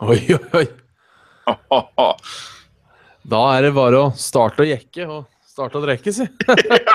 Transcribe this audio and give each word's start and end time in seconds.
Oi, 0.00 0.16
oi. 0.56 0.64
Da 3.30 3.40
er 3.52 3.66
det 3.66 3.72
bare 3.76 3.98
å 4.00 4.12
starte 4.16 4.64
å 4.64 4.68
jekke 4.68 5.04
og 5.04 5.26
starte 5.44 5.76
å 5.76 5.84
drikke, 5.84 6.14
si. 6.14 6.24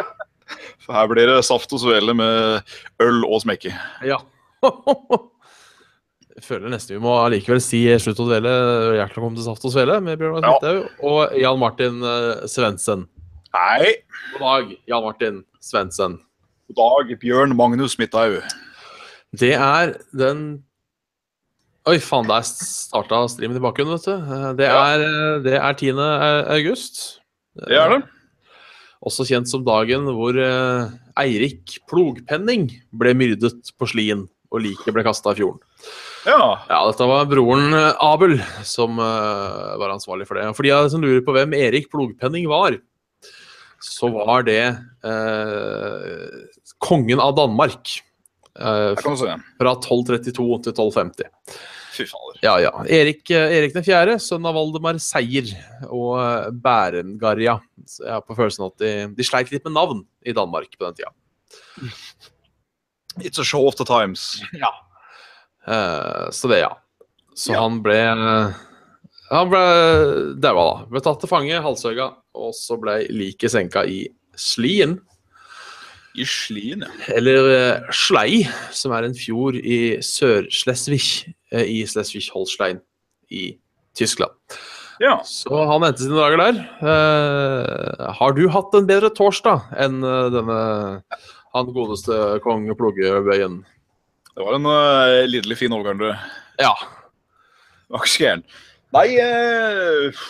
For 0.86 0.98
her 0.98 1.10
blir 1.12 1.30
det 1.30 1.38
saft 1.46 1.70
og 1.78 1.84
svele 1.84 2.16
med 2.18 2.66
øl 3.06 3.22
og 3.28 3.44
smekke. 3.44 3.76
Ja. 4.06 4.18
Jeg 6.36 6.44
føler 6.48 6.74
nesten 6.74 6.98
vi 6.98 7.04
må 7.06 7.14
allikevel 7.22 7.62
si 7.62 7.86
slutt 8.02 8.26
å 8.26 8.28
dvele. 8.28 8.52
Hjertelig 8.98 9.22
velkommen 9.22 9.38
til 9.38 9.46
Saft 9.48 9.70
og 9.70 9.74
Svele 9.76 10.02
med 10.04 10.18
Bjørnar 10.20 10.50
Ja. 10.50 10.58
Smithaug 10.58 11.08
og 11.12 11.38
Jan 11.46 11.62
Martin 11.62 12.02
uh, 12.02 12.44
Svendsen. 12.50 13.06
Hei! 13.56 13.96
God 14.34 14.46
dag, 14.50 14.78
Jan 14.90 15.06
Martin 15.06 15.42
Svendsen. 15.64 16.18
God 16.74 16.82
dag, 16.82 17.18
Bjørn 17.22 17.54
Magnus 17.58 18.00
Midthaug. 18.02 18.42
Det 19.38 19.54
er 19.54 19.94
den 20.18 20.48
Oi, 21.86 22.00
faen, 22.02 22.26
der 22.26 22.42
starta 22.48 23.20
streamen 23.30 23.60
i 23.60 23.62
bakgrunnen, 23.62 24.00
vet 24.00 24.08
du. 24.08 24.14
Eh, 24.16 24.54
Det 24.58 24.66
er, 24.70 25.04
eh, 25.06 25.40
det 25.46 25.54
er 25.60 25.74
10. 25.78 25.92
august. 26.56 27.20
Det 27.56 27.78
er 27.78 27.90
det. 27.94 28.04
Også 29.06 29.26
kjent 29.28 29.48
som 29.48 29.64
dagen 29.64 30.08
hvor 30.10 30.34
eh, 30.34 30.90
Eirik 31.22 31.76
Plogpenning 31.88 32.72
ble 32.92 33.14
myrdet 33.14 33.70
på 33.78 33.86
Slien 33.92 34.24
og 34.52 34.62
liket 34.64 34.94
ble 34.96 35.04
kasta 35.06 35.36
i 35.36 35.38
fjorden. 35.38 35.60
Ja. 36.26 36.58
Ja, 36.72 36.80
dette 36.90 37.06
var 37.06 37.28
broren 37.30 37.70
eh, 37.78 37.94
Abel 38.02 38.40
som 38.66 38.98
eh, 38.98 39.78
var 39.78 39.94
ansvarlig 39.94 40.26
for 40.26 40.40
det. 40.40 40.48
Og 40.50 40.58
For 40.58 40.66
de 40.66 40.74
som 40.90 41.06
lurer 41.06 41.22
på 41.22 41.36
hvem 41.38 41.54
Erik 41.54 41.92
Plogpenning 41.94 42.48
var, 42.50 42.80
så 43.86 44.10
var 44.10 44.42
det 44.48 44.64
eh, 45.06 46.34
kongen 46.82 47.22
av 47.22 47.36
Danmark. 47.38 48.00
eh, 48.58 48.96
fra 48.98 49.76
1232 49.78 50.34
til 50.66 50.74
1250. 50.74 51.30
Fy 51.96 52.06
fader. 52.10 52.40
Ja, 52.44 52.56
ja. 52.60 52.72
Erik, 52.92 53.24
eh, 53.32 53.56
Erik 53.60 53.74
den 53.76 53.86
fjerde, 53.88 54.18
sønn 54.22 54.46
av 54.46 54.56
Valdemar 54.58 55.00
Seier 55.02 55.48
og 55.88 56.18
Bærengarja. 56.62 57.16
Berengarja. 57.16 57.60
Så 57.88 58.04
jeg 58.06 58.14
har 58.18 58.24
på 58.26 58.36
følelsen 58.38 58.66
at 58.68 58.78
de, 58.82 58.92
de 59.16 59.26
sleit 59.28 59.52
litt 59.54 59.64
med 59.68 59.76
navn 59.78 60.04
i 60.26 60.34
Danmark 60.36 60.76
på 60.78 60.90
den 60.90 61.00
tida. 61.00 61.12
It's 63.26 63.40
a 63.40 63.46
show 63.48 63.64
of 63.68 63.76
the 63.80 63.86
times. 63.88 64.42
Eh, 65.68 66.30
så 66.32 66.48
det, 66.52 66.60
ja. 66.60 66.74
Så 67.36 67.52
Ja. 67.54 67.62
han 67.62 67.82
ble 67.84 67.98
Han 69.32 69.50
ble 69.50 69.62
daua, 70.38 70.66
da. 70.68 70.86
Ble 70.92 71.02
tatt 71.02 71.20
til 71.24 71.30
fange, 71.32 71.58
halshøga, 71.64 72.12
og 72.38 72.52
så 72.54 72.78
ble 72.80 73.08
liket 73.10 73.52
senka 73.56 73.82
i 73.90 74.04
Slien. 74.38 75.00
I 76.16 76.24
Slien, 76.30 76.86
ja. 76.86 76.92
Eller 77.18 77.48
uh, 77.50 77.90
Slei, 77.92 78.46
som 78.72 78.94
er 78.96 79.04
en 79.08 79.18
fjord 79.18 79.58
i 79.58 79.98
Sør-Slesvig 80.06 81.02
eh, 81.28 81.34
i 81.64 81.84
Slesvig-Holstein 81.88 82.82
i 83.32 83.56
Tyskland. 83.96 84.36
Ja. 85.04 85.20
Så 85.28 85.52
han 85.70 85.84
endte 85.84 86.04
sine 86.04 86.20
dager 86.20 86.40
der. 86.40 86.60
Eh, 86.92 88.12
har 88.20 88.36
du 88.36 88.46
hatt 88.52 88.76
en 88.76 88.88
bedre 88.88 89.12
torsdag 89.16 89.66
enn 89.86 90.04
eh, 90.04 90.28
denne 90.34 90.60
han 91.56 91.72
godeste 91.76 92.16
kong 92.44 92.68
Ploggebøyen? 92.76 93.62
Det 94.36 94.44
var 94.44 94.58
en 94.58 94.68
uh, 94.68 95.24
lidderlig 95.30 95.56
fin 95.62 95.72
overgang, 95.72 96.02
du. 96.02 96.10
Ja. 96.60 96.74
Så 97.88 98.20
gæren. 98.20 98.44
Nei 98.96 99.08
eh, 99.20 100.24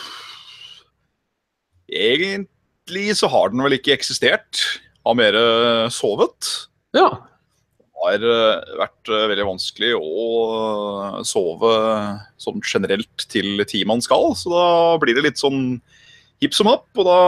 Egentlig 1.86 3.16
så 3.18 3.30
har 3.30 3.50
den 3.50 3.62
vel 3.66 3.76
ikke 3.78 3.94
eksistert. 3.94 4.62
Har 5.06 5.18
mer 5.18 5.38
eh, 5.38 5.88
sovet. 5.94 6.52
Ja. 6.94 7.08
Har 7.96 8.20
eh, 8.20 8.76
vært 8.76 9.08
eh, 9.08 9.26
veldig 9.30 9.46
vanskelig 9.48 9.94
å 9.96 10.26
eh, 10.52 11.20
sove 11.24 11.72
sånn 12.42 12.60
generelt 12.60 13.24
til 13.32 13.64
tid 13.68 13.86
man 13.88 14.02
skal, 14.04 14.34
så 14.36 14.52
da 14.52 14.66
blir 15.00 15.16
det 15.16 15.24
litt 15.24 15.40
sånn 15.40 15.78
hipp 16.42 16.56
som 16.56 16.68
happ, 16.68 16.88
og 17.00 17.08
da, 17.08 17.20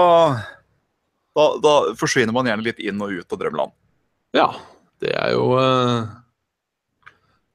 da, 1.38 1.46
da 1.64 1.74
forsvinner 1.96 2.36
man 2.36 2.50
gjerne 2.50 2.66
litt 2.66 2.82
inn 2.84 3.00
og 3.00 3.14
ut 3.16 3.32
av 3.32 3.40
drømmeland. 3.44 3.76
ja. 4.38 4.50
Det 4.98 5.12
er 5.14 5.28
jo 5.30 5.52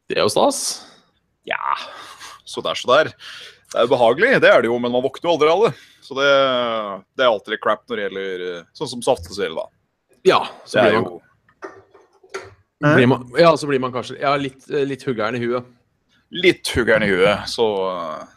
Det 0.08 0.16
er 0.16 0.22
jo 0.22 0.30
stas. 0.32 0.60
Ja, 1.44 1.74
så 2.48 2.64
der 2.64 2.80
så 2.80 2.88
der. 2.88 3.10
Det 3.68 3.82
er 3.82 3.90
behagelig, 3.92 4.30
det 4.40 4.48
er 4.48 4.64
det 4.64 4.70
jo, 4.70 4.78
men 4.80 4.94
man 4.94 5.04
våkner 5.04 5.28
jo 5.28 5.34
aldri 5.34 5.50
av 5.52 5.66
det. 5.66 5.74
Så 6.08 6.16
det, 6.16 6.30
det 7.20 7.26
er 7.26 7.34
alltid 7.34 7.52
litt 7.52 7.64
crap 7.66 7.84
når 7.84 8.00
det 8.00 8.06
gjelder 8.06 8.46
sånn 8.80 8.94
som 8.94 9.04
saftesel, 9.04 9.60
da. 9.60 9.68
Ja, 10.24 10.40
så 10.64 10.78
Det 10.78 10.86
er 10.86 10.88
blir 10.94 11.02
jo 11.02 11.20
blir 12.84 13.08
man, 13.08 13.26
ja, 13.40 13.54
så 13.58 13.70
blir 13.70 13.82
man 13.82 13.94
kanskje 13.94 14.20
ja, 14.22 14.36
litt, 14.40 14.66
eh, 14.70 14.86
litt 14.88 15.06
huggeren 15.08 15.38
i 15.40 15.44
huet. 15.44 15.72
litt 16.34 16.68
huggeren 16.76 17.06
i 17.06 17.12
huet, 17.12 17.48
så 17.50 17.68
eh, 17.92 18.30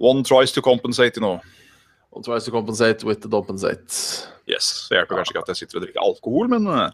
One 0.00 0.24
tries 0.24 0.52
to 0.52 0.62
compensate, 0.64 1.18
you 1.18 1.20
know. 1.20 1.42
One 2.10 2.24
tries 2.24 2.44
to 2.46 2.50
compensate 2.50 3.04
with 3.04 3.20
the 3.20 3.28
compensate. 3.28 3.92
Yes, 4.48 4.88
Det 4.88 4.96
hjelper 4.96 5.20
kanskje 5.20 5.34
ikke 5.34 5.42
at 5.44 5.50
jeg 5.52 5.58
sitter 5.60 5.78
og 5.78 5.84
drikker 5.84 6.00
alkohol, 6.00 6.48
men 6.48 6.64
uh, 6.66 6.88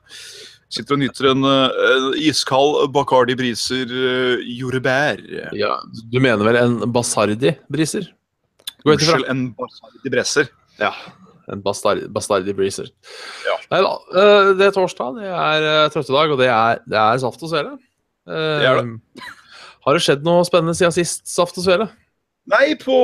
sitter 0.75 0.97
og 0.97 1.01
nyter 1.05 1.29
en 1.31 1.47
uh, 1.47 2.19
iskald 2.19 2.91
Bacardi 2.93 3.37
Briser 3.39 3.87
uh, 3.87 4.43
jordbær. 4.43 5.23
Ja, 5.55 5.77
du 5.87 6.19
mener 6.19 6.43
vel 6.51 6.59
en 6.59 6.75
ut 8.91 9.07
ifra. 9.07 9.23
Unnskyld, 9.23 9.31
en 9.31 9.47
Basardi 9.57 10.13
Bresser. 10.13 10.51
Ja, 10.83 10.93
en 11.53 11.63
bastard, 11.63 12.03
bastardi 12.15 12.55
breezer. 12.57 12.89
Ja. 13.47 13.57
Nei 13.73 13.83
da, 13.85 13.93
eh, 14.23 14.49
det 14.59 14.69
er 14.69 14.75
torsdag, 14.75 15.21
det 15.21 15.31
er 15.31 15.67
uh, 15.67 15.91
trøttedag, 15.95 16.33
og 16.35 16.41
det 16.41 16.49
er, 16.51 16.81
det 16.87 16.99
er 17.03 17.21
saft 17.23 17.43
og 17.47 17.53
svele. 17.53 17.77
Eh, 18.27 18.57
Det 18.63 18.71
er 18.71 18.81
det. 18.83 19.29
Har 19.87 19.95
det 19.95 20.03
skjedd 20.03 20.27
noe 20.27 20.43
spennende 20.47 20.75
siden 20.75 20.95
sist 20.95 21.29
saft 21.31 21.59
og 21.61 21.67
svele? 21.67 21.87
Nei, 22.51 22.75
på, 22.79 22.97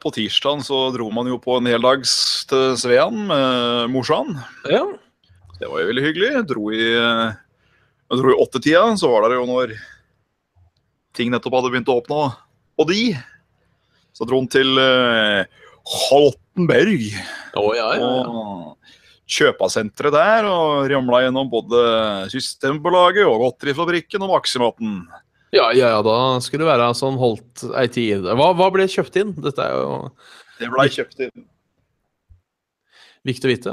på 0.00 0.12
tirsdagen 0.12 0.64
så 0.64 0.88
dro 0.92 1.08
man 1.12 1.28
jo 1.28 1.38
på 1.40 1.56
en 1.56 1.68
heldags 1.68 2.12
til 2.48 2.74
Svean 2.80 3.26
med 3.28 3.92
morsan. 3.92 4.34
Ja. 4.68 4.82
Det 5.58 5.68
var 5.68 5.82
jo 5.82 5.88
veldig 5.88 6.04
hyggelig. 6.04 6.32
Jeg 6.34 6.48
dro 6.48 6.72
i, 6.72 6.82
jeg 6.92 8.20
dro 8.20 8.32
i 8.32 8.36
åttetida, 8.44 8.84
så 9.00 9.12
var 9.12 9.28
det 9.28 9.38
jo 9.40 9.46
når 9.48 9.72
ting 11.16 11.32
nettopp 11.32 11.56
hadde 11.58 11.72
begynt 11.72 11.92
å 11.92 11.96
åpne, 12.00 12.20
og 12.78 12.88
de. 12.92 13.02
Så 14.16 14.28
dro 14.28 14.40
han 14.40 14.48
til 14.52 14.80
uh, 14.80 15.44
Haltenberg. 16.58 17.04
Oh, 17.54 17.70
ja, 17.76 17.88
ja, 17.94 18.08
ja. 18.18 18.26
Og 18.26 18.76
kjøpesenteret 19.28 20.14
der, 20.14 20.48
og 20.48 20.88
ramla 20.90 21.22
gjennom 21.26 21.50
både 21.52 21.82
Systembolaget 22.32 23.28
og 23.28 23.44
Godterifabrikken 23.44 24.24
og 24.24 24.32
Maximaten. 24.34 25.02
Ja, 25.54 25.70
ja, 25.72 25.94
ja, 25.94 26.00
da 26.04 26.40
skulle 26.44 26.66
det 26.66 26.72
være 26.72 26.88
sånn 26.96 27.18
holdt 27.20 27.64
ei 27.78 27.86
tid. 27.92 28.26
Hva, 28.26 28.50
hva 28.56 28.68
ble 28.72 28.88
kjøpt 28.90 29.20
inn? 29.20 29.36
Dette 29.40 29.64
er 29.64 29.76
jo 29.76 29.92
Det 30.58 30.72
blei 30.72 30.88
kjøpt 30.92 31.28
inn 31.28 31.46
viktig 33.28 33.48
å 33.48 33.52
vite. 33.52 33.72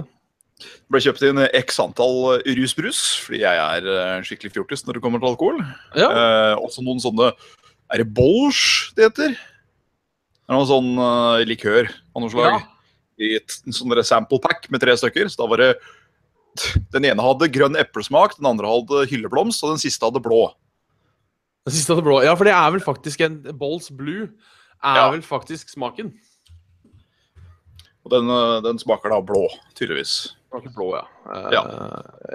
Det 0.59 0.91
ble 0.91 1.01
kjøpt 1.03 1.23
inn 1.27 1.41
x 1.61 1.79
antall 1.83 2.41
rusbrus, 2.57 3.01
fordi 3.25 3.41
jeg 3.43 3.59
er 3.63 3.89
eh, 3.91 4.23
skikkelig 4.27 4.53
fjortis 4.55 4.85
når 4.85 4.97
det 4.97 5.03
kommer 5.03 5.21
til 5.21 5.31
alkohol. 5.31 5.61
Ja. 5.95 6.09
Eh, 6.09 6.53
også 6.59 6.83
noen 6.83 6.99
sånne 7.03 7.31
Er 7.93 8.01
det 8.01 8.09
bolsj 8.17 8.95
det 8.97 9.09
heter? 9.09 9.35
Det 9.35 10.53
er 10.53 10.57
noe 10.59 10.69
sånn 10.69 10.89
uh, 10.99 11.41
likør 11.47 11.87
av 11.89 12.21
noe 12.21 12.29
slag. 12.29 12.53
Ja. 12.53 12.74
I 13.21 13.35
et 13.37 13.53
sånn 13.71 13.93
sample 14.03 14.39
pack 14.43 14.67
med 14.73 14.81
tre 14.83 14.95
stykker. 14.99 15.29
Så 15.31 15.39
da 15.43 15.47
var 15.51 15.63
det 15.63 15.71
Den 16.93 17.03
ene 17.03 17.19
hadde 17.19 17.49
grønn 17.51 17.75
eplesmak, 17.75 18.37
den 18.37 18.47
andre 18.47 18.69
hadde 18.71 19.01
hylleblomst, 19.11 19.63
og 19.63 19.73
den 19.73 19.81
siste 19.81 20.07
hadde 20.07 20.21
blå. 20.23 20.53
Den 21.67 21.73
siste 21.75 21.91
hadde 21.91 22.05
blå. 22.05 22.21
Ja, 22.23 22.35
for 22.39 22.47
det 22.47 22.53
er 22.55 22.71
vel 22.71 22.83
faktisk 22.85 23.25
en 23.25 23.41
Bolls 23.59 23.89
Blue. 23.91 24.29
Er 24.83 24.95
Ja. 24.95 25.09
vel 25.11 25.21
faktisk 25.21 25.67
smaken. 25.69 26.13
Og 28.05 28.11
den, 28.11 28.29
eh, 28.29 28.61
den 28.61 28.77
smaker 28.77 29.09
da 29.09 29.19
blå, 29.19 29.49
tydeligvis. 29.73 30.35
Smaker 30.49 30.69
blå, 30.75 30.91
ja. 30.95 31.05
Uh, 31.25 31.51
Ja. 31.51 31.63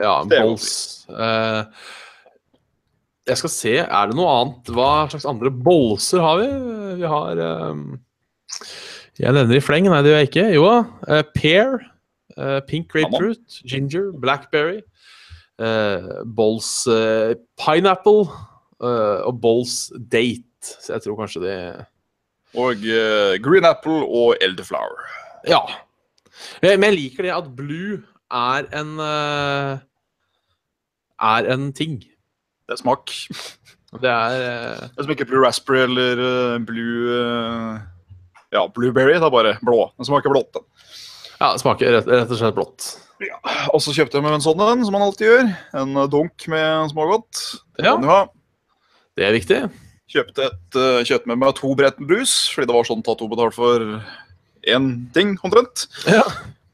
ja 0.03 0.25
Bolls. 0.25 1.07
Balls. 1.07 1.07
Eh, 1.09 1.65
jeg 3.29 3.37
skal 3.39 3.51
se, 3.51 3.77
er 3.79 4.07
det 4.11 4.17
noe 4.17 4.27
annet? 4.35 4.65
Hva 4.75 5.09
slags 5.09 5.25
andre 5.25 5.51
bolser 5.51 6.21
har 6.21 6.41
vi? 6.43 6.49
Vi 7.01 7.07
har 7.07 7.39
eh, 7.39 7.75
Jeg 9.21 9.37
nevner 9.37 9.59
i 9.59 9.63
fleng, 9.63 9.89
nei 9.91 10.01
det 10.03 10.13
gjør 10.13 10.23
jeg 10.23 10.31
ikke. 10.31 10.47
Jo 10.55 10.63
da. 10.65 10.77
eh, 11.13 11.25
pear, 11.37 11.75
eh, 12.39 12.61
pink 12.69 12.89
grapefruit, 12.93 13.61
ginger, 13.69 14.13
blackberry. 14.17 14.81
Uh, 15.61 16.23
Bolls 16.25 16.87
eh, 16.89 17.35
pineapple 17.61 18.23
eh, 18.81 19.19
og 19.29 19.35
Bolls 19.43 19.91
date. 20.09 20.47
Så 20.81 20.95
jeg 20.95 21.03
tror 21.05 21.19
kanskje 21.19 21.43
det 21.45 21.57
Og 22.57 22.81
uh, 22.81 23.37
green 23.45 23.69
apple 23.69 24.01
og 24.09 24.41
elderflower. 24.41 25.05
Ja. 25.49 25.61
Men 26.63 26.89
jeg 26.89 26.97
liker 26.97 27.29
det 27.29 27.35
at 27.37 27.53
blue 27.57 28.01
er 28.33 28.65
en 28.81 28.97
uh, 29.01 29.85
Er 31.21 31.53
en 31.53 31.73
ting. 31.77 32.01
Det 32.65 32.79
er 32.79 32.81
smak. 32.81 33.13
Det 34.01 34.09
er 34.09 34.41
uh, 34.41 34.81
Det 34.81 34.97
er 34.97 35.03
som 35.03 35.13
ikke 35.13 35.29
blue 35.29 35.45
raspberry 35.45 35.85
eller 35.85 36.21
eh, 36.25 36.61
blue 36.65 37.17
eh, 37.21 37.81
Ja, 38.53 38.65
blueberry. 38.75 39.15
Er 39.17 39.31
bare 39.33 39.57
blå. 39.63 39.91
Den 39.99 40.09
smaker 40.09 40.33
blått. 40.33 40.53
den. 40.57 40.65
Ja, 41.41 41.53
det 41.55 41.63
smaker 41.63 41.93
rett, 41.95 42.09
rett 42.11 42.31
og 42.35 42.39
slett 42.41 42.57
blått. 42.57 42.89
Ja. 43.21 43.37
Og 43.75 43.81
så 43.85 43.93
kjøpte 43.97 44.17
jeg 44.19 44.25
meg 44.25 44.35
en 44.39 44.45
sånn 44.45 44.61
en, 44.65 44.85
som 44.85 44.93
man 44.97 45.05
alltid 45.05 45.29
gjør. 45.29 45.49
En 45.83 45.95
dunk 46.13 46.47
med 46.49 46.91
smågodt. 46.93 47.41
Det 47.77 47.85
Ja. 47.85 47.95
kan 47.95 48.03
du 48.03 48.09
ha. 48.09 48.21
Det 49.17 49.27
er 49.27 49.33
viktig. 49.37 49.61
Kjøpte, 50.11 50.47
et, 50.51 50.77
uh, 50.77 51.03
kjøpte 51.07 51.27
med 51.31 51.39
meg 51.39 51.55
to 51.55 51.75
brett 51.79 51.99
med 52.01 52.09
brus, 52.09 52.49
fordi 52.51 52.67
det 52.67 52.75
var 52.75 52.85
sånn 52.89 53.03
tatt 53.05 53.19
to 53.21 53.29
betalt 53.29 53.55
for 53.55 53.79
én 54.67 55.13
ting, 55.15 55.37
omtrent. 55.45 55.87
Ja. 56.07 56.23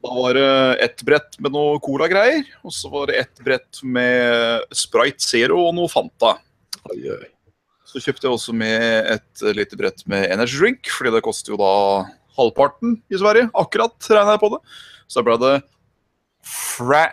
Da 0.06 0.14
var 0.14 0.34
det 0.38 0.80
ett 0.80 1.02
brett 1.04 1.36
med 1.40 1.52
noe 1.52 1.78
cola-greier, 1.82 2.44
og 2.64 2.70
så 2.72 2.88
var 2.90 3.06
det 3.10 3.16
ett 3.18 3.44
brett 3.44 3.82
med 3.82 4.62
Sprite 4.72 5.20
Zero 5.20 5.66
og 5.68 5.74
noe 5.74 5.88
Fanta. 5.90 6.38
Oi, 6.90 7.00
oi. 7.10 7.26
Så 7.86 8.02
kjøpte 8.02 8.26
jeg 8.26 8.34
også 8.34 8.54
med 8.56 9.10
et 9.14 9.44
lite 9.56 9.78
brett 9.78 10.02
med 10.10 10.26
energy 10.34 10.58
drink, 10.58 10.88
fordi 10.90 11.12
det 11.14 11.22
koster 11.24 11.54
jo 11.54 11.58
da 11.60 11.72
halvparten 12.36 12.96
i 13.12 13.20
Sverige. 13.20 13.46
Akkurat 13.56 14.08
regner 14.10 14.34
jeg 14.36 14.42
på 14.42 14.50
det. 14.56 14.60
Så 15.06 15.20
da 15.22 15.26
ble 15.28 15.36
det 15.44 15.54
Fra... 16.46 17.04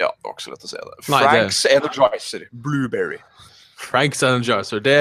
Ja, 0.00 0.08
det 0.08 0.24
var 0.24 0.32
ikke 0.32 0.46
så 0.46 0.52
lett 0.54 0.64
å 0.64 0.70
se 0.70 0.78
det. 0.80 0.94
Nei, 1.12 1.18
det- 1.20 1.32
Franks 1.34 1.58
Energizer 1.68 2.46
Blueberry. 2.64 3.18
Franks 3.78 4.22
Energizer. 4.26 4.80
Det 4.82 5.00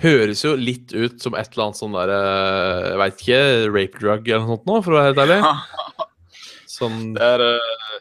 høres 0.00 0.40
jo 0.46 0.54
litt 0.56 0.94
ut 0.96 1.20
som 1.22 1.36
et 1.36 1.50
eller 1.52 1.66
annet 1.68 1.78
sånn 1.82 1.92
der 1.98 2.10
eh, 2.14 2.86
Jeg 2.88 3.00
veit 3.02 3.20
ikke, 3.20 3.42
rape 3.74 4.00
drug 4.00 4.30
eller 4.30 4.46
noe 4.46 4.54
sånt 4.56 4.70
nå, 4.70 4.78
for 4.86 4.94
å 4.94 4.98
være 5.02 5.10
helt 5.10 5.22
ærlig. 5.26 6.06
Sånn 6.80 6.98
Det 7.18 7.26
er, 7.34 7.42
eh, 7.44 8.00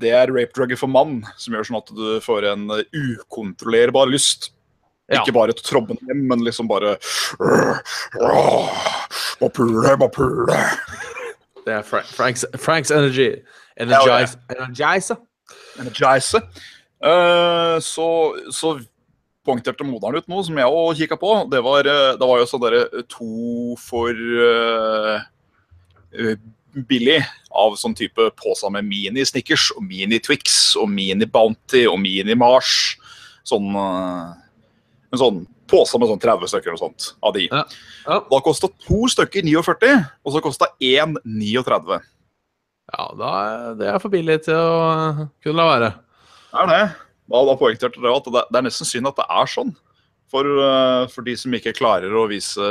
det 0.00 0.12
er 0.14 0.30
rape 0.30 0.54
drugget 0.54 0.78
for 0.78 0.92
mann, 0.92 1.18
som 1.40 1.56
gjør 1.56 1.66
sånn 1.66 1.80
at 1.80 1.90
du 1.96 2.06
får 2.22 2.46
en 2.52 2.68
ukontrollerbar 2.94 4.08
lyst. 4.12 4.52
Ja. 5.10 5.20
Ikke 5.20 5.34
bare 5.34 5.56
trommen 5.58 5.98
hjem, 6.06 6.20
men 6.30 6.44
liksom 6.46 6.68
bare 6.70 6.96
Må 9.40 9.48
pule, 9.50 9.96
må 9.98 10.06
pule. 10.14 10.58
Det 11.64 11.74
er 11.80 11.82
Fra 11.86 12.02
Franks, 12.06 12.44
Franks 12.58 12.92
Energy. 12.94 13.32
Energize. 13.80 14.38
Energize. 15.80 16.40
Uh, 17.00 17.80
så, 17.80 18.06
så 18.52 18.76
poengterte 19.46 19.86
moderen 19.86 20.20
ut 20.20 20.30
noe 20.30 20.44
som 20.46 20.58
jeg 20.60 20.78
òg 20.80 21.00
kikka 21.00 21.18
på. 21.20 21.32
Det 21.50 21.60
var, 21.64 21.88
eh, 21.88 22.14
det 22.20 22.28
var 22.28 22.40
jo 22.40 22.48
sånn 22.48 22.64
derre 22.64 23.04
to 23.10 23.76
for 23.80 24.10
eh, 24.46 25.22
eh, 26.12 26.36
billig 26.90 27.18
av 27.50 27.74
sånn 27.80 27.96
type 27.98 28.28
påsa 28.38 28.70
med 28.70 28.86
mini-Snickers 28.86 29.70
og 29.76 29.82
mini-Twix 29.88 30.76
og 30.80 30.90
mini-Bounty 30.92 31.86
og 31.90 31.98
mini-Mars. 32.02 32.74
Sånn 33.48 33.72
eh, 33.74 34.28
En 35.10 35.18
sånn 35.20 35.40
pose 35.70 35.98
med 35.98 36.10
sånn 36.10 36.22
30 36.22 36.50
stykker 36.50 36.74
og 36.74 36.80
sånt 36.82 37.10
av 37.26 37.34
de. 37.34 37.46
Ja. 37.50 37.64
Ja. 38.06 38.18
Da 38.30 38.40
kosta 38.44 38.70
to 38.86 39.04
stykker 39.10 39.46
49, 39.46 39.92
og 40.24 40.34
så 40.34 40.42
kosta 40.44 40.70
én 40.82 41.16
39. 41.24 42.00
Ja, 42.90 43.04
da, 43.18 43.30
det 43.78 43.86
er 43.90 44.00
for 44.02 44.10
billig 44.12 44.40
til 44.48 44.58
å 44.58 45.28
kunne 45.42 45.58
la 45.60 45.68
være. 45.68 45.92
Det 46.50 46.64
er 46.64 46.70
det. 46.72 46.82
Da, 47.30 47.42
da 47.46 47.54
poengterte 47.58 48.02
det 48.02 48.10
at 48.10 48.28
det, 48.34 48.44
det 48.50 48.58
er 48.58 48.66
nesten 48.66 48.88
synd 48.88 49.10
at 49.10 49.18
det 49.20 49.26
er 49.30 49.50
sånn. 49.50 49.70
For, 50.30 50.46
eh, 50.46 51.04
for 51.10 51.26
de 51.26 51.34
som 51.38 51.54
ikke 51.54 51.74
klarer 51.78 52.14
å 52.14 52.26
vise, 52.30 52.66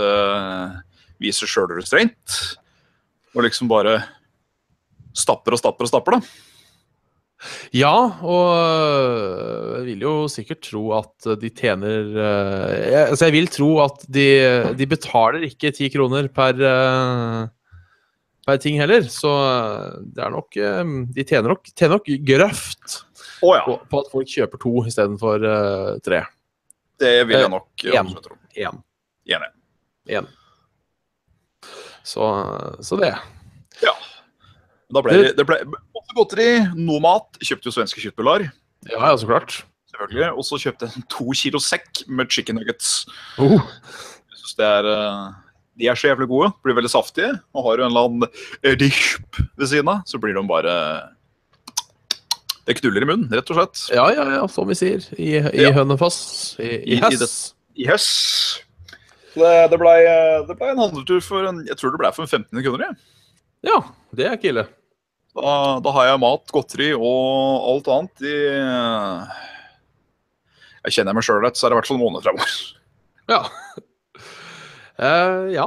vise 1.20 1.48
sjølrestraint. 1.48 2.40
Og 3.36 3.44
liksom 3.46 3.72
bare 3.72 3.98
stapper 5.16 5.56
og 5.56 5.62
stapper 5.62 5.88
og 5.88 5.92
stapper, 5.92 6.18
da. 6.20 6.49
Ja, 7.72 7.94
og 8.20 8.48
øh, 8.60 9.76
jeg 9.78 9.86
vil 9.88 10.02
jo 10.04 10.16
sikkert 10.28 10.60
tro 10.66 10.82
at 10.98 11.30
de 11.40 11.50
tjener 11.56 12.10
øh, 12.10 12.74
jeg, 12.92 13.06
Altså, 13.06 13.30
jeg 13.30 13.36
vil 13.38 13.48
tro 13.54 13.70
at 13.86 14.04
de, 14.12 14.26
de 14.76 14.88
betaler 14.92 15.48
ikke 15.48 15.72
ti 15.76 15.88
kroner 15.94 16.28
per 16.28 16.60
øh, 16.60 17.48
per 18.48 18.58
ting 18.60 18.80
heller, 18.82 19.06
så 19.14 19.30
det 20.02 20.24
er 20.26 20.32
nok 20.34 20.56
De 21.16 21.24
tjener 21.24 21.54
nok, 21.54 21.70
tjener 21.76 22.00
nok 22.00 22.08
grøft 22.26 23.04
oh, 23.42 23.56
ja. 23.56 23.64
på, 23.66 23.78
på 23.90 24.02
at 24.02 24.12
folk 24.12 24.30
kjøper 24.32 24.62
to 24.62 24.74
istedenfor 24.90 25.46
uh, 25.46 25.92
tre. 26.04 26.24
Det 27.00 27.14
vil 27.28 27.40
jeg 27.40 27.52
nok 27.52 27.86
Eh, 27.86 27.96
en. 27.96 28.14
tro. 28.24 28.36
Én. 28.58 28.82
Enig. 30.10 30.28
Så, 32.04 32.26
så 32.82 32.98
det. 33.00 33.14
Da 34.94 35.02
ble 35.06 35.18
det, 35.22 35.34
det 35.38 35.46
ble 35.46 35.58
masse 35.70 36.16
godteri, 36.18 36.48
noe 36.80 37.02
mat. 37.04 37.38
Kjøpte 37.46 37.70
jo 37.70 37.76
svenske 37.76 38.02
kjøttbullar, 38.02 38.48
Ja, 38.90 39.02
ja, 39.12 39.12
så 39.20 39.28
klart. 39.30 39.60
selvfølgelig. 39.92 40.30
Og 40.40 40.46
så 40.48 40.58
kjøpte 40.64 40.88
jeg 40.88 40.96
en 40.98 41.06
to 41.12 41.28
kilo 41.38 41.60
sekk 41.62 42.04
med 42.08 42.32
chicken 42.32 42.56
nuggets. 42.58 43.06
Oh. 43.38 43.60
Jeg 43.60 44.40
synes 44.40 44.56
det 44.58 44.66
er 44.66 44.88
eh, 44.90 45.28
De 45.80 45.88
er 45.92 46.00
så 46.00 46.10
jævlig 46.10 46.28
gode. 46.32 46.50
Blir 46.66 46.76
veldig 46.80 46.90
saftige. 46.92 47.36
Og 47.54 47.68
har 47.68 47.78
du 47.78 47.84
en 47.86 47.92
eller 47.92 48.08
annen 48.10 48.28
eh, 48.64 48.76
ved 49.60 49.68
siden 49.70 49.92
av, 49.94 50.02
så 50.10 50.18
blir 50.20 50.34
de 50.34 50.44
bare 50.50 50.74
Det 52.66 52.78
knuller 52.80 53.06
i 53.06 53.10
munnen, 53.10 53.30
rett 53.34 53.50
og 53.54 53.58
slett. 53.60 53.84
Ja, 53.96 54.08
ja, 54.14 54.26
ja, 54.40 54.48
som 54.52 54.68
vi 54.70 54.76
sier. 54.78 55.06
I, 55.18 55.30
i 55.38 55.64
Ja. 55.68 55.72
Hønefoss. 55.78 56.56
I, 56.62 56.98
I- 56.98 56.98
i 56.98 57.86
Høss. 57.88 58.10
det-. 59.38 59.70
Det, 59.70 59.78
blei 59.80 60.00
ble 60.50 60.72
en 60.74 60.82
handletur 60.82 61.22
for 61.24 61.46
en, 61.48 61.62
Jeg 61.70 61.78
tror 61.78 61.94
det 61.94 62.02
ble 62.02 62.12
for 62.16 62.26
en 62.26 62.32
1500 62.50 62.66
kroner. 62.66 62.86
jeg. 62.90 62.96
Ja, 63.70 63.78
det 64.16 64.26
er 64.26 64.36
ikke 64.38 64.50
ille. 64.54 64.66
Da, 65.38 65.52
da 65.86 65.92
har 65.94 66.08
jeg 66.10 66.20
mat, 66.24 66.46
godteri 66.52 66.88
og 66.98 67.68
alt 67.70 67.90
annet 67.94 68.24
i 68.26 68.34
Jeg 70.88 70.96
kjenner 70.98 71.14
meg 71.18 71.26
sjøl 71.28 71.44
rett, 71.44 71.60
så 71.60 71.68
er 71.68 71.72
det 71.72 71.76
i 71.78 71.80
hvert 71.82 71.90
fall 71.92 72.00
en 72.00 72.06
måned 72.08 72.26
fremover. 72.26 72.58
Ja. 73.30 73.44
Eh, 75.00 75.46
ja. 75.54 75.64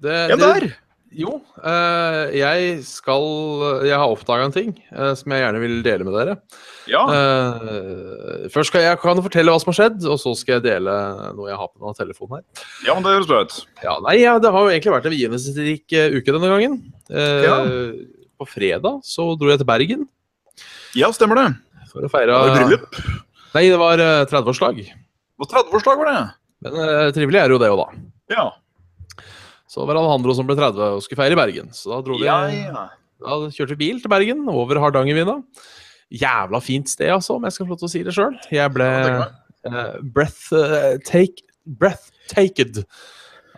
Det, 0.00 0.14
Ja, 0.30 0.36
det- 0.40 0.40
der! 0.40 0.62
Jo, 1.12 1.32
eh, 1.60 2.30
jeg 2.38 2.78
skal 2.88 3.24
Jeg 3.84 3.98
har 4.00 4.08
oppdaga 4.08 4.46
en 4.46 4.54
ting 4.54 4.70
eh, 4.92 5.12
som 5.18 5.32
jeg 5.34 5.42
gjerne 5.42 5.60
vil 5.60 5.74
dele 5.84 6.06
med 6.08 6.14
dere. 6.16 6.36
Ja. 6.88 7.02
Eh, 7.12 8.46
først 8.54 8.72
skal 8.72 8.86
jeg 8.86 9.00
kan 9.02 9.20
fortelle 9.24 9.52
hva 9.52 9.60
som 9.60 9.72
har 9.72 9.78
skjedd, 9.80 10.06
og 10.08 10.16
så 10.22 10.32
skal 10.38 10.56
jeg 10.58 10.64
dele 10.70 10.94
noe 11.36 11.50
jeg 11.50 11.58
har 11.60 11.68
på 11.68 11.82
denne 11.82 11.98
telefonen 12.00 12.38
her. 12.40 12.64
ja, 12.86 12.94
men 12.96 13.04
det 13.04 13.12
høres 13.16 13.28
bra 13.28 13.42
ut. 13.44 13.58
Ja, 13.84 13.98
nei, 14.06 14.16
ja, 14.22 14.38
Det 14.42 14.52
har 14.54 14.64
jo 14.64 14.72
egentlig 14.72 14.94
vært 14.96 15.10
en 15.10 15.14
begivenhetsrik 15.16 15.96
uke 16.16 16.36
denne 16.38 16.52
gangen. 16.54 16.78
Ja. 17.12 17.58
På 18.40 18.48
fredag 18.48 19.02
så 19.06 19.28
dro 19.38 19.52
jeg 19.52 19.60
til 19.60 19.68
Bergen 19.68 20.08
Ja, 20.98 21.12
stemmer 21.14 21.38
det. 21.38 21.48
for 21.92 22.02
å 22.06 22.10
feire 22.10 22.32
Var 22.40 22.48
det 22.48 22.62
bryllup? 22.64 22.96
Nei, 23.52 23.66
det 23.68 23.78
var 23.78 24.00
eh, 24.00 24.24
30-årslag. 24.32 24.80
Det 24.80 25.44
var 25.44 25.50
30-årsdag, 25.60 26.00
var 26.00 26.08
det? 26.08 26.20
Men 26.64 27.12
trivelig 27.12 27.40
er 27.42 27.52
jo 27.52 27.58
det 27.60 27.68
òg, 27.74 27.82
da. 27.82 28.02
Ja. 28.32 28.44
Så 29.72 29.86
var 29.86 29.96
det 29.96 30.02
Alejandro 30.02 30.34
som 30.36 30.48
ble 30.48 30.56
30 30.58 30.82
og 30.98 31.04
skulle 31.04 31.22
feire 31.22 31.36
i 31.36 31.38
Bergen. 31.38 31.70
Så 31.72 31.94
da 31.94 32.02
dro 32.04 32.18
ja, 32.20 32.42
ja. 32.52 32.88
Da 33.22 33.38
kjørte 33.54 33.76
vi 33.76 33.86
bil 33.86 34.02
til 34.02 34.12
Bergen, 34.12 34.44
over 34.50 34.80
Hardangervidda. 34.82 35.38
Jævla 36.12 36.60
fint 36.60 36.90
sted, 36.92 37.08
altså, 37.14 37.38
om 37.38 37.46
jeg 37.46 37.54
skal 37.54 37.66
få 37.66 37.72
lov 37.72 37.80
til 37.80 37.88
å 37.88 37.92
si 37.94 38.02
det 38.04 38.14
sjøl. 38.16 38.36
Jeg 38.52 38.74
ble 38.74 38.90
Ja, 38.90 39.24
uh, 39.70 39.96
breath, 40.02 40.50
uh, 40.52 40.98
take, 41.06 41.46
breath, 41.64 42.10
taked 42.28 42.82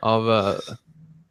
av 0.05 0.29
uh, 0.29 0.75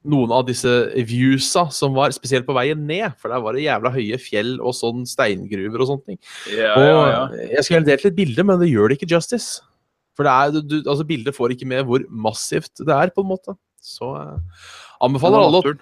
noen 0.04 0.34
av 0.36 0.48
disse 0.50 0.72
viewsa 1.08 1.70
som 1.72 1.96
var 1.96 2.12
spesielt 2.16 2.48
på 2.48 2.56
veien 2.58 2.82
ned. 2.90 3.16
For 3.22 3.32
der 3.32 3.44
var 3.46 3.56
det 3.56 3.64
jævla 3.64 3.94
høye 3.94 4.20
fjell 4.20 4.56
og 4.60 4.76
sånn 4.76 5.06
steingruver 5.08 5.86
og 5.86 5.94
sånne 5.94 6.12
ting. 6.12 6.24
Ja, 6.52 6.74
og 6.76 6.88
ja, 6.90 7.04
ja. 7.14 7.22
Jeg 7.54 7.68
skulle 7.68 7.88
delt 7.88 8.10
et 8.10 8.18
bilde, 8.18 8.48
men 8.50 8.60
det 8.60 8.74
gjør 8.74 8.92
det 8.92 9.00
ikke 9.00 9.14
justice. 9.16 9.62
For 10.18 10.28
det 10.28 10.34
er, 10.34 10.60
du, 10.60 10.82
altså 10.84 11.06
bildet 11.08 11.38
får 11.38 11.56
ikke 11.56 11.70
med 11.70 11.88
hvor 11.88 12.04
massivt 12.12 12.84
det 12.84 12.94
er, 12.94 13.14
på 13.14 13.24
en 13.24 13.32
måte. 13.32 13.56
Så 13.84 14.14
eh, 14.16 14.62
anbefaler 15.04 15.44
alle 15.44 15.60
å 15.60 15.74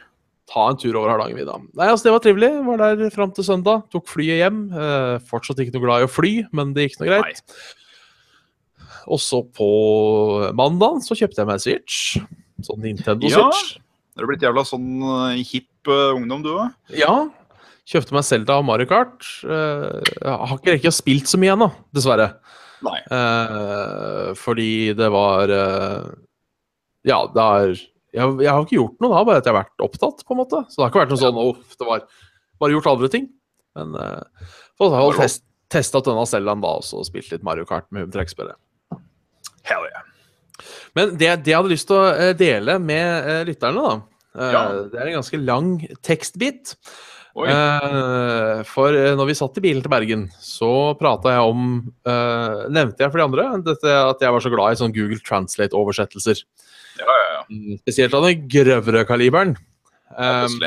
ta 0.51 0.65
en 0.71 0.79
tur 0.79 0.97
over 0.99 1.13
Hardangervidda. 1.13 1.59
Nei, 1.77 1.87
altså 1.87 2.09
Det 2.09 2.15
var 2.15 2.23
trivelig. 2.25 2.49
Var 2.67 2.81
der 2.81 3.13
fram 3.13 3.33
til 3.35 3.47
søndag. 3.47 3.85
Tok 3.93 4.09
flyet 4.09 4.41
hjem. 4.41 4.63
Eh, 4.73 5.13
fortsatt 5.29 5.61
ikke 5.61 5.75
noe 5.77 5.85
glad 5.85 6.03
i 6.03 6.09
å 6.09 6.11
fly, 6.11 6.33
men 6.57 6.73
det 6.75 6.89
gikk 6.89 7.01
nå 7.01 7.11
greit. 7.11 7.43
Og 9.11 9.21
så 9.21 9.41
på 9.57 9.69
mandag 10.57 11.01
så 11.05 11.17
kjøpte 11.17 11.41
jeg 11.41 11.49
meg 11.49 11.63
Switch. 11.63 12.01
Sånn 12.65 12.83
Nintendo 12.83 13.29
Ja. 13.29 13.47
Switch. 13.49 13.77
Du 14.19 14.25
blitt 14.27 14.43
jævla 14.43 14.65
sånn 14.67 14.89
eh, 15.01 15.43
hipp 15.47 15.89
uh, 15.89 16.11
ungdom, 16.17 16.41
du 16.43 16.51
òg? 16.51 16.73
Ja. 16.93 17.13
Kjøpte 17.87 18.13
meg 18.13 18.25
Zelda 18.27 18.57
og 18.59 18.65
Mario 18.67 18.89
Kart. 18.89 19.23
Uh, 19.45 20.01
jeg 20.03 20.35
har 20.35 20.57
ikke 20.57 20.75
rekket 20.75 20.91
å 20.91 20.97
spilt 20.97 21.31
så 21.31 21.39
mye 21.41 21.55
ennå, 21.55 21.69
dessverre. 21.95 22.27
Nei. 22.85 22.97
Uh, 23.13 24.33
fordi 24.37 24.91
det 24.97 25.07
var 25.13 25.53
Ja, 27.07 27.23
det 27.33 27.45
er 27.45 27.71
jeg, 28.11 28.33
jeg 28.43 28.51
har 28.51 28.65
ikke 28.65 28.75
gjort 28.75 28.97
noe 28.99 29.13
da, 29.13 29.21
bare 29.27 29.39
at 29.39 29.47
jeg 29.47 29.53
har 29.53 29.61
vært 29.61 29.85
opptatt, 29.85 30.25
på 30.27 30.35
en 30.35 30.41
måte. 30.41 30.59
Så 30.67 30.79
det 30.79 30.83
har 30.83 30.91
ikke 30.91 31.03
vært 31.05 31.13
noe 31.13 31.21
sånn 31.21 31.39
Uff, 31.45 31.77
det 31.79 31.87
var 31.87 32.03
bare 32.61 32.75
gjort 32.75 32.89
andre 32.91 33.09
ting. 33.13 33.29
Men 33.79 33.95
uh, 33.95 34.49
så 34.75 34.89
har 34.91 35.05
jeg 35.05 35.19
test, 35.21 35.45
testa 35.71 36.01
denne 36.03 36.25
Zeldaen 36.27 36.63
da 36.63 36.73
også, 36.81 36.99
og 37.01 37.07
spilt 37.07 37.31
litt 37.31 37.45
Mario 37.47 37.67
Kart 37.69 37.87
med 37.95 38.11
trekkspillet. 38.11 38.59
Hell 39.67 39.87
yeah. 39.87 40.07
Men 40.97 41.15
det, 41.15 41.29
det 41.45 41.53
jeg 41.53 41.61
hadde 41.61 41.71
lyst 41.71 41.87
til 41.89 41.97
å 41.97 42.09
eh, 42.11 42.33
dele 42.37 42.75
med 42.83 43.29
uh, 43.29 43.39
lytterne, 43.47 43.85
da 43.87 43.95
uh, 43.95 44.51
Ja. 44.51 44.65
Det 44.91 44.99
er 44.99 45.07
en 45.07 45.17
ganske 45.21 45.39
lang 45.41 45.71
tekstbit. 46.03 46.75
Eh, 47.31 48.57
for 48.67 48.91
når 49.15 49.29
vi 49.29 49.35
satt 49.39 49.55
i 49.55 49.61
bilen 49.63 49.79
til 49.79 49.93
Bergen, 49.93 50.25
så 50.43 50.91
prata 50.99 51.31
jeg 51.31 51.53
om 51.53 51.61
Nevnte 52.03 53.05
jeg 53.05 53.07
for 53.07 53.21
de 53.21 53.23
andre 53.23 53.45
dette 53.63 53.87
at 53.87 54.25
jeg 54.25 54.35
var 54.35 54.43
så 54.43 54.51
glad 54.51 54.75
i 54.75 54.79
sånn 54.81 54.91
Google 54.91 55.21
Translate-oversettelser. 55.23 56.41
Ja, 56.99 57.07
ja, 57.07 57.27
ja. 57.35 57.41
Mm, 57.49 57.79
Spesielt 57.81 58.15
av 58.17 58.25
den 58.27 58.47
grøvre 58.51 59.03
kaliberen. 59.07 59.55
Um, 60.11 60.57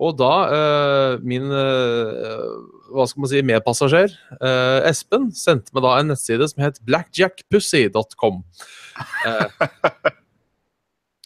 og 0.00 0.16
da 0.18 0.32
uh, 0.50 1.22
min 1.22 1.50
uh, 1.52 2.54
hva 2.94 3.06
skal 3.10 3.24
man 3.24 3.30
si, 3.30 3.42
medpassasjer, 3.46 4.14
uh, 4.40 4.80
Espen, 4.88 5.28
sendte 5.36 5.74
meg 5.74 5.84
da 5.86 5.94
en 6.00 6.12
nettside 6.14 6.48
som 6.50 6.64
het 6.64 6.80
blackjackpussy.com. 6.88 8.42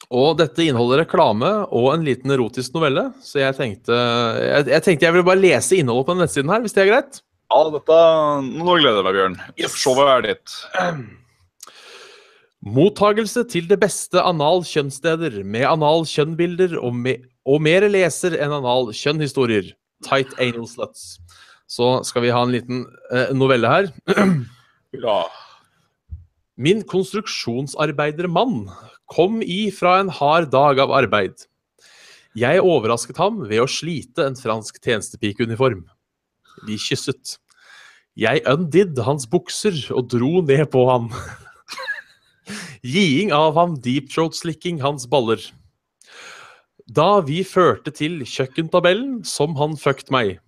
Og 0.08 0.38
dette 0.38 0.64
inneholder 0.64 1.02
reklame 1.02 1.50
og 1.68 1.90
en 1.92 2.04
liten 2.06 2.32
erotisk 2.32 2.72
novelle, 2.76 3.10
så 3.20 3.42
jeg 3.42 3.56
tenkte 3.58 3.92
jeg, 3.92 4.68
jeg 4.72 4.84
tenkte 4.86 5.04
jeg 5.04 5.16
ville 5.18 5.28
bare 5.28 5.42
lese 5.42 5.76
innholdet 5.76 6.08
på 6.08 6.14
den 6.16 6.24
nettsiden 6.24 6.52
her, 6.52 6.62
hvis 6.64 6.76
det 6.76 6.84
er 6.84 6.92
greit? 6.94 7.20
Ja, 7.48 7.60
dette 7.72 7.98
Nå 8.48 8.76
gleder 8.76 9.00
jeg 9.00 9.04
meg, 9.04 9.18
Bjørn. 9.18 9.36
Yes. 9.60 9.76
Showet 9.80 10.12
er 10.14 10.24
ditt. 10.30 10.56
Mottagelse 12.68 13.44
til 13.48 13.68
det 13.70 13.78
beste 13.80 14.20
anal 14.20 14.60
kjønnssteder 14.66 15.40
med 15.46 15.64
anal 15.68 16.04
kjønnbilder 16.08 16.76
og, 16.80 16.92
me 16.94 17.14
og 17.48 17.62
mer 17.64 17.86
leser 17.88 18.36
enn 18.36 18.52
anal 18.58 18.90
kjønnhistorier. 18.96 19.72
Tight 20.04 20.34
anal 20.42 20.68
sluts. 20.68 21.16
Så 21.68 21.98
skal 22.08 22.24
vi 22.24 22.32
ha 22.32 22.42
en 22.44 22.52
liten 22.52 22.84
eh, 23.12 23.32
novelle 23.36 23.70
her. 23.70 23.90
Bra. 24.96 25.20
Min 26.58 26.82
konstruksjonsarbeidermann 26.88 28.66
kom 29.12 29.40
i 29.44 29.68
fra 29.72 29.98
en 30.02 30.12
hard 30.12 30.50
dag 30.52 30.80
av 30.82 30.92
arbeid. 30.96 31.46
Jeg 32.38 32.62
overrasket 32.62 33.18
ham 33.20 33.44
ved 33.48 33.62
å 33.62 33.70
slite 33.70 34.26
en 34.26 34.36
fransk 34.38 34.80
tjenestepikeuniform. 34.84 35.84
Vi 36.68 36.76
kysset. 36.82 37.38
Jeg 38.18 38.42
undid 38.50 38.98
hans 39.06 39.28
bukser 39.30 39.76
og 39.94 40.10
dro 40.12 40.42
ned 40.42 40.66
på 40.74 40.88
ham. 40.90 41.12
Giing 42.82 43.32
av 43.34 43.56
ham 43.58 43.78
deepthroat-slikking 43.82 44.82
hans 44.82 45.06
baller. 45.10 45.40
Da 46.88 47.20
vi 47.20 47.42
førte 47.44 47.92
til 47.92 48.22
kjøkkentabellen, 48.24 49.22
som 49.26 49.56
han 49.58 49.76
fucked 49.76 50.12
meg. 50.14 50.38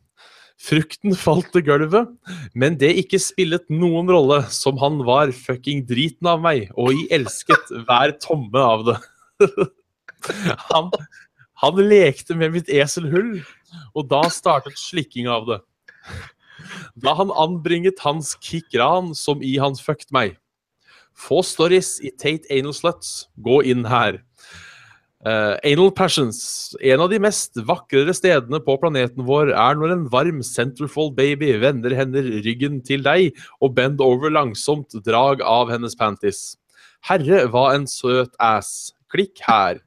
Frukten 0.61 1.15
falt 1.17 1.49
til 1.55 1.65
gulvet, 1.65 2.09
men 2.53 2.77
det 2.81 2.93
ikke 3.01 3.21
spillet 3.21 3.65
noen 3.73 4.11
rolle, 4.13 4.43
som 4.53 4.77
han 4.81 5.01
var 5.09 5.33
fucking 5.33 5.87
driten 5.89 6.29
av 6.29 6.43
meg, 6.45 6.69
og 6.77 6.93
jeg 6.93 7.09
elsket 7.17 7.73
hver 7.89 8.13
tomme 8.21 8.61
av 8.61 8.85
det. 8.91 8.99
han, 10.69 10.91
han 11.65 11.81
lekte 11.81 12.37
med 12.37 12.53
mitt 12.59 12.69
eselhull, 12.69 13.39
og 13.97 14.11
da 14.13 14.27
startet 14.33 14.77
slikking 14.81 15.31
av 15.33 15.49
det. 15.49 15.61
Da 17.01 17.17
han 17.17 17.33
anbringet 17.33 18.05
hans 18.05 18.35
kikran, 18.45 19.15
som 19.17 19.41
i 19.41 19.57
han 19.61 19.81
fucked 19.81 20.13
meg. 20.13 20.37
Få 21.21 21.43
stories 21.45 21.99
i 22.01 22.13
Tate 22.17 22.49
Anal 22.53 22.75
Sluts. 22.77 23.29
Gå 23.45 23.61
inn 23.69 23.85
her. 23.89 24.21
Uh, 25.21 25.59
anal 25.69 25.91
Passions. 25.93 26.73
En 26.81 27.03
av 27.05 27.11
de 27.13 27.19
mest 27.21 27.59
vakrere 27.69 28.15
stedene 28.17 28.57
på 28.65 28.79
planeten 28.81 29.27
vår 29.29 29.53
er 29.53 29.77
når 29.77 29.93
en 29.93 30.07
varm 30.13 30.39
centerfold 30.47 31.13
baby 31.19 31.53
vender 31.61 31.93
hender 31.93 32.25
ryggen 32.47 32.79
til 32.87 33.05
deg 33.05 33.37
og 33.61 33.75
bend 33.77 34.01
over 34.01 34.33
langsomt 34.33 34.97
drag 35.05 35.45
av 35.45 35.69
hennes 35.73 35.97
panties. 35.99 36.55
Herre, 37.05 37.45
hva 37.53 37.69
en 37.75 37.85
søt 37.91 38.33
ass. 38.41 38.95
Klikk 39.13 39.43
her. 39.45 39.83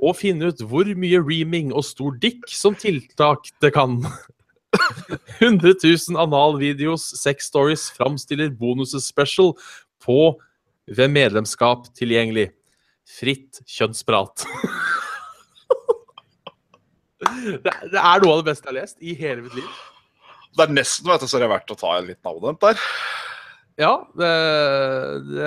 Og 0.00 0.16
finn 0.18 0.40
ut 0.40 0.62
hvor 0.64 0.88
mye 0.98 1.20
reaming 1.20 1.74
og 1.76 1.84
stor 1.84 2.16
dick 2.22 2.48
som 2.48 2.76
tiltak 2.78 3.52
det 3.60 3.74
kan. 3.76 4.00
100 5.42 5.74
000 5.84 6.16
analvideos, 6.16 7.04
sex 7.20 7.50
stories 7.52 7.90
framstiller 7.92 8.48
bonuses 8.56 9.04
special 9.04 9.52
på 10.00 10.32
ved 10.90 11.12
medlemskap 11.12 11.90
tilgjengelig. 11.98 12.50
Fritt 13.18 13.62
kjønnsprat. 13.66 14.46
det, 17.64 17.72
det 17.92 17.98
er 17.98 18.22
noe 18.22 18.36
av 18.36 18.42
det 18.42 18.52
beste 18.52 18.68
jeg 18.68 18.72
har 18.72 18.80
lest 18.80 19.02
i 19.02 19.16
hele 19.18 19.46
mitt 19.46 19.56
liv. 19.58 19.72
Det 20.52 20.66
er 20.66 20.76
nesten 20.76 21.08
vet 21.08 21.22
du, 21.22 21.28
så 21.30 21.40
det 21.40 21.48
er 21.48 21.54
verdt 21.54 21.72
å 21.72 21.80
ta 21.80 21.96
en 21.96 22.08
liten 22.10 22.28
abonnent 22.28 22.60
der. 22.62 22.76
Ja, 23.80 23.94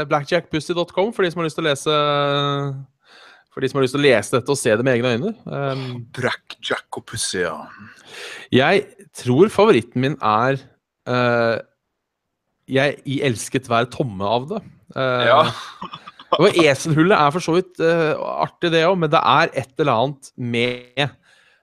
blackjackpussy.com 0.09 1.13
for 1.13 1.23
de 1.23 1.31
som 1.31 1.41
har 1.41 1.47
lyst 1.47 1.59
til 1.59 1.65
å 1.65 1.69
lese 1.69 1.93
For 3.53 3.61
de 3.61 3.69
som 3.69 3.77
har 3.77 3.85
lyst 3.85 3.95
til 3.95 4.01
å 4.01 4.07
lese 4.07 4.33
dette 4.33 4.51
og 4.51 4.59
se 4.59 4.71
det 4.73 4.85
med 4.85 4.97
egne 4.97 5.11
øyne. 5.13 5.31
Um, 5.45 5.83
Blackjack 6.15 6.89
og 6.97 7.05
pussy, 7.07 7.43
ja. 7.43 7.69
jeg 8.51 8.83
tror 9.15 9.53
favoritten 9.53 10.01
min 10.03 10.17
er 10.19 10.57
uh, 11.07 11.61
Jeg 12.67 12.97
i 13.05 13.21
elsket 13.29 13.69
hver 13.69 13.85
tomme 13.93 14.25
av 14.25 14.49
det. 14.49 14.59
Eh, 14.95 15.27
ja. 15.29 15.43
Og 16.41 16.57
eselhullet 16.59 17.15
er 17.15 17.31
for 17.31 17.43
så 17.43 17.53
vidt 17.55 17.79
eh, 17.83 18.15
artig, 18.17 18.71
det 18.73 18.83
òg, 18.87 18.97
men 18.99 19.11
det 19.13 19.21
er 19.21 19.53
et 19.53 19.79
eller 19.79 20.01
annet 20.01 20.31
med 20.35 21.05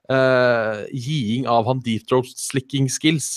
uh, 0.08 0.84
giing 0.92 1.48
av 1.50 1.66
han 1.68 1.82
deep 1.84 2.06
throat-slicking 2.08 2.88
skills. 2.92 3.28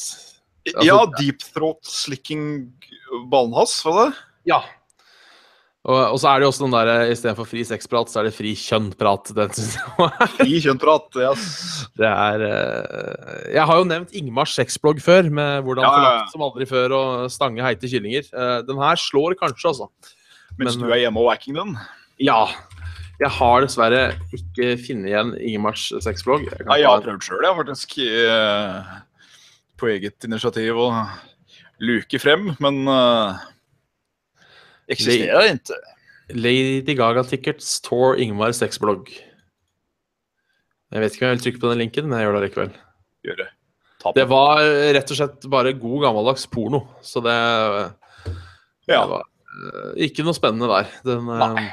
Altså- 0.71 0.85
ja, 0.87 0.99
deep 1.19 1.43
throat 1.53 1.83
slicking 1.85 2.45
ballen 3.31 3.55
hans, 3.57 3.77
var 3.85 3.99
det? 3.99 4.07
Ja. 4.49 4.61
Og, 5.85 5.99
og 6.15 6.17
så 6.17 6.31
er 6.31 6.39
det 6.41 6.47
jo 6.47 6.49
også 6.49 6.63
den 6.65 6.73
der 6.73 6.89
eh, 6.95 7.11
istedenfor 7.13 7.45
fri 7.45 7.61
sexprat, 7.67 8.09
så 8.09 8.19
er 8.23 8.27
det 8.29 8.33
fri 8.33 8.55
kjønnprat. 8.57 9.29
Den 9.37 9.51
synes 9.53 9.75
jeg 9.77 9.91
var- 9.99 10.31
Fri 10.39 10.55
kjønnprat. 10.63 11.19
Yes. 11.21 11.43
det 12.01 12.09
er 12.09 12.45
eh, 12.47 13.51
Jeg 13.53 13.67
har 13.69 13.77
jo 13.81 13.85
nevnt 13.91 14.15
Ingmars 14.17 14.55
sexblogg 14.57 15.01
før, 15.05 15.29
med 15.29 15.61
hvordan 15.67 15.85
Ja, 15.85 15.91
ja, 16.01 16.13
ja. 16.17 16.23
som 16.33 16.41
aldri 16.47 16.65
før 16.69 16.95
og 16.97 17.27
stange 17.33 17.61
heite 17.61 17.85
kyllinger. 17.91 18.25
Eh, 18.33 18.55
den 18.65 18.81
her 18.81 18.97
slår 18.97 19.37
kanskje, 19.37 19.75
altså. 19.75 19.89
Mens 20.57 20.73
Men- 20.79 20.87
du 20.87 20.95
er 20.95 21.03
hjemme 21.03 21.21
og 21.21 21.29
wacking 21.29 21.59
den. 21.61 21.75
Ja. 22.17 22.47
Jeg 23.21 23.29
har 23.37 23.61
dessverre 23.63 24.01
ikke 24.35 24.73
funnet 24.81 25.07
igjen 25.13 25.29
Ingmars 25.53 25.85
sexblogg. 26.03 26.49
Jeg 26.49 26.65
Nei, 26.67 26.81
jeg 26.81 26.89
har 26.89 27.05
prøvd 27.05 27.23
sjøl, 27.29 27.45
jeg, 27.45 27.55
faktisk. 27.61 27.93
På 29.79 29.87
eget 29.93 30.25
initiativ 30.27 30.81
å 30.81 30.89
luke 31.83 32.19
frem, 32.19 32.49
men 32.63 32.81
uh, 32.87 33.35
eksisterer 34.91 35.53
ikke. 35.55 35.77
Lady 36.35 36.95
Gaga 36.97 37.23
Tickets 37.27 37.79
Tour 37.85 38.15
Ingmar 38.21 38.53
sexblogg. 38.57 39.09
Jeg 40.93 41.01
vet 41.03 41.13
ikke 41.15 41.25
om 41.25 41.29
jeg 41.31 41.37
vil 41.37 41.43
trykke 41.45 41.61
på 41.63 41.69
den 41.73 41.81
linken, 41.83 42.07
men 42.09 42.19
jeg 42.19 42.27
gjør 42.27 42.37
det 42.39 42.43
likevel. 42.49 42.71
Gjør 43.25 43.39
det. 43.43 43.47
Det 44.15 44.25
var 44.29 44.59
rett 44.93 45.11
og 45.11 45.17
slett 45.17 45.45
bare 45.49 45.71
god 45.81 46.03
gammeldags 46.03 46.45
porno, 46.51 46.83
så 47.01 47.21
det, 47.25 47.35
det 48.85 48.93
Ja. 48.93 49.01
var 49.09 49.23
eh, 49.25 50.05
ikke 50.05 50.21
noe 50.27 50.37
spennende 50.37 50.69
der. 50.69 50.91
Den, 51.07 51.25
eh, 51.33 51.55
Nei. 51.55 51.65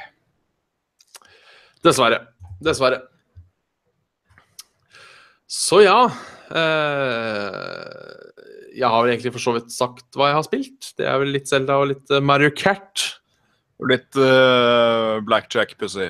dessverre. 1.84 2.22
Dessverre. 2.64 3.02
Så 5.52 5.82
ja 5.84 5.98
eh, 6.56 8.12
Jeg 8.72 8.88
har 8.88 9.02
vel 9.04 9.12
egentlig 9.12 9.32
for 9.34 9.44
så 9.44 9.54
vidt 9.56 9.72
sagt 9.74 10.16
hva 10.16 10.30
jeg 10.30 10.38
har 10.38 10.46
spilt. 10.46 10.92
Det 10.98 11.08
er 11.08 11.18
vel 11.22 11.32
litt 11.34 11.50
Zelda 11.50 11.78
og 11.82 11.90
litt 11.92 12.12
eh, 12.12 12.22
Mario 12.24 12.52
Kart. 12.56 13.08
Og 13.82 13.88
litt 13.90 14.18
uh, 14.20 15.18
blackjack 15.26 15.74
pussy. 15.80 16.06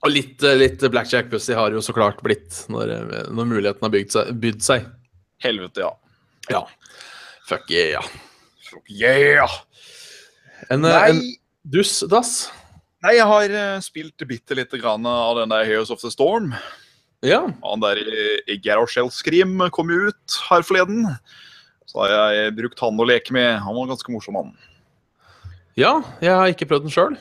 Og 0.00 0.10
litt, 0.10 0.42
eh, 0.42 0.56
litt 0.58 0.80
Blackjack 0.90 1.28
Pussy 1.30 1.52
har 1.54 1.74
jo 1.74 1.82
så 1.84 1.92
klart 1.94 2.22
blitt 2.24 2.62
når, 2.72 2.94
når 3.30 3.48
muligheten 3.50 3.84
har 3.84 3.92
bygd 3.92 4.14
seg, 4.14 4.30
bydd 4.42 4.64
seg. 4.64 4.86
Helvete, 5.44 5.84
ja. 5.84 5.90
Ja. 6.50 6.62
Fuck 7.46 7.68
yeah. 7.70 8.06
Fuck 8.70 8.88
Yeah! 8.88 9.60
En, 10.72 10.84
en 10.88 11.20
duss, 11.68 12.00
dass. 12.10 12.50
nei, 13.04 13.14
jeg 13.18 13.28
har 13.28 13.54
spilt 13.84 14.24
bitte 14.28 14.56
lite 14.56 14.80
grann 14.80 15.06
av 15.08 15.38
den 15.38 15.52
der 15.52 15.68
Heroes 15.68 15.92
of 15.92 16.00
the 16.02 16.10
Storm. 16.12 16.54
Ja. 17.24 17.42
Han 17.64 17.84
der 17.84 18.00
i 18.00 18.56
Gerhard 18.64 19.12
Skrim 19.12 19.60
kom 19.76 19.92
ut 19.92 20.40
her 20.48 20.64
forleden. 20.64 21.06
Så 21.90 22.04
har 22.04 22.34
jeg 22.34 22.54
brukt 22.54 22.80
han 22.84 23.02
å 23.02 23.08
leke 23.08 23.34
med. 23.34 23.56
Han 23.64 23.74
var 23.74 23.90
ganske 23.90 24.14
morsom, 24.14 24.38
han. 24.38 24.54
ja, 25.78 25.96
jeg 26.22 26.36
har 26.36 26.52
ikke 26.52 26.68
prøvd 26.70 26.86
den 26.86 26.94
sjøl. 26.94 27.16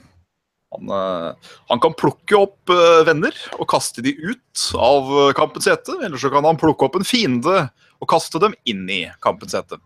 Han, 0.76 0.90
eh, 0.94 1.54
han 1.72 1.80
kan 1.82 1.96
plukke 1.98 2.38
opp 2.38 2.70
eh, 2.70 3.02
venner 3.08 3.34
og 3.58 3.66
kaste 3.72 4.04
de 4.06 4.14
ut 4.14 4.66
av 4.78 5.10
eh, 5.24 5.32
kampens 5.38 5.66
hete. 5.70 5.96
Eller 6.06 6.22
så 6.22 6.30
kan 6.34 6.46
han 6.46 6.60
plukke 6.62 6.86
opp 6.86 7.00
en 7.00 7.08
fiende 7.08 7.64
og 8.00 8.10
kaste 8.12 8.42
dem 8.42 8.54
inn 8.70 8.86
i 8.94 9.02
kampens 9.26 9.58
hete. 9.58 9.80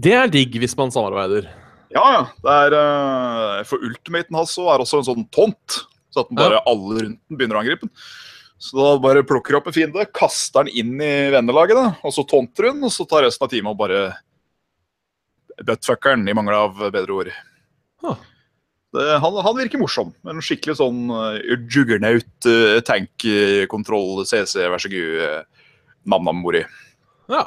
Det 0.00 0.14
er 0.16 0.30
digg 0.30 0.54
hvis 0.62 0.76
man 0.78 0.94
samarbeider. 0.94 1.50
Ja, 1.90 2.04
ja. 2.14 2.22
Det 2.38 2.56
er, 2.70 3.64
for 3.66 3.82
ultimaten 3.82 4.38
hans 4.38 4.54
så 4.54 4.68
er 4.70 4.82
også 4.82 5.00
en 5.00 5.08
sånn 5.10 5.26
tont. 5.34 5.82
Så 6.14 6.22
at 6.22 6.30
den 6.30 6.38
bare 6.38 6.62
alle 6.70 7.02
rundt 7.02 7.18
den 7.26 7.38
begynner 7.38 7.58
å 7.58 7.64
angripe 7.64 7.88
den. 7.88 7.94
Så 8.60 8.76
da 8.76 8.88
bare 9.00 9.24
plukker 9.24 9.56
opp 9.56 9.70
en 9.70 9.74
fiende, 9.74 10.04
kaster 10.12 10.66
den 10.66 10.74
inn 10.82 10.98
i 11.00 11.30
vennelaget, 11.32 11.78
da, 11.78 11.94
og 12.04 12.12
så 12.12 12.26
tonter 12.28 12.68
hun, 12.68 12.82
og 12.84 12.92
så 12.92 13.06
tar 13.08 13.24
resten 13.24 13.46
av 13.46 13.52
teamet 13.52 13.72
og 13.72 13.78
bare 13.80 14.00
buttfucker 15.64 16.12
den, 16.12 16.28
i 16.28 16.34
mangel 16.36 16.58
av 16.58 16.82
bedre 16.92 17.16
ord. 17.16 17.30
Huh. 18.04 18.18
Det, 18.92 19.06
han, 19.22 19.38
han 19.46 19.56
virker 19.56 19.80
morsom. 19.80 20.10
En 20.28 20.42
skikkelig 20.44 20.76
sånn 20.80 21.08
uh, 21.08 21.38
juggernaut, 21.72 22.28
uh, 22.48 22.80
tank-kontroll, 22.84 24.24
CC, 24.28 24.58
vær 24.68 24.82
så 24.82 24.92
god, 24.92 25.24
uh, 25.24 25.66
nam-nam-mori. 26.10 26.64
Ja. 27.30 27.46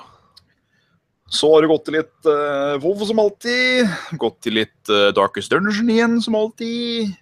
Så 1.34 1.50
har 1.50 1.64
det 1.64 1.70
gått 1.72 1.86
til 1.90 1.98
litt 1.98 2.30
uh, 2.30 2.80
WoW 2.82 3.06
som 3.10 3.22
alltid. 3.22 3.90
Gått 4.22 4.40
til 4.46 4.58
litt 4.62 4.94
uh, 4.94 5.12
Darkest 5.14 5.54
Dungeon 5.54 5.94
igjen 5.94 6.18
som 6.24 6.38
alltid. 6.38 7.14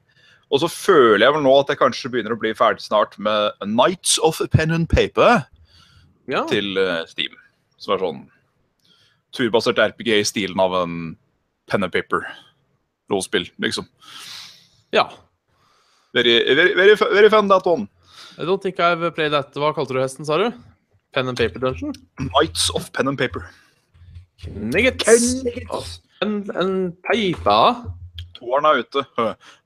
Og 0.51 0.59
så 0.59 0.67
føler 0.67 1.23
jeg 1.23 1.33
vel 1.35 1.45
nå 1.45 1.53
at 1.61 1.71
jeg 1.71 1.79
kanskje 1.79 2.11
begynner 2.11 2.35
å 2.35 2.39
bli 2.39 2.51
ferdig 2.57 2.83
snart 2.83 3.15
med 3.23 3.55
Nights 3.63 4.17
of 4.19 4.41
Pen 4.51 4.73
and 4.75 4.89
Paper 4.91 5.45
ja. 6.27 6.43
til 6.51 6.75
uh, 6.75 7.05
Steam. 7.07 7.37
Som 7.79 7.95
er 7.95 8.03
sånn 8.03 8.21
turbasert 9.35 9.79
RPG 9.79 10.11
i 10.17 10.27
stilen 10.27 10.59
av 10.59 10.75
en 10.75 10.95
pen 11.71 11.85
and 11.87 11.93
paper 11.93 12.25
rollespill, 13.11 13.47
liksom. 13.63 13.87
Ja. 14.91 15.07
Very, 16.13 16.35
very, 16.55 16.75
very, 16.75 16.95
very 16.95 17.29
fun, 17.29 17.47
that 17.47 17.65
one. 17.65 17.87
I 18.37 18.43
don't 18.43 18.61
think 18.61 18.79
I've 18.79 19.15
played 19.15 19.31
that. 19.31 19.55
Hva 19.55 19.71
kalte 19.75 19.95
du 19.95 20.01
hesten, 20.01 20.27
sa 20.27 20.37
du? 20.37 20.51
Pen 21.15 21.27
and 21.27 21.37
paper 21.37 21.59
dungeon? 21.59 21.95
Nights 22.19 22.69
of 22.75 22.91
pen 22.93 23.07
and 23.07 23.17
paper. 23.17 23.47
Nuggets. 24.47 25.43
Pen 26.19 26.49
and 26.55 26.95
paper. 27.03 27.85
Toeren 28.41 28.65
er 28.65 28.81
ute 28.81 29.03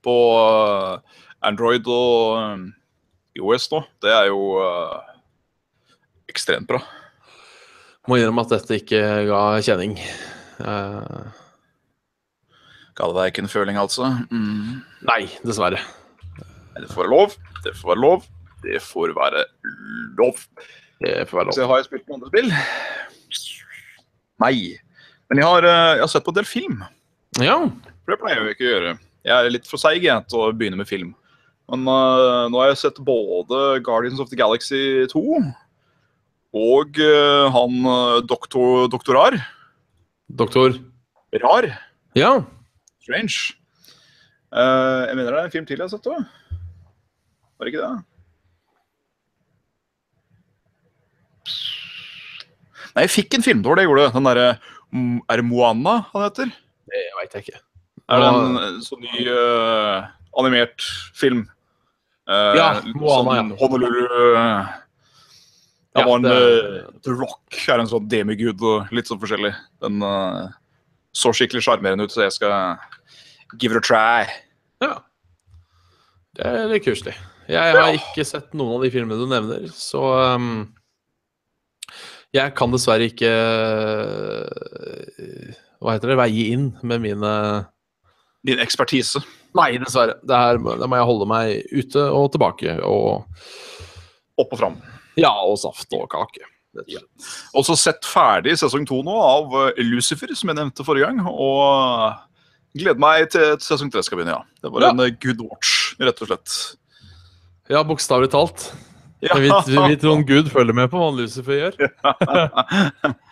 på 0.04 0.16
øh, 0.36 1.00
Android 1.48 1.88
og 1.88 2.36
øh, 2.42 2.66
iOS 3.40 3.70
nå. 3.72 3.82
Det 4.04 4.12
er 4.12 4.28
jo 4.28 4.60
øh, 4.60 5.00
ekstremt 6.28 6.68
bra. 6.68 6.82
Må 8.08 8.20
innrømme 8.20 8.44
at 8.44 8.52
dette 8.52 8.82
ikke 8.82 9.00
ga 9.32 9.42
kjenning. 9.66 9.96
Uh... 10.60 11.32
Ga 12.96 13.08
det 13.10 13.16
deg 13.18 13.32
ikke 13.32 13.42
en 13.44 13.52
føling, 13.52 13.76
altså? 13.76 14.08
Mm. 14.32 14.84
nei, 15.04 15.26
dessverre. 15.44 15.82
Det 16.78 16.88
får 16.92 17.02
være 17.02 17.12
lov. 17.12 17.34
Det 17.66 17.74
får 17.76 17.90
være 17.92 18.04
lov. 18.04 18.28
Det 18.64 18.80
får 18.84 19.12
være 19.18 19.42
lov. 20.20 20.38
Det 21.02 21.16
får 21.28 21.40
være 21.40 21.48
lov. 21.50 21.56
Så 21.58 21.68
har 21.68 21.82
jeg 21.82 21.90
spilt 21.90 22.06
noen 22.08 22.22
andre 22.22 22.32
spill? 22.32 22.54
Nei. 24.46 24.56
Men 25.28 25.42
jeg 25.42 25.50
har, 25.50 25.68
jeg 25.68 26.06
har 26.06 26.14
sett 26.14 26.24
på 26.24 26.32
en 26.32 26.40
del 26.40 26.48
film. 26.48 26.86
Ja. 27.44 27.58
For 28.06 28.14
det 28.14 28.22
pleier 28.22 28.38
jeg 28.38 28.46
jo 28.46 28.54
ikke 28.54 28.66
å 28.66 28.72
gjøre. 28.72 28.96
Jeg 29.26 29.34
er 29.36 29.54
litt 29.56 29.70
for 29.70 29.82
seig 29.82 30.04
til 30.06 30.42
å 30.42 30.52
begynne 30.54 30.78
med 30.78 30.90
film. 30.90 31.16
Men 31.66 31.88
uh, 31.90 32.46
nå 32.54 32.62
har 32.62 32.70
jeg 32.70 32.84
sett 32.84 33.02
både 33.02 33.62
Guardians 33.86 34.22
of 34.22 34.30
the 34.30 34.38
Galaxy 34.38 35.08
2 35.10 35.24
og 36.56 37.00
uh, 37.04 37.52
han 37.52 37.74
øh, 37.84 38.22
doktor, 38.24 38.86
doktorar. 38.88 39.36
Doktor. 40.32 40.78
Rar. 41.44 41.68
Ja. 42.16 42.30
Strange. 43.04 43.58
Uh, 44.56 45.04
jeg 45.10 45.18
mener 45.20 45.36
det 45.36 45.42
er 45.42 45.50
en 45.50 45.56
film 45.58 45.68
til 45.68 45.82
jeg 45.82 45.84
har 45.84 45.92
sett 45.92 46.08
òg. 46.08 46.22
Var 47.60 47.68
det 47.68 47.74
ikke 47.74 47.84
det? 47.84 48.06
Nei, 52.96 53.04
jeg 53.04 53.16
fikk 53.18 53.36
en 53.36 53.44
film, 53.44 53.60
det 53.60 53.74
var 53.74 53.82
det 53.82 53.84
jeg 53.84 53.92
gjorde. 53.92 54.10
Den 54.16 54.30
derre 54.30 54.50
mm, 54.96 55.16
Er 55.28 55.42
det 55.42 55.50
Moana 55.50 55.98
han 56.14 56.28
heter? 56.30 56.56
Det 56.88 57.08
veit 57.20 57.36
jeg 57.36 57.50
ikke. 57.50 57.66
Er 58.10 58.22
det 58.22 58.28
en 58.30 58.58
eh, 58.62 58.80
sånn 58.86 59.02
ny 59.02 59.24
uh, 59.32 60.06
animert 60.38 60.84
film? 61.18 61.46
Uh, 62.30 62.54
Ja, 62.58 62.68
Moana, 62.98 63.40
sånn 63.40 63.50
ja. 63.54 63.58
Honolulu 63.62 64.04
uh, 64.36 64.74
Ja, 65.96 66.04
en 66.12 66.26
det- 66.26 66.36
eh, 66.36 66.92
The 67.06 67.14
Rock 67.16 67.56
er 67.72 67.80
en 67.80 67.88
sånn 67.90 68.08
demigud 68.12 68.62
og 68.68 68.92
litt 68.94 69.08
sånn 69.10 69.22
forskjellig. 69.22 69.54
Den 69.82 70.02
eh, 70.04 70.48
så 71.16 71.32
skikkelig 71.32 71.64
sjarmerende 71.64 72.04
ut, 72.06 72.12
så 72.12 72.26
jeg 72.26 72.34
skal 72.36 72.78
give 73.62 73.72
it 73.72 73.80
a 73.80 73.86
try. 73.86 74.26
Ja. 74.84 74.98
Det 76.36 76.44
er 76.50 76.68
litt 76.68 76.84
kuselig. 76.84 77.14
Jeg 77.48 77.78
har 77.78 77.94
ikke 77.96 78.26
sett 78.28 78.52
noen 78.58 78.76
av 78.76 78.84
de 78.84 78.90
filmene 78.92 79.22
du 79.22 79.28
nevner, 79.30 79.68
så 79.72 80.02
um, 80.36 80.74
Jeg 82.36 82.52
kan 82.58 82.74
dessverre 82.74 83.06
ikke 83.06 83.30
uh, 84.50 85.54
Hva 85.80 85.94
heter 85.94 86.10
det? 86.12 86.18
Veie 86.20 86.48
inn 86.56 86.72
med 86.84 87.04
mine 87.06 87.32
Din 88.46 88.60
ekspertise. 88.62 89.22
Nei, 89.56 89.72
dessverre. 89.82 90.18
Det 90.28 90.36
her, 90.38 90.60
da 90.60 90.88
må 90.92 90.98
jeg 91.00 91.08
holde 91.10 91.28
meg 91.32 91.72
ute 91.72 92.02
og 92.12 92.28
tilbake. 92.34 92.76
Og 92.86 93.24
Opp 94.42 94.52
og 94.52 94.60
fram. 94.60 94.76
ja, 95.18 95.32
og 95.48 95.58
saft 95.62 95.94
og 95.96 96.10
kake. 96.12 96.44
Ja. 96.92 97.00
og 97.56 97.64
så 97.64 97.72
sett 97.80 98.04
ferdig 98.04 98.58
sesong 98.60 98.84
to 98.84 98.98
nå 99.08 99.14
av 99.16 99.54
eh, 99.70 99.78
Lucifer, 99.88 100.28
som 100.36 100.50
jeg 100.52 100.58
nevnte 100.58 100.84
forrige 100.84 101.08
gang. 101.08 101.22
Og 101.32 102.18
gleder 102.76 103.00
meg 103.00 103.30
til 103.32 103.56
sesong 103.64 103.88
tre 103.94 104.04
skal 104.04 104.20
begynne, 104.20 104.36
ja. 104.36 104.44
Det 104.60 104.74
var 104.74 104.84
Ja. 104.84 104.90
en 104.92 105.00
eh, 105.06 105.14
good 105.24 105.40
watch, 105.48 105.94
rett 106.04 106.20
og 106.20 106.28
slett. 106.34 106.58
Ja, 107.72 107.80
bokstavelig 107.88 108.28
talt. 108.36 108.68
Ja. 109.24 109.38
Vi, 109.40 109.48
vi, 109.72 109.78
vi 109.88 109.96
tror 110.04 110.20
Gud 110.28 110.52
følger 110.52 110.76
med 110.76 110.92
på 110.92 111.00
hva 111.00 111.14
Lucifer 111.16 111.56
gjør. 111.64 111.80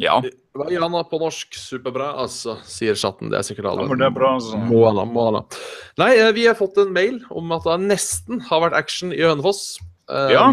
ja. 0.00 0.20
Hva 0.56 0.66
er 0.72 0.80
han 0.80 0.94
på 1.10 1.18
norsk? 1.20 1.56
Superbra, 1.56 2.12
altså, 2.22 2.56
sier 2.64 2.96
chatten. 2.96 3.28
Det 3.32 3.38
er 3.40 3.44
sikkert 3.48 3.68
alle. 3.70 3.84
Ja, 3.84 3.90
men 3.92 4.00
det 4.00 4.06
er 4.08 4.14
bra, 4.16 4.34
altså. 4.38 4.56
Moana, 4.68 5.04
Moana. 5.08 5.42
Nei, 6.00 6.14
eh, 6.16 6.30
vi 6.36 6.46
har 6.48 6.56
fått 6.58 6.78
en 6.80 6.92
mail 6.96 7.20
om 7.30 7.52
at 7.56 7.66
det 7.68 7.76
nesten 7.90 8.40
har 8.48 8.64
vært 8.64 8.76
action 8.78 9.12
i 9.12 9.20
Hønefoss. 9.24 9.78
Um, 10.08 10.30
Ja. 10.32 10.46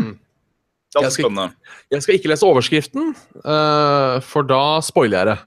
Det 0.94 1.00
er 1.00 1.06
Jeg 1.08 1.12
skal- 1.12 1.26
spennende. 1.26 1.56
Jeg 1.90 2.04
skal 2.04 2.16
ikke 2.20 2.30
lese 2.30 2.46
overskriften, 2.46 3.16
eh, 3.46 4.20
for 4.22 4.44
da 4.44 4.80
spoiler 4.80 5.18
jeg 5.18 5.26
det. 5.26 5.40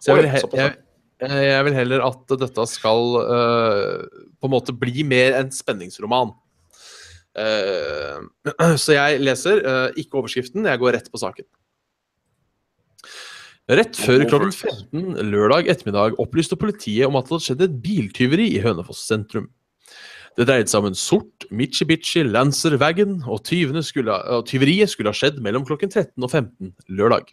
Så 0.00 0.06
jeg 0.06 0.14
Oi, 0.14 0.22
vil, 0.22 0.58
jeg, 0.60 0.76
eh, 1.22 1.42
jeg 1.50 1.64
vil 1.64 1.74
heller 1.74 2.06
at 2.06 2.26
dette 2.38 2.66
skal 2.68 3.16
eh, 3.22 4.06
på 4.38 4.46
en 4.46 4.50
måte 4.54 4.78
bli 4.78 5.02
mer 5.02 5.34
en 5.40 5.50
spenningsroman. 5.50 6.30
Eh, 7.34 8.20
så 8.82 8.94
jeg 8.94 9.20
leser 9.24 9.58
eh, 9.64 9.92
ikke 10.02 10.20
overskriften, 10.22 10.66
jeg 10.68 10.78
går 10.78 10.92
rett 10.98 11.10
på 11.10 11.18
saken. 11.18 11.46
Rett 13.70 13.94
før 13.94 14.24
klokken 14.26 14.50
15 14.50 15.28
lørdag 15.30 15.68
ettermiddag 15.70 16.16
opplyste 16.22 16.56
politiet 16.58 17.06
om 17.06 17.14
at 17.14 17.28
det 17.28 17.36
hadde 17.36 17.44
skjedd 17.46 17.60
et 17.68 17.76
biltyveri 17.84 18.48
i 18.56 18.62
Hønefoss 18.64 19.04
sentrum. 19.06 19.46
Det 20.34 20.48
dreide 20.48 20.66
seg 20.72 20.80
om 20.82 20.88
en 20.88 20.98
sort 20.98 21.46
Mitsubishi 21.54 22.24
Lancer 22.26 22.74
Wagon, 22.80 23.20
og, 23.30 23.46
skulle, 23.86 24.16
og 24.34 24.48
tyveriet 24.48 24.90
skulle 24.90 25.12
ha 25.12 25.14
skjedd 25.14 25.38
mellom 25.44 25.66
klokken 25.68 25.92
13 25.92 26.16
og 26.18 26.30
15 26.32 26.72
lørdag. 26.90 27.30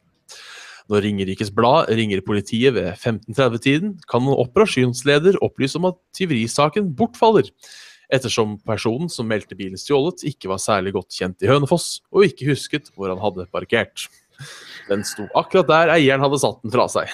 Når 0.89 1.05
Ringerikes 1.05 1.49
Blad 1.55 1.89
ringer 1.97 2.21
politiet 2.25 2.75
ved 2.77 2.91
15.30-tiden, 2.93 3.97
kan 4.09 4.21
en 4.21 4.37
operasjonsleder 4.37 5.41
opplyse 5.45 5.81
om 5.81 5.89
at 5.89 5.97
tyverisaken 6.17 6.93
bortfaller, 6.97 7.49
ettersom 8.13 8.57
personen 8.65 9.09
som 9.09 9.29
meldte 9.29 9.57
bilen 9.57 9.81
stjålet, 9.81 10.27
ikke 10.29 10.49
var 10.49 10.61
særlig 10.61 10.93
godt 10.97 11.13
kjent 11.13 11.45
i 11.45 11.49
Hønefoss, 11.49 12.03
og 12.13 12.29
ikke 12.29 12.51
husket 12.51 12.93
hvor 12.93 13.09
han 13.13 13.21
hadde 13.21 13.49
parkert. 13.53 14.09
Den 14.89 15.03
sto 15.05 15.27
akkurat 15.37 15.67
der 15.69 15.91
eieren 15.97 16.23
hadde 16.25 16.39
satt 16.41 16.61
den 16.65 16.71
fra 16.73 16.87
seg. 16.91 17.11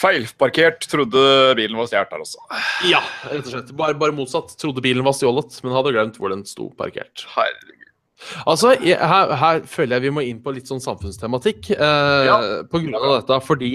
Feilparkert. 0.00 0.84
Trodde 0.90 1.20
bilen 1.58 1.76
var 1.78 1.88
stjålet 1.90 2.12
der 2.14 2.22
også. 2.24 2.42
Ja, 2.88 3.00
rett 3.30 3.42
og 3.48 3.50
slett. 3.56 3.72
Bare, 3.78 3.96
bare 3.98 4.14
motsatt. 4.14 4.54
Trodde 4.60 4.82
bilen 4.84 5.04
var 5.06 5.16
stjålet, 5.18 5.56
men 5.64 5.74
hadde 5.74 5.92
glemt 5.96 6.18
hvor 6.20 6.30
den 6.32 6.44
sto 6.48 6.68
parkert. 6.78 7.24
Herregud. 7.34 7.80
Altså, 8.48 8.70
jeg, 8.80 8.96
her, 8.96 9.32
her 9.36 9.64
føler 9.68 9.98
jeg 9.98 10.04
vi 10.06 10.12
må 10.14 10.22
inn 10.24 10.38
på 10.44 10.52
litt 10.54 10.70
sånn 10.70 10.80
samfunnstematikk 10.80 11.72
eh, 11.74 12.22
Ja. 12.28 12.36
på 12.70 12.78
grunn 12.80 12.94
av 12.96 13.18
dette, 13.18 13.36
fordi 13.44 13.72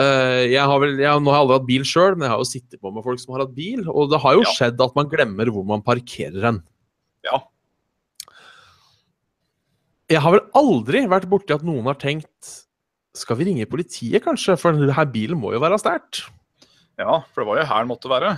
eh, 0.00 0.40
jeg 0.50 0.64
har 0.64 0.80
vel, 0.82 0.96
jeg, 0.98 1.20
Nå 1.22 1.30
har 1.30 1.36
jeg 1.38 1.44
aldri 1.44 1.58
hatt 1.60 1.68
bil 1.68 1.84
sjøl, 1.86 2.16
men 2.16 2.24
jeg 2.26 2.32
har 2.32 2.40
jo 2.42 2.48
sittet 2.48 2.80
på 2.82 2.90
med 2.96 3.04
folk 3.06 3.20
som 3.22 3.36
har 3.36 3.44
hatt 3.44 3.54
bil, 3.54 3.84
og 3.92 4.10
det 4.10 4.18
har 4.24 4.34
jo 4.40 4.42
Ja. 4.48 4.54
skjedd 4.56 4.80
at 4.88 4.96
man 4.98 5.10
glemmer 5.12 5.52
hvor 5.54 5.68
man 5.68 5.84
parkerer 5.86 6.40
hen. 6.48 6.62
Ja. 7.28 7.42
Jeg 10.10 10.22
har 10.24 10.34
vel 10.34 10.46
aldri 10.58 11.04
vært 11.10 11.28
borti 11.30 11.54
at 11.54 11.62
noen 11.66 11.86
har 11.86 11.98
tenkt 12.00 12.54
Skal 13.16 13.38
vi 13.38 13.46
ringe 13.50 13.68
politiet, 13.70 14.22
kanskje? 14.24 14.56
For 14.58 14.74
denne 14.74 15.04
bilen 15.12 15.38
må 15.38 15.52
jo 15.54 15.60
være 15.62 15.78
stjålet. 15.78 16.24
ja, 16.98 17.20
for 17.30 17.42
det 17.42 17.48
var 17.48 17.60
jo 17.60 17.68
her 17.70 17.84
den 17.84 17.90
måtte 17.90 18.10
være. 18.10 18.32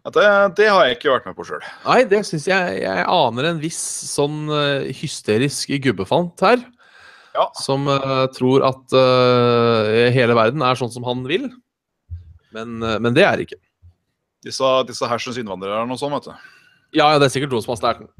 Det, 0.00 0.26
det 0.56 0.68
har 0.70 0.86
jeg 0.86 0.96
ikke 0.96 1.12
vært 1.12 1.26
med 1.28 1.36
på 1.36 1.44
sjøl. 1.44 1.64
Nei, 1.84 1.98
det 2.08 2.22
syns 2.24 2.46
jeg 2.48 2.76
Jeg 2.80 3.02
aner 3.04 3.50
en 3.50 3.58
viss 3.60 3.80
sånn 4.08 4.46
eh, 4.48 4.92
hysterisk 4.96 5.74
gubbefant 5.84 6.40
her. 6.46 6.62
Ja. 7.34 7.44
Som 7.60 7.84
uh, 7.86 8.24
tror 8.34 8.64
at 8.66 8.94
uh, 8.96 10.08
hele 10.10 10.34
verden 10.34 10.64
er 10.66 10.78
sånn 10.78 10.90
som 10.90 11.04
han 11.06 11.20
vil. 11.28 11.44
Men, 12.54 12.80
uh, 12.82 12.96
men 12.98 13.14
det 13.14 13.26
er 13.26 13.36
det 13.38 13.46
ikke. 13.46 13.60
Disse, 14.46 14.70
disse 14.88 15.06
hersens 15.06 15.38
innvandrere 15.38 15.84
og 15.84 16.00
sånn, 16.00 16.16
vet 16.16 16.30
du. 16.30 16.48
Ja, 16.96 17.12
ja, 17.12 17.20
det 17.20 17.28
er 17.28 17.34
sikkert 17.36 17.52
noen 17.54 17.62
som 17.62 17.76
har 17.76 17.82
stjålet 17.82 18.02
den. 18.02 18.10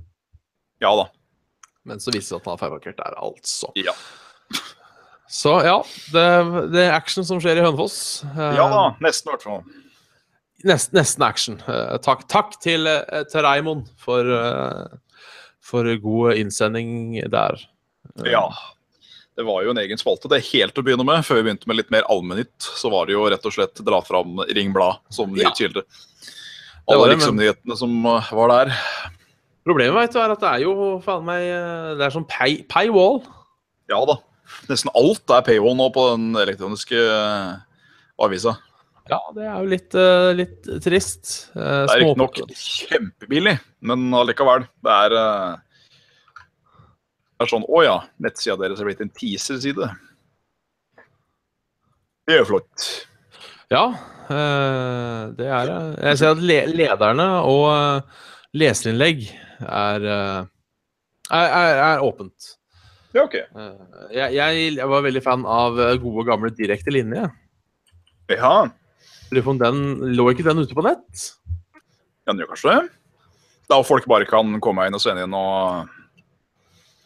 Ja 0.85 0.93
da. 1.01 1.09
Men 1.91 2.01
så 2.03 2.15
viser 2.15 2.23
det 2.23 2.29
seg 2.31 2.41
at 2.41 2.47
han 2.49 2.55
har 2.57 2.63
feilmarkert 2.63 3.01
der, 3.03 3.19
altså. 3.21 3.71
Ja. 3.79 3.95
Så 5.31 5.53
ja, 5.63 5.77
det, 6.15 6.25
det 6.75 6.87
er 6.89 6.97
action 6.97 7.27
som 7.27 7.39
skjer 7.43 7.61
i 7.61 7.63
Hønefoss. 7.67 7.99
Eh, 8.33 8.57
Ja 8.59 8.65
da. 8.73 8.81
Nesten, 9.05 9.31
i 9.31 9.35
hvert 9.37 9.45
fall. 9.47 9.61
Nest, 10.67 10.91
nesten 10.97 11.23
action. 11.25 11.61
Eh, 11.71 11.95
takk, 12.05 12.27
takk 12.29 12.57
til, 12.63 12.87
eh, 12.91 13.23
til 13.31 13.45
Raimond 13.47 13.87
for, 14.03 14.27
eh, 14.27 14.99
for 15.65 15.87
god 16.03 16.35
innsending 16.41 17.21
der. 17.33 17.61
Eh, 18.19 18.31
Ja. 18.35 18.49
Det 19.39 19.47
var 19.47 19.63
jo 19.65 19.71
en 19.73 19.79
egen 19.81 19.97
spalte. 19.97 20.29
Det 20.29 20.37
er 20.41 20.49
helt 20.59 20.77
å 20.77 20.83
begynne 20.85 21.05
med. 21.07 21.23
Før 21.25 21.39
vi 21.39 21.47
begynte 21.47 21.69
med 21.71 21.79
litt 21.79 21.91
mer 21.95 22.03
allmennytt, 22.13 22.59
så 22.77 22.91
var 22.93 23.07
det 23.09 23.15
jo 23.15 23.23
rett 23.31 23.47
og 23.49 23.55
slett 23.55 23.79
dra 23.87 24.03
fram 24.05 24.37
Ring 24.51 24.75
Blad 24.75 24.99
som 25.15 25.31
nyhetskilde. 25.33 25.81
Ja. 25.87 26.35
Alle 26.91 27.07
men- 27.07 27.15
liksom-nyhetene 27.17 27.77
som 27.79 27.95
var 28.03 28.49
der. 28.53 28.75
Problemet 29.71 30.01
vet 30.01 30.17
du, 30.17 30.19
er 30.19 30.33
at 30.35 30.43
det 30.43 30.51
er 30.51 30.65
jo 30.65 30.73
faen 31.05 31.27
meg 31.29 31.45
eh, 31.47 31.93
Det 32.01 32.09
er 32.09 32.17
sånn 32.17 32.27
pay, 32.31 32.57
paywall. 32.71 33.21
Ja 33.91 34.01
da. 34.09 34.17
Nesten 34.71 34.91
alt 34.99 35.31
er 35.31 35.47
paywall 35.47 35.77
nå 35.79 35.87
på 35.95 36.03
den 36.11 36.35
elektroniske 36.41 36.99
uh, 36.99 37.61
avisa. 38.27 38.57
Ja, 39.11 39.21
det 39.35 39.45
er 39.47 39.63
jo 39.63 39.71
litt, 39.71 39.95
eh, 39.99 40.31
litt 40.39 40.69
trist. 40.83 41.31
Uh, 41.55 41.87
Det 41.87 41.95
er 41.95 42.03
riktignok 42.03 42.41
kjempebillig, 42.51 43.57
men 43.87 43.99
allikevel. 44.15 44.67
Det 44.83 44.97
er 45.07 45.15
Det 45.15 47.47
er 47.47 47.53
sånn 47.55 47.71
Å 47.71 47.85
ja, 47.87 47.97
nettsida 48.23 48.59
deres 48.61 48.83
er 48.83 48.91
blitt 48.91 49.05
en 49.07 49.15
teaser-side. 49.15 49.87
Det 52.27 52.37
er 52.37 52.43
jo 52.43 52.51
flott. 52.53 52.91
Ja, 53.71 53.85
eh, 54.31 55.31
det 55.39 55.47
er 55.47 55.67
det. 55.67 55.79
Jeg 56.03 56.19
ser 56.19 56.33
at 56.35 56.43
le 56.43 56.59
lederne 56.75 57.27
og 57.47 57.67
eh, 57.71 58.03
leserinnlegg 58.59 59.29
er, 59.61 60.07
eh, 60.07 60.41
er, 61.31 61.47
er, 61.47 61.83
er 61.85 62.05
åpent. 62.07 62.55
Ja, 63.15 63.25
OK. 63.25 63.35
Eh, 63.35 64.05
jeg, 64.15 64.37
jeg, 64.39 64.89
var 64.91 65.05
veldig 65.07 65.23
fan 65.25 65.47
av 65.49 65.81
eh, 65.81 65.97
gode, 66.03 66.27
gamle 66.29 66.53
direkte 66.55 66.95
linje. 66.95 67.27
Ja, 68.31 68.55
den, 69.31 69.79
Lå 70.15 70.29
ikke 70.31 70.47
den 70.47 70.63
ute 70.63 70.77
på 70.77 70.85
nett? 70.87 71.31
ja 72.27 72.35
den 72.35 72.43
gjør 72.43 72.53
kanskje 72.53 72.75
det? 72.75 72.83
Da 73.71 73.79
folk 73.87 74.07
bare 74.11 74.27
kan 74.29 74.59
komme 74.63 74.87
inn 74.87 74.95
og 74.95 75.03
sende 75.03 75.25
inn 75.27 75.35
og 75.35 75.89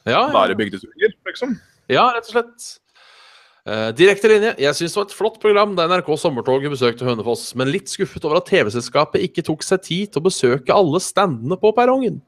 Ja, 0.05 0.19
ja. 0.19 0.25
være 0.33 0.57
bygdeturer, 0.59 1.15
liksom. 1.29 1.55
Ja, 1.89 2.11
rett 2.13 2.29
og 2.29 2.35
slett. 2.35 2.67
Eh, 3.65 3.91
direkte 3.97 4.29
linje. 4.29 4.51
Jeg 4.61 4.77
syns 4.77 4.93
det 4.93 4.99
var 4.99 5.07
et 5.09 5.17
flott 5.17 5.37
program 5.41 5.71
da 5.77 5.87
NRK 5.89 6.11
Sommertoget 6.21 6.73
besøkte 6.75 7.07
Hønefoss, 7.07 7.47
men 7.57 7.71
litt 7.73 7.89
skuffet 7.89 8.27
over 8.29 8.43
at 8.43 8.51
TV-selskapet 8.51 9.25
ikke 9.25 9.45
tok 9.47 9.65
seg 9.65 9.81
tid 9.87 10.13
til 10.13 10.21
å 10.21 10.27
besøke 10.27 10.77
alle 10.77 11.01
standene 11.01 11.57
på 11.61 11.73
perrongen. 11.77 12.19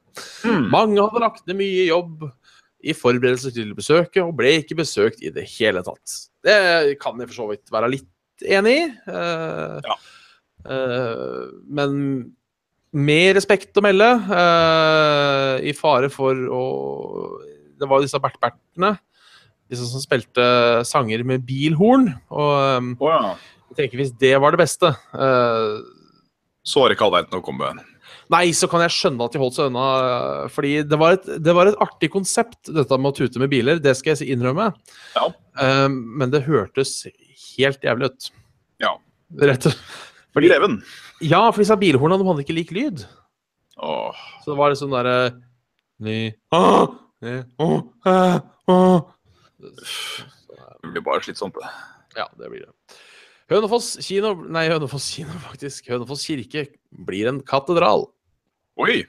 Mm. 0.41 0.65
Mange 0.73 1.03
hadde 1.03 1.21
lagt 1.21 1.45
ned 1.45 1.59
mye 1.59 1.85
jobb 1.91 2.25
i 2.81 2.95
forberedelser 2.97 3.53
til 3.53 3.75
besøket, 3.77 4.23
og 4.23 4.33
ble 4.39 4.55
ikke 4.63 4.79
besøkt 4.81 5.21
i 5.21 5.29
det 5.33 5.45
hele 5.59 5.83
tatt. 5.85 6.15
Det 6.45 6.57
kan 7.03 7.21
jeg 7.21 7.29
for 7.29 7.37
så 7.37 7.49
vidt 7.51 7.73
være 7.73 7.91
litt 7.93 8.47
enig 8.57 8.73
i. 8.79 8.89
Uh, 9.05 9.77
Ja. 9.85 9.97
uh, 10.65 11.45
men 11.69 11.99
med 12.97 13.35
respekt 13.37 13.77
å 13.77 13.83
melde, 13.85 14.09
i 15.61 15.73
fare 15.75 16.09
for 16.09 16.33
å 16.33 16.63
Det 17.77 17.85
var 17.85 18.01
disse 18.01 18.17
Bert-Bertene, 18.17 18.95
disse 19.71 19.89
som 19.89 20.03
spilte 20.03 20.47
sanger 20.87 21.23
med 21.27 21.45
bilhorn. 21.47 22.09
Og 22.31 22.55
eh, 22.55 22.89
Å 23.03 23.11
ja. 23.13 23.35
jeg 23.71 23.81
tenker 23.81 24.01
hvis 24.01 24.15
det 24.21 24.33
var 24.41 24.55
det 24.55 24.61
beste 24.61 24.91
uh, 24.93 25.77
Så 26.67 26.83
har 26.83 26.95
ikke 26.95 27.07
all 27.07 27.15
verden 27.19 27.39
å 27.39 27.43
komme 27.45 27.71
med. 27.75 27.93
Nei, 28.31 28.49
så 28.55 28.67
kan 28.67 28.81
jeg 28.83 28.91
skjønne 28.91 29.23
at 29.23 29.35
de 29.35 29.39
holdt 29.39 29.55
seg 29.55 29.69
unna. 29.69 29.85
Fordi 30.51 30.73
det 30.83 30.99
var 30.99 31.15
et, 31.15 31.29
det 31.43 31.53
var 31.55 31.69
et 31.69 31.79
artig 31.83 32.09
konsept, 32.11 32.59
dette 32.67 32.99
med 32.99 33.13
å 33.13 33.15
tute 33.15 33.39
med 33.39 33.51
biler. 33.51 33.79
Det 33.83 33.93
skal 33.95 34.17
jeg 34.17 34.35
innrømme. 34.35 34.73
Ja. 35.15 35.29
Um, 35.63 36.01
men 36.19 36.33
det 36.33 36.43
hørtes 36.47 37.05
helt 37.55 37.87
jævlig 37.87 38.11
ut. 38.11 38.29
Ja. 38.83 38.97
Rett 39.47 39.69
fordi, 40.35 40.51
Greven. 40.51 40.81
Ja, 41.23 41.47
for 41.49 41.63
disse 41.63 41.77
bilhornene 41.79 42.21
de 42.21 42.27
hadde 42.27 42.43
ikke 42.43 42.55
lik 42.57 42.73
lyd. 42.75 43.05
Åh. 43.81 44.19
Så 44.43 44.51
det 44.51 44.57
var 44.59 44.75
sånn 44.77 44.93
derre 44.93 45.17
Ni, 46.03 46.29
Åh! 46.53 46.91
Åh! 47.57 47.77
oh, 48.69 48.97
Det 49.57 50.91
blir 50.93 51.03
bare 51.05 51.23
slitsomt, 51.25 51.57
det. 51.57 51.69
Ja, 52.17 52.27
det 52.39 52.49
blir 52.51 52.65
det. 52.67 52.97
Hønefoss 53.51 53.93
kino 54.03 54.33
Nei, 54.51 54.65
Hønefoss 54.71 55.07
kino, 55.15 55.35
faktisk. 55.49 55.87
Hønefoss 55.91 56.25
kirke 56.27 56.67
blir 57.07 57.29
en 57.31 57.41
katedral. 57.47 58.07
Oi! 58.81 58.99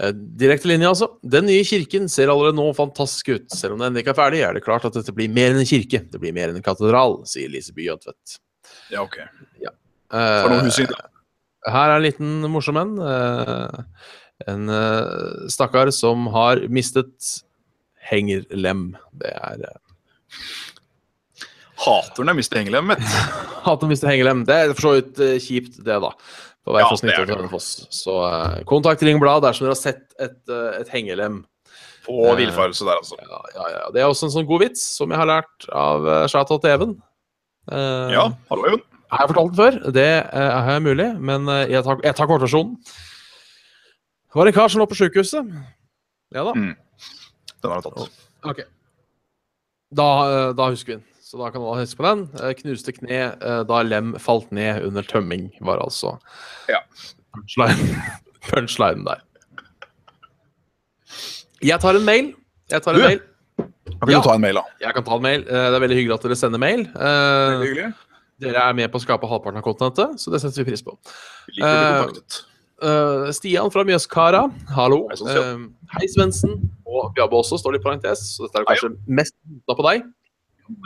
Eh, 0.00 0.12
Direkte 0.40 0.70
linje, 0.70 0.88
altså. 0.90 1.10
Den 1.22 1.48
nye 1.48 1.64
kirken 1.66 2.08
ser 2.12 2.32
allerede 2.32 2.58
nå 2.58 2.66
fantastisk 2.76 3.32
ut. 3.34 3.48
Selv 3.54 3.76
om 3.76 3.84
den 3.84 4.00
ikke 4.00 4.14
er 4.14 4.20
ferdig, 4.20 4.42
er 4.46 4.56
det 4.56 4.64
klart 4.66 4.86
at 4.88 4.96
dette 4.96 5.14
blir 5.16 5.32
mer 5.32 5.52
enn 5.54 5.62
en 5.62 5.68
kirke. 5.68 6.02
Det 6.10 6.20
blir 6.22 6.34
mer 6.36 6.52
enn 6.52 6.60
en 6.60 6.66
katedral, 6.66 7.20
sier 7.30 7.52
Lise 7.52 7.74
By 7.76 7.88
Jødtvedt. 7.88 8.38
Ja, 8.92 9.04
OK. 9.04 9.20
Ja. 9.62 9.74
Hus 10.64 10.80
her 11.68 11.90
er 11.92 11.98
en 11.98 12.04
liten 12.06 12.38
morsom 12.48 12.78
en. 12.80 12.94
Eh, 13.04 14.06
en 14.48 14.70
stakkar 15.52 15.90
som 15.92 16.24
har 16.32 16.62
mistet 16.72 17.12
hengerlem. 18.10 18.90
Det 19.20 19.32
er 19.32 19.64
eh, 19.68 19.78
Hater 21.80 22.26
når 22.26 22.34
jeg 22.34 22.40
mister 22.42 22.60
hengelem, 22.60 22.92
vet 22.92 23.02
du. 23.02 23.10
Hater 23.66 23.88
å 23.88 23.90
mister 23.90 24.10
hengelem. 24.10 24.44
Det 24.48 24.56
er 24.56 24.72
for 24.74 24.86
så 24.88 24.94
vidt 24.98 25.20
eh, 25.24 25.36
kjipt, 25.42 25.80
det, 25.86 25.98
da. 26.04 26.12
På 26.66 26.74
vei 26.76 26.82
fra 26.84 26.98
er 27.08 27.24
til. 27.24 27.38
Hønefoss. 27.38 27.68
Så 27.94 28.16
uh, 28.20 28.58
kontakt 28.68 29.02
Ring 29.06 29.20
Blad 29.22 29.44
dersom 29.46 29.64
dere 29.66 29.72
har 29.72 29.80
sett 29.80 30.02
et, 30.20 30.36
uh, 30.52 30.76
et 30.76 30.90
hengelem. 30.92 31.40
På 32.04 32.34
villfarelse 32.36 32.84
der, 32.84 33.00
altså. 33.00 33.16
Ja, 33.24 33.40
ja, 33.54 33.68
ja. 33.76 33.86
Det 33.94 34.02
er 34.02 34.10
også 34.10 34.28
en 34.28 34.34
sånn 34.34 34.48
god 34.48 34.66
vits 34.66 34.82
som 34.98 35.12
jeg 35.12 35.20
har 35.20 35.28
lært 35.30 35.68
av 35.72 36.04
uh, 36.04 36.24
Shoutout 36.28 36.60
til 36.64 36.74
Even. 36.74 36.94
Uh, 37.70 38.12
Ja, 38.12 38.26
hallo, 38.52 38.66
Even. 38.68 38.84
Har 39.10 39.24
jeg 39.24 39.32
fortalt 39.32 39.54
den 39.54 39.58
før? 39.58 39.78
Det 39.96 40.10
uh, 40.30 40.74
er 40.74 40.84
mulig, 40.84 41.08
men 41.18 41.48
jeg 41.66 41.82
tar, 41.86 42.04
jeg 42.04 42.16
tar 42.18 42.28
kortversjonen. 42.30 42.76
Det 44.30 44.38
var 44.38 44.46
en 44.46 44.54
kar 44.54 44.70
som 44.70 44.82
lå 44.82 44.86
på 44.86 45.00
sjukehuset. 45.00 45.48
Ja 46.36 46.44
da. 46.46 46.52
Mm. 46.54 46.76
Den 47.62 47.70
har 47.74 47.80
du 47.84 47.88
tatt. 47.90 48.18
Ok. 48.50 48.60
Da, 49.92 50.08
eh, 50.30 50.52
da 50.56 50.68
husker 50.70 50.94
vi 50.94 50.98
den. 51.00 51.06
Så 51.30 51.38
da 51.38 51.50
kan 51.54 51.62
man 51.62 51.78
huske 51.78 51.98
på 52.00 52.06
den. 52.08 52.22
Eh, 52.42 52.54
Knuste 52.58 52.92
kne 52.96 53.18
eh, 53.36 53.62
da 53.68 53.82
lem 53.86 54.14
falt 54.18 54.50
ned 54.52 54.82
under 54.86 55.02
tømming, 55.06 55.50
var 55.60 55.78
altså 55.84 56.16
Ja. 56.70 56.80
punchline, 57.34 58.00
punchline 58.50 59.04
der. 59.06 59.20
Jeg 61.62 61.80
tar 61.82 61.98
en 61.98 62.04
mail. 62.06 62.32
Jeg 62.70 62.82
tar 62.82 62.94
en 62.94 63.00
Du? 63.00 63.06
mail. 63.06 63.20
Ja. 63.60 64.06
du 64.06 64.22
ta 64.24 64.34
en 64.34 64.40
mail, 64.40 64.54
da? 64.56 64.62
Jeg 64.80 64.94
kan 64.96 65.04
ta 65.04 65.16
en 65.18 65.22
mail. 65.22 65.42
Det 65.44 65.52
er 65.74 65.80
veldig 65.82 65.96
hyggelig 65.98 66.14
at 66.16 66.22
dere 66.24 66.36
sender 66.38 66.58
mail. 66.62 66.86
Veldig 66.94 67.66
hyggelig. 67.68 67.90
Dere 68.40 68.62
er 68.70 68.72
med 68.78 68.88
på 68.90 68.96
å 68.96 69.02
skape 69.04 69.28
halvparten 69.28 69.58
av 69.60 69.64
kontinentet, 69.66 70.14
så 70.22 70.30
det 70.32 70.40
setter 70.40 70.62
vi 70.64 70.70
pris 70.70 70.80
på. 70.86 70.94
Vi 71.50 71.58
liker 71.58 71.68
å 71.68 71.82
bli 71.82 71.98
kontaktet. 72.06 72.38
Eh, 72.80 73.30
Stian 73.36 73.68
fra 73.72 73.84
Mjøskara, 73.84 74.46
hallo. 74.72 75.02
Hei. 75.12 75.34
Eh, 75.34 75.64
hei, 75.98 76.06
Svendsen. 76.08 76.56
Og 76.88 77.10
Bjabbe 77.16 77.36
også, 77.36 77.58
står 77.60 77.76
det 77.76 77.82
i 77.82 77.84
parentes. 77.84 78.22
Så 78.36 78.46
dette 78.46 78.62
er 78.62 78.68
Hei, 78.68 78.78
kanskje 78.78 79.16
mest 79.20 79.36
rota 79.44 79.76
på 79.76 79.86
deg. 79.88 80.06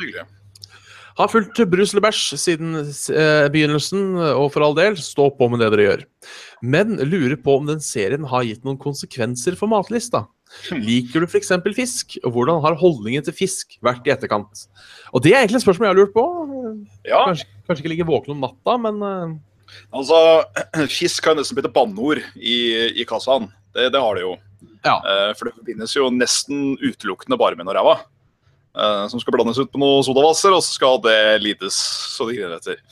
Hyggelig. 0.00 0.26
Har 1.14 1.30
fulgt 1.30 1.60
Brus 1.70 1.92
bæsj 1.94 2.22
siden 2.42 2.74
uh, 2.74 3.46
begynnelsen, 3.54 4.16
og 4.34 4.48
for 4.50 4.64
all 4.66 4.74
del, 4.74 4.96
stå 4.98 5.28
på 5.38 5.46
med 5.46 5.62
det 5.62 5.68
dere 5.70 5.84
gjør. 5.84 6.02
Men 6.66 6.96
lurer 7.06 7.36
på 7.38 7.54
om 7.60 7.68
den 7.68 7.78
serien 7.84 8.26
har 8.26 8.42
gitt 8.42 8.66
noen 8.66 8.80
konsekvenser 8.82 9.54
for 9.60 9.70
matlista. 9.70 10.24
Liker 10.74 11.22
du 11.22 11.28
f.eks. 11.28 11.52
fisk, 11.76 12.18
og 12.24 12.34
hvordan 12.34 12.58
har 12.66 12.80
holdningen 12.80 13.22
til 13.26 13.36
fisk 13.36 13.78
vært 13.84 14.06
i 14.08 14.14
etterkant? 14.14 14.66
Og 15.14 15.22
det 15.22 15.36
er 15.36 15.44
egentlig 15.44 15.62
et 15.62 15.66
spørsmål 15.68 15.86
jeg 15.86 15.94
har 15.94 16.00
lurt 16.02 16.14
på. 16.16 16.26
Ja, 17.06 17.22
Kanskje, 17.28 17.46
kanskje 17.68 17.84
ikke 17.84 17.94
ligge 17.94 18.10
våken 18.10 18.34
om 18.34 18.42
natta, 18.42 18.76
men 18.82 19.02
eh, 19.06 19.36
altså 19.94 20.18
Fisk 20.98 21.28
har 21.28 21.38
nesten 21.38 21.58
blitt 21.58 21.68
et 21.70 21.76
banneord 21.76 22.22
i, 22.36 22.56
i 23.00 23.06
kassaen. 23.08 23.50
Det, 23.74 23.90
det 23.94 24.02
har 24.02 24.16
det 24.16 24.24
jo. 24.26 24.36
ja. 24.86 24.96
Eh, 25.00 25.30
for 25.34 25.48
det 25.48 25.56
forbindes 25.58 25.96
jo 25.96 26.10
nesten 26.14 26.74
utelukkende 26.82 27.38
bare 27.40 27.58
med 27.58 27.66
noe 27.68 27.76
ræva. 27.76 27.98
eh, 28.78 29.04
som 29.10 29.20
skal 29.22 29.36
blandes 29.36 29.58
ut 29.58 29.72
på 29.72 29.82
noe 29.82 30.02
sodavasser, 30.06 30.54
og 30.54 30.62
så 30.62 30.78
skal 30.78 31.02
det 31.04 31.18
lides 31.42 31.78
så 32.14 32.28
det 32.28 32.38
griner 32.38 32.58
etter. 32.58 32.82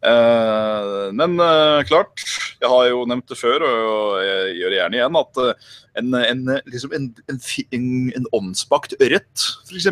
Uh, 0.00 1.12
men 1.12 1.34
uh, 1.36 1.82
klart, 1.84 2.22
jeg 2.56 2.68
har 2.72 2.86
jo 2.88 3.02
nevnt 3.08 3.28
det 3.28 3.36
før, 3.36 3.60
og 3.66 4.14
jeg 4.24 4.54
gjør 4.56 4.72
det 4.72 4.78
gjerne 4.78 4.96
igjen, 4.96 5.18
at 5.20 5.40
uh, 5.44 5.74
en, 6.00 6.14
en, 6.16 6.40
liksom 6.72 6.94
en, 6.96 7.10
en, 7.28 8.28
ovnsbakt 8.32 8.96
ørret, 8.96 9.44
f.eks., 9.68 9.90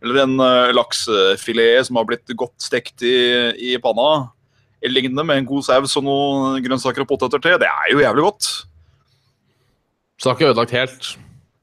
eller 0.00 0.18
en 0.22 0.36
laksefilet 0.72 1.84
som 1.84 1.98
har 2.00 2.06
blitt 2.08 2.32
godt 2.40 2.56
stekt 2.64 3.04
i, 3.04 3.16
i 3.72 3.74
panna, 3.84 4.30
lignende 4.88 5.24
med 5.26 5.42
en 5.42 5.48
god 5.48 5.66
saus 5.66 5.96
og 6.00 6.06
noen 6.06 6.60
grønnsaker 6.64 7.04
og 7.04 7.10
poteter 7.10 7.42
til, 7.42 7.58
det 7.60 7.68
er 7.68 7.92
jo 7.92 8.00
jævlig 8.00 8.26
godt. 8.28 8.48
Så 10.16 10.22
det 10.22 10.30
har 10.30 10.38
ikke 10.38 10.50
ødelagt 10.52 10.76
helt. 10.76 11.10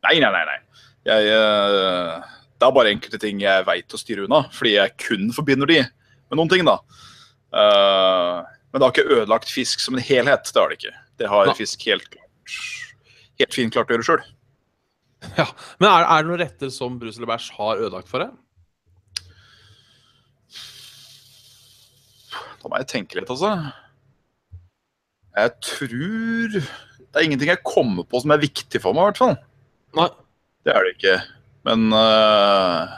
Nei, 0.05 0.17
nei, 0.21 0.31
nei. 0.33 0.43
nei. 0.51 0.59
Jeg, 1.07 1.31
uh, 1.33 2.37
det 2.57 2.67
er 2.67 2.75
bare 2.75 2.93
enkelte 2.93 3.21
ting 3.21 3.41
jeg 3.41 3.65
veit 3.67 3.93
å 3.93 4.01
styre 4.01 4.27
unna, 4.27 4.43
fordi 4.53 4.75
jeg 4.75 4.95
kun 5.01 5.31
forbinder 5.33 5.69
de 5.69 5.81
med 5.85 6.39
noen 6.39 6.51
ting, 6.51 6.65
da. 6.67 6.77
Uh, 7.53 8.45
men 8.69 8.81
det 8.81 8.85
har 8.85 8.95
ikke 8.95 9.19
ødelagt 9.21 9.49
fisk 9.49 9.81
som 9.81 9.97
en 9.97 10.03
helhet. 10.03 10.51
Det 10.51 10.61
har 10.61 10.73
det 10.73 10.81
ikke. 10.81 10.97
Det 11.17 11.29
har 11.31 11.49
Nei. 11.49 11.57
fisk 11.57 11.85
helt 11.87 12.09
klart 12.11 12.27
helt 13.41 13.55
fint 13.55 13.73
klart 13.73 13.91
å 13.91 13.97
gjøre 13.97 14.07
sjøl. 14.07 14.25
Ja, 15.39 15.47
Men 15.81 15.89
er, 15.89 16.05
er 16.05 16.21
det 16.21 16.29
noen 16.29 16.41
retter 16.43 16.73
som 16.73 16.97
brus 17.01 17.17
eller 17.17 17.31
bæsj 17.31 17.49
har 17.57 17.81
ødelagt 17.81 18.09
for 18.11 18.21
deg? 18.23 18.35
Da 22.67 22.73
må 22.73 22.81
jeg 22.81 22.89
tenke 22.91 23.15
litt, 23.15 23.29
altså. 23.31 23.53
Jeg 25.37 25.51
tror 25.63 26.55
Det 26.57 27.15
er 27.15 27.23
ingenting 27.23 27.47
jeg 27.47 27.63
kommer 27.63 28.03
på 28.03 28.19
som 28.19 28.33
er 28.35 28.41
viktig 28.41 28.81
for 28.83 28.91
meg, 28.91 29.05
i 29.05 29.07
hvert 29.07 29.21
fall. 29.21 29.35
Nei. 29.95 30.07
Det 30.67 30.73
er 30.73 30.83
det 30.83 30.91
ikke. 30.97 31.13
Men 31.63 31.85
uh, 31.95 32.91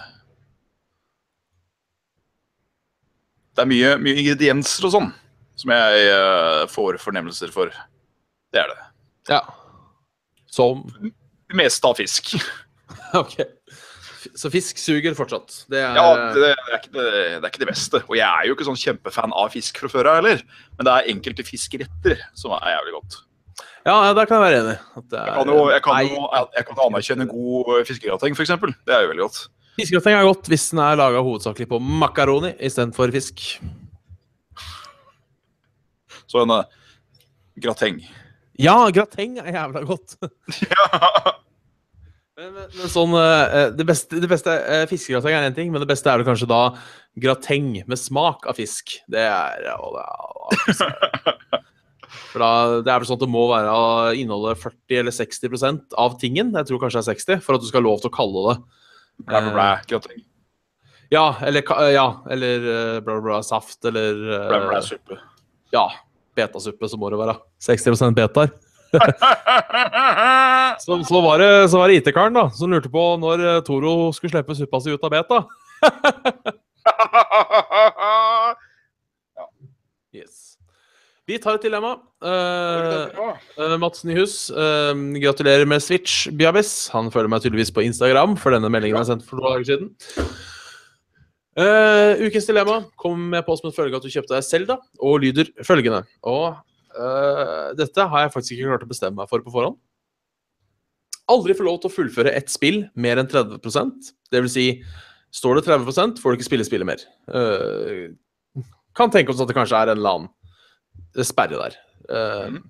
Det 3.54 3.62
er 3.62 3.70
mye, 3.70 3.94
mye 4.02 4.24
ingredienser 4.24 4.90
og 4.90 4.96
sånn 4.96 5.12
som 5.60 5.76
jeg 5.76 6.10
uh, 6.10 6.66
får 6.74 6.98
fornemmelser 7.04 7.54
for. 7.54 7.70
Det 8.50 8.64
er 8.64 8.74
det. 8.74 8.90
Ja. 9.36 9.44
Som 10.50 10.88
Det 10.98 11.62
meste 11.62 11.94
av 11.94 12.02
fisk. 12.02 12.34
OK. 13.22 13.38
Så 14.40 14.48
fisk 14.54 14.78
suger 14.80 15.16
fortsatt. 15.18 15.66
Det 15.68 15.82
er 15.84 15.98
Ja, 15.98 16.04
det, 16.32 16.40
det, 16.40 16.50
er 16.56 16.78
ikke 16.78 16.92
det, 16.96 17.08
det 17.12 17.40
er 17.44 17.50
ikke 17.50 17.62
det 17.66 17.68
beste. 17.74 18.00
Og 18.08 18.14
jeg 18.16 18.24
er 18.30 18.48
jo 18.48 18.54
ikke 18.56 18.68
sånn 18.70 18.78
kjempefan 18.80 19.34
av 19.36 19.50
fisk 19.52 19.82
fra 19.82 19.90
før 19.92 20.08
av 20.14 20.20
heller. 20.22 20.44
Men 20.78 20.88
det 20.88 20.94
er 20.94 21.10
enkelte 21.12 21.44
fiskeretter 21.44 22.22
som 22.40 22.54
er 22.56 22.78
jævlig 22.78 22.94
godt. 22.96 23.18
Ja, 23.88 23.96
ja, 24.06 24.14
der 24.16 24.30
kan 24.30 24.38
jeg 24.40 24.46
være 24.46 24.62
enig. 24.62 24.78
Det 25.10 25.18
Jeg 25.20 25.28
er- 25.28 25.36
kan 25.40 25.52
jo, 25.52 25.58
jeg 25.74 25.84
kan 25.84 26.08
jo 26.08 26.30
jeg 26.56 26.66
kan 26.70 26.82
anerkjenne 26.86 27.28
god 27.28 27.74
eh, 27.80 27.84
fiskegrateng, 27.90 28.36
f.eks. 28.38 28.54
Det 28.88 28.96
er 28.96 29.02
jo 29.04 29.12
veldig 29.12 29.26
godt. 29.28 29.42
Fiskegrateng 29.80 30.16
er 30.20 30.28
godt 30.30 30.48
hvis 30.52 30.70
den 30.72 30.80
er 30.84 30.96
laga 31.00 31.24
hovedsakelig 31.24 31.68
på 31.68 31.80
makaroni 31.80 32.54
istedenfor 32.60 33.12
fisk. 33.12 33.44
Så 36.30 36.44
en 36.44 36.52
uh, 36.52 36.64
grateng. 37.60 38.00
Ja, 38.60 38.78
grateng 38.94 39.40
er 39.40 39.52
jævla 39.52 39.84
godt. 39.88 40.16
Men, 42.40 42.54
men, 42.56 42.68
men 42.72 42.88
sånn 42.88 43.16
eh, 43.20 43.70
Det 43.76 43.84
beste, 43.88 44.20
det 44.24 44.30
beste 44.32 44.54
eh, 44.56 44.86
Fiskegrateng 44.88 45.36
er 45.36 45.48
én 45.50 45.56
ting, 45.58 45.74
men 45.74 45.84
det 45.84 45.90
beste 45.90 46.08
er 46.08 46.22
det 46.22 46.28
kanskje 46.28 46.48
da 46.48 46.62
grateng 47.20 47.74
med 47.90 48.00
smak 48.00 48.46
av 48.48 48.56
fisk. 48.56 48.94
Det 49.12 49.26
er, 49.26 49.66
å, 49.74 49.90
det 49.98 50.06
er 50.06 51.58
For 52.30 52.40
da, 52.40 52.52
Det 52.86 52.94
er 52.94 53.02
vel 53.02 53.10
sånn 53.10 53.20
at 53.20 53.26
det 53.26 53.32
må 53.34 53.44
være 53.50 53.74
inneholde 54.22 54.56
40 54.62 55.02
eller 55.02 55.16
60% 55.18 55.98
av 56.00 56.16
tingen. 56.22 56.54
Jeg 56.56 56.70
tror 56.70 56.80
kanskje 56.86 57.02
det 57.02 57.04
er 57.04 57.20
60, 57.20 57.44
for 57.44 57.58
at 57.58 57.66
du 57.66 57.68
skal 57.68 57.82
ha 57.82 57.88
lov 57.90 58.00
til 58.00 58.12
å 58.12 58.16
kalle 58.16 58.46
det 58.46 58.56
grateng. 59.90 60.24
Ja, 61.12 61.26
eller, 61.44 61.66
ja, 61.92 62.08
eller 62.32 62.72
eh, 62.72 62.96
bla, 63.02 63.18
bla, 63.18 63.26
bla, 63.26 63.44
saft, 63.44 63.82
eller 63.90 64.16
Bla, 64.30 64.64
bla, 64.70 64.80
suppe. 64.86 65.20
Ja, 65.76 65.90
betasuppe, 66.40 66.88
så 66.88 67.02
må 67.02 67.12
det 67.12 67.20
være. 67.20 67.36
60% 67.68 68.16
betaer. 68.16 68.54
Så, 70.80 71.04
så 71.04 71.22
var 71.22 71.42
det, 71.42 71.50
det 71.68 71.96
IT-karen 72.00 72.34
da, 72.34 72.46
som 72.56 72.72
lurte 72.72 72.90
på 72.92 73.04
når 73.22 73.44
eh, 73.44 73.62
Toro 73.68 74.12
skulle 74.16 74.32
slippe 74.34 74.56
suppa 74.58 74.80
si 74.82 74.94
ut 74.96 75.06
av 75.06 75.12
beta. 75.14 75.44
Yes. 80.10 80.58
Vi 81.30 81.38
tar 81.38 81.60
et 81.60 81.66
dilemma. 81.68 81.92
Uh, 82.26 83.36
uh, 83.60 83.76
Mats 83.78 84.02
Nyhus, 84.08 84.50
uh, 84.50 84.98
gratulerer 85.22 85.68
med 85.70 85.84
Switch, 85.86 86.26
Biabis. 86.34 86.90
Han 86.96 87.12
følger 87.14 87.30
meg 87.30 87.44
tydeligvis 87.44 87.72
på 87.76 87.84
Instagram, 87.86 88.34
for 88.42 88.56
denne 88.56 88.72
meldingen 88.74 88.98
er 88.98 89.06
sendt 89.12 89.28
for 89.28 89.38
noen 89.38 89.60
dager 89.60 89.70
siden. 89.70 89.92
Ukens 91.60 92.48
dilemma 92.48 92.80
kom 92.98 93.20
med 93.34 93.46
på 93.46 93.56
som 93.60 93.70
en 93.70 93.76
følge 93.76 93.94
av 93.94 94.02
at 94.02 94.08
du 94.08 94.14
kjøpte 94.14 94.34
deg 94.34 94.48
Selda, 94.48 94.80
og 95.04 95.22
lyder 95.22 95.52
følgende. 95.68 96.02
Og 96.26 96.58
eh, 96.96 97.68
dette 97.78 98.08
har 98.12 98.26
jeg 98.26 98.34
faktisk 98.34 98.56
ikke 98.56 98.72
klart 98.72 98.86
å 98.86 98.90
bestemme 98.90 99.20
meg 99.22 99.30
for 99.32 99.44
på 99.46 99.54
forhånd. 99.54 99.78
Aldri 101.30 101.54
få 101.58 101.68
lov 101.68 101.82
til 101.82 101.92
å 101.92 101.94
fullføre 101.94 102.34
ett 102.34 102.50
spill 102.50 102.82
mer 102.98 103.20
enn 103.22 103.30
30% 103.30 104.08
Det 104.34 104.40
vil 104.42 104.50
si, 104.50 104.66
står 105.36 105.60
det 105.60 105.68
30% 105.68 106.22
får 106.22 106.32
du 106.32 106.40
ikke 106.40 106.48
spille 106.48 106.66
spillet 106.66 106.90
mer. 106.90 107.04
Uh, 107.30 108.10
kan 108.98 109.14
tenke 109.14 109.30
oss 109.34 109.42
at 109.44 109.52
det 109.52 109.58
kanskje 109.58 109.78
er 109.78 109.92
en 109.92 110.00
eller 110.00 110.18
annen 110.18 111.26
sperre 111.26 111.60
der. 111.62 111.78
Uh, 112.10 112.58
mm. 112.58 112.64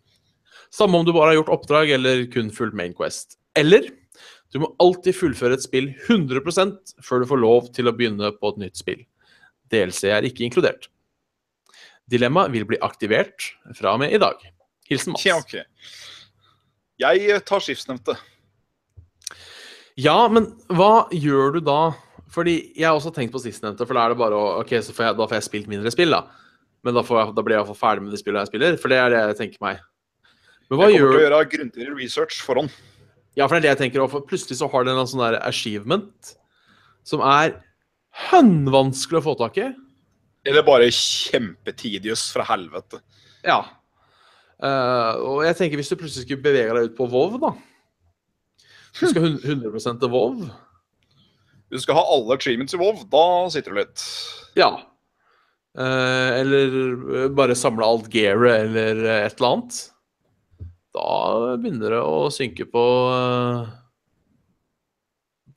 Samme 0.75 0.99
om 0.99 1.07
du 1.07 1.13
bare 1.15 1.31
har 1.31 1.39
gjort 1.39 1.55
oppdrag 1.55 1.95
eller 1.95 2.25
kun 2.33 2.51
fulgt 2.53 2.75
Main 2.77 2.91
Quest. 2.97 3.39
Eller 3.57 3.87
du 4.53 4.59
må 4.63 4.73
alltid 4.81 5.15
fullføre 5.17 5.57
et 5.57 5.63
spill 5.63 5.91
100% 6.09 6.95
før 7.05 7.23
du 7.23 7.29
får 7.29 7.41
lov 7.41 7.71
til 7.75 7.89
å 7.89 7.95
begynne 7.95 8.33
på 8.35 8.51
et 8.51 8.61
nytt 8.65 8.79
spill. 8.81 9.03
DLC 9.69 10.09
er 10.09 10.25
ikke 10.25 10.47
inkludert. 10.47 10.89
Dilemma 12.09 12.47
vil 12.51 12.65
bli 12.69 12.79
aktivert 12.81 13.51
fra 13.77 13.93
og 13.93 14.01
med 14.01 14.15
i 14.15 14.21
dag. 14.21 14.41
Hilsen 14.89 15.13
Mats. 15.13 15.25
Ja, 15.27 15.37
ok. 15.37 15.59
Jeg 16.99 17.29
eh, 17.29 17.41
tar 17.45 17.63
skiftsnevnte. 17.63 18.17
Ja, 19.99 20.17
men 20.31 20.47
hva 20.71 21.09
gjør 21.13 21.57
du 21.57 21.63
da? 21.63 21.79
Fordi 22.29 22.55
jeg 22.77 22.85
har 22.85 22.97
også 22.97 23.11
tenkt 23.13 23.33
på 23.33 23.41
sistnevnte, 23.41 23.87
for 23.87 23.97
da 23.97 24.05
er 24.05 24.13
det 24.13 24.19
bare 24.19 24.37
å 24.37 24.49
Ok, 24.61 24.75
så 24.85 24.93
får 24.93 25.07
jeg, 25.07 25.17
da 25.17 25.25
får 25.25 25.39
jeg 25.39 25.47
spilt 25.47 25.71
mindre 25.71 25.91
spill, 25.93 26.13
da. 26.13 26.27
Men 26.85 26.95
da, 26.95 27.03
får 27.03 27.17
jeg, 27.19 27.31
da 27.35 27.43
blir 27.43 27.55
jeg 27.55 27.59
i 27.59 27.65
hvert 27.65 27.73
fall 27.73 27.81
ferdig 27.81 28.05
med 28.05 28.13
de 28.13 28.19
spillene 28.21 28.43
jeg 28.45 28.51
spiller, 28.51 28.77
for 28.79 28.93
det 28.93 28.99
er 29.01 29.13
det 29.13 29.21
jeg 29.23 29.39
tenker 29.41 29.63
meg. 29.65 29.81
Men 30.69 30.77
hva 30.79 30.87
Jeg 30.87 30.99
kommer 30.99 30.99
gjør 30.99 31.15
til 31.15 31.19
å 31.19 31.25
gjøre 31.25 31.49
grundigere 31.55 31.97
research 31.97 32.37
foran. 32.45 32.69
Ja, 33.37 33.47
for 33.47 33.55
det 33.55 33.59
er 33.59 33.65
det 33.65 33.71
jeg 33.73 33.81
tenker, 33.83 34.03
òg, 34.05 34.13
for 34.13 34.27
plutselig 34.29 34.59
så 34.59 34.69
har 34.71 34.85
du 34.85 34.93
en 34.93 35.01
sånn 35.09 35.25
der 35.25 35.39
achievement 35.41 36.33
som 37.07 37.23
er 37.25 37.57
hønvanskelig 38.29 39.19
å 39.19 39.25
få 39.25 39.35
tak 39.39 39.59
i. 39.59 39.67
Eller 40.47 40.63
bare 40.63 40.87
kjempetidius 40.93 42.29
fra 42.33 42.45
helvete. 42.47 43.01
Ja. 43.43 43.59
Uh, 44.59 45.13
og 45.23 45.41
jeg 45.45 45.55
tenker 45.59 45.79
hvis 45.79 45.89
du 45.91 45.95
plutselig 45.99 46.25
skulle 46.27 46.43
bevege 46.43 46.73
deg 46.75 46.89
ut 46.89 46.97
på 46.97 47.07
WoW, 47.11 47.37
da. 47.39 47.53
Du 48.99 49.05
skal 49.07 49.21
hun- 49.21 49.39
100 49.43 49.99
til 49.99 50.09
WoW. 50.11 50.49
Du 51.69 51.77
skal 51.79 51.95
ha 51.99 52.03
alle 52.15 52.33
achievements 52.35 52.73
i 52.73 52.79
WoW, 52.81 53.03
da 53.11 53.23
sitter 53.53 53.71
du 53.75 53.79
litt. 53.81 54.03
Ja. 54.57 54.71
Uh, 55.77 56.31
eller 56.39 56.73
eh, 57.23 57.27
bare 57.29 57.55
samle 57.55 57.85
alt 57.85 58.09
gearet 58.11 58.65
eller 58.65 59.03
et 59.27 59.35
eller 59.37 59.51
annet. 59.53 59.77
Da 60.97 61.55
begynner 61.61 61.93
det 61.93 62.01
å 62.01 62.31
synke 62.33 62.65
på 62.71 62.83
uh, 63.13 63.69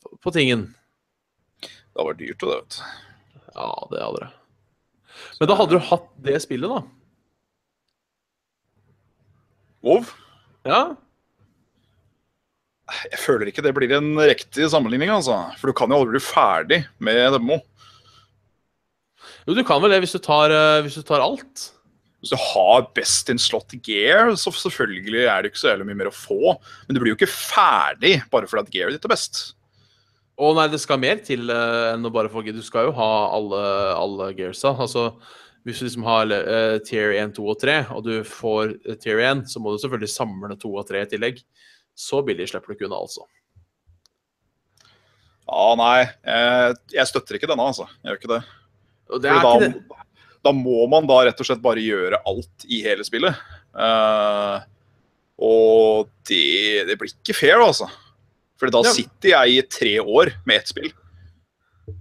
på- 0.03 0.19
på 0.21 0.35
tingen. 0.37 0.67
Det 1.63 1.97
hadde 1.97 2.11
vært 2.13 2.21
dyrt, 2.21 2.39
det, 2.45 2.53
vet 2.53 2.77
du. 2.77 2.85
Ja, 3.57 3.71
det 3.91 4.03
hadde 4.05 4.21
det. 4.27 4.31
Men 5.43 5.51
da 5.51 5.57
hadde 5.59 5.75
du 5.75 5.83
hatt 5.83 6.05
det 6.23 6.37
spillet, 6.45 6.71
da. 6.71 6.85
WoW? 9.83 10.05
Ja. 10.63 10.83
Jeg 13.11 13.19
føler 13.19 13.51
ikke 13.51 13.65
det 13.67 13.73
blir 13.75 13.91
en 13.97 14.13
riktig 14.23 14.69
sammenligning, 14.71 15.11
altså. 15.11 15.41
For 15.59 15.73
du 15.73 15.75
kan 15.75 15.91
jo 15.91 15.99
aldri 15.99 16.15
bli 16.15 16.23
ferdig 16.23 16.79
med 17.03 17.35
demo. 17.35 17.59
Jo, 19.43 19.57
du 19.59 19.65
kan 19.67 19.83
vel 19.83 19.97
det 19.97 20.05
hvis 20.05 20.15
du 20.15 20.21
tar, 20.23 20.55
eh, 20.55 20.79
hvis 20.87 21.01
du 21.01 21.03
tar 21.09 21.25
alt. 21.25 21.65
Hvis 22.23 22.31
du 22.31 22.39
har 22.39 22.87
best 22.95 23.35
in 23.35 23.43
slot 23.43 23.75
gear, 23.83 24.31
så 24.39 24.55
selvfølgelig 24.55 25.25
er 25.27 25.43
det 25.43 25.51
ikke 25.51 25.65
så 25.65 25.73
jævlig 25.73 25.89
mye 25.89 26.01
mer 26.05 26.13
å 26.13 26.15
få. 26.15 26.55
Men 26.87 26.95
du 26.95 27.03
blir 27.03 27.17
jo 27.17 27.19
ikke 27.19 27.33
ferdig 27.35 28.21
bare 28.31 28.47
fordi 28.47 28.63
at 28.63 28.75
gearet 28.79 28.95
ditt 28.95 29.11
er 29.11 29.17
best. 29.17 29.43
Å 30.43 30.49
nei, 30.57 30.67
det 30.73 30.81
skal 30.83 30.99
mer 30.99 31.21
til 31.23 31.51
uh, 31.53 31.93
enn 31.93 32.09
å 32.09 32.11
bare 32.15 32.31
få 32.33 32.43
Du 32.49 32.63
skal 32.67 32.89
jo 32.89 32.97
ha 32.97 33.11
alle, 33.37 33.61
alle 33.95 34.33
gearsa. 34.35 34.73
Altså, 34.75 35.13
hvis 35.63 35.79
du 35.79 35.87
liksom 35.87 36.07
har 36.09 36.33
uh, 36.33 36.79
tier 36.83 37.15
1, 37.21 37.37
2 37.37 37.45
og 37.53 37.61
3, 37.63 37.77
og 37.95 38.03
du 38.09 38.15
får 38.27 38.75
eh, 38.83 38.99
tier 38.99 39.23
1, 39.23 39.45
så 39.53 39.63
må 39.63 39.71
du 39.71 39.79
selvfølgelig 39.79 40.11
samle 40.11 40.59
2 40.59 40.73
og 40.73 40.89
3 40.89 41.05
i 41.05 41.13
tillegg. 41.13 41.39
Så 41.95 42.25
billig 42.27 42.49
slipper 42.51 42.73
du 42.73 42.79
ikke 42.79 42.89
unna, 42.89 42.99
altså. 43.05 43.29
Ja, 45.47 45.69
nei. 45.79 45.97
Jeg, 46.27 46.77
jeg 46.97 47.11
støtter 47.11 47.39
ikke 47.39 47.51
denne, 47.51 47.69
altså. 47.69 47.87
Jeg 48.01 48.11
gjør 48.11 48.21
ikke 48.23 48.35
det. 48.35 48.43
Det 49.13 49.35
Fordi 49.37 49.39
ikke 49.39 49.57
det. 49.63 49.73
da, 49.93 50.29
da 50.49 50.55
må 50.57 50.87
man 50.91 51.07
da 51.07 51.23
rett 51.29 51.43
og 51.43 51.47
slett 51.47 51.63
bare 51.63 51.85
gjøre 51.85 52.23
alt 52.27 52.67
i 52.67 52.83
hele 52.83 53.07
spillet. 53.07 53.39
Uh, 53.77 54.65
og 55.43 56.11
det, 56.27 56.89
det 56.89 56.99
blir 56.99 57.13
ikke 57.13 57.37
fair, 57.37 57.63
altså. 57.63 57.87
Fordi 58.61 58.73
da 58.73 58.83
Ja. 58.89 58.93
sitter 58.93 59.29
jeg 59.33 59.57
i 59.59 59.63
tre 59.69 59.95
år 60.01 60.33
med 60.47 60.57
ett 60.61 60.69
spill. 60.69 60.93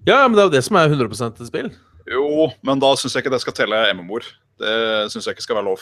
Ja, 0.05 0.27
men 0.27 0.33
det 0.37 0.43
er 0.43 0.49
jo 0.49 0.55
det 0.57 0.63
som 0.63 0.75
er 0.77 0.89
100% 0.89 1.41
et 1.41 1.47
spill. 1.47 1.71
Jo, 2.09 2.51
men 2.63 2.79
da 2.79 2.93
syns 2.95 3.13
jeg 3.13 3.23
ikke 3.23 3.31
det 3.33 3.41
skal 3.41 3.53
telle 3.53 3.93
MMO-er. 3.93 4.25
Det 4.59 5.11
syns 5.11 5.25
jeg 5.25 5.35
ikke 5.35 5.41
skal 5.47 5.55
være 5.57 5.65
lov. 5.71 5.79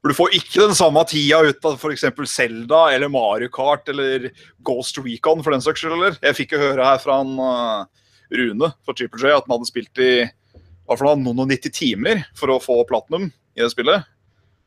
For 0.00 0.08
Du 0.08 0.14
får 0.16 0.32
ikke 0.38 0.62
den 0.64 0.74
samme 0.74 1.02
tida 1.06 1.42
ut 1.44 1.64
av 1.68 1.74
f.eks. 1.76 2.06
Zelda 2.32 2.86
eller 2.94 3.10
Mario 3.12 3.50
Kart 3.52 3.86
eller 3.92 4.30
Ghost 4.64 4.96
Recon 4.98 5.42
for 5.44 5.52
den 5.52 5.60
saks 5.60 5.82
skyld. 5.82 5.92
eller? 5.92 6.16
Jeg 6.22 6.38
fikk 6.38 6.52
jo 6.56 6.58
høre 6.62 6.84
her 6.86 6.98
fra 7.02 7.18
han, 7.20 7.34
eh, 7.36 7.84
Rune 8.32 8.72
fra 8.86 8.94
Triple 8.94 9.20
J 9.20 9.34
at 9.36 9.44
han 9.46 9.58
hadde 9.58 9.68
spilt 9.68 9.98
i 10.00 10.30
hva 10.88 10.96
for 10.96 11.04
noen 11.20 11.38
og 11.44 11.48
90 11.50 11.70
timer 11.74 12.24
for 12.34 12.48
å 12.48 12.60
få 12.62 12.78
platinum 12.88 13.28
i 13.56 13.60
det 13.60 13.70
spillet. 13.74 14.06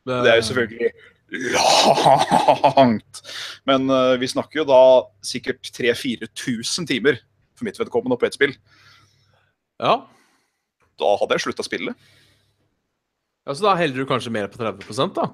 Det 0.05 0.27
er 0.27 0.37
jo 0.37 0.45
selvfølgelig 0.51 0.91
langt. 1.33 3.21
Men 3.69 3.89
uh, 3.91 4.15
vi 4.21 4.29
snakker 4.29 4.61
jo 4.61 4.65
da 4.69 4.81
sikkert 5.25 5.69
3000-4000 5.73 6.89
timer 6.89 7.19
for 7.57 7.67
mitt 7.67 7.79
vedkommende 7.79 8.17
på 8.19 8.27
ett 8.27 8.37
spill. 8.37 8.53
Ja. 9.81 10.01
Da 11.01 11.15
hadde 11.19 11.37
jeg 11.37 11.45
slutta 11.47 11.65
å 11.65 11.67
spille. 11.67 11.95
ja, 13.47 13.53
Så 13.53 13.65
da 13.65 13.75
heller 13.79 14.03
du 14.03 14.09
kanskje 14.09 14.33
mer 14.33 14.51
på 14.51 14.61
30 14.61 15.15
da? 15.17 15.29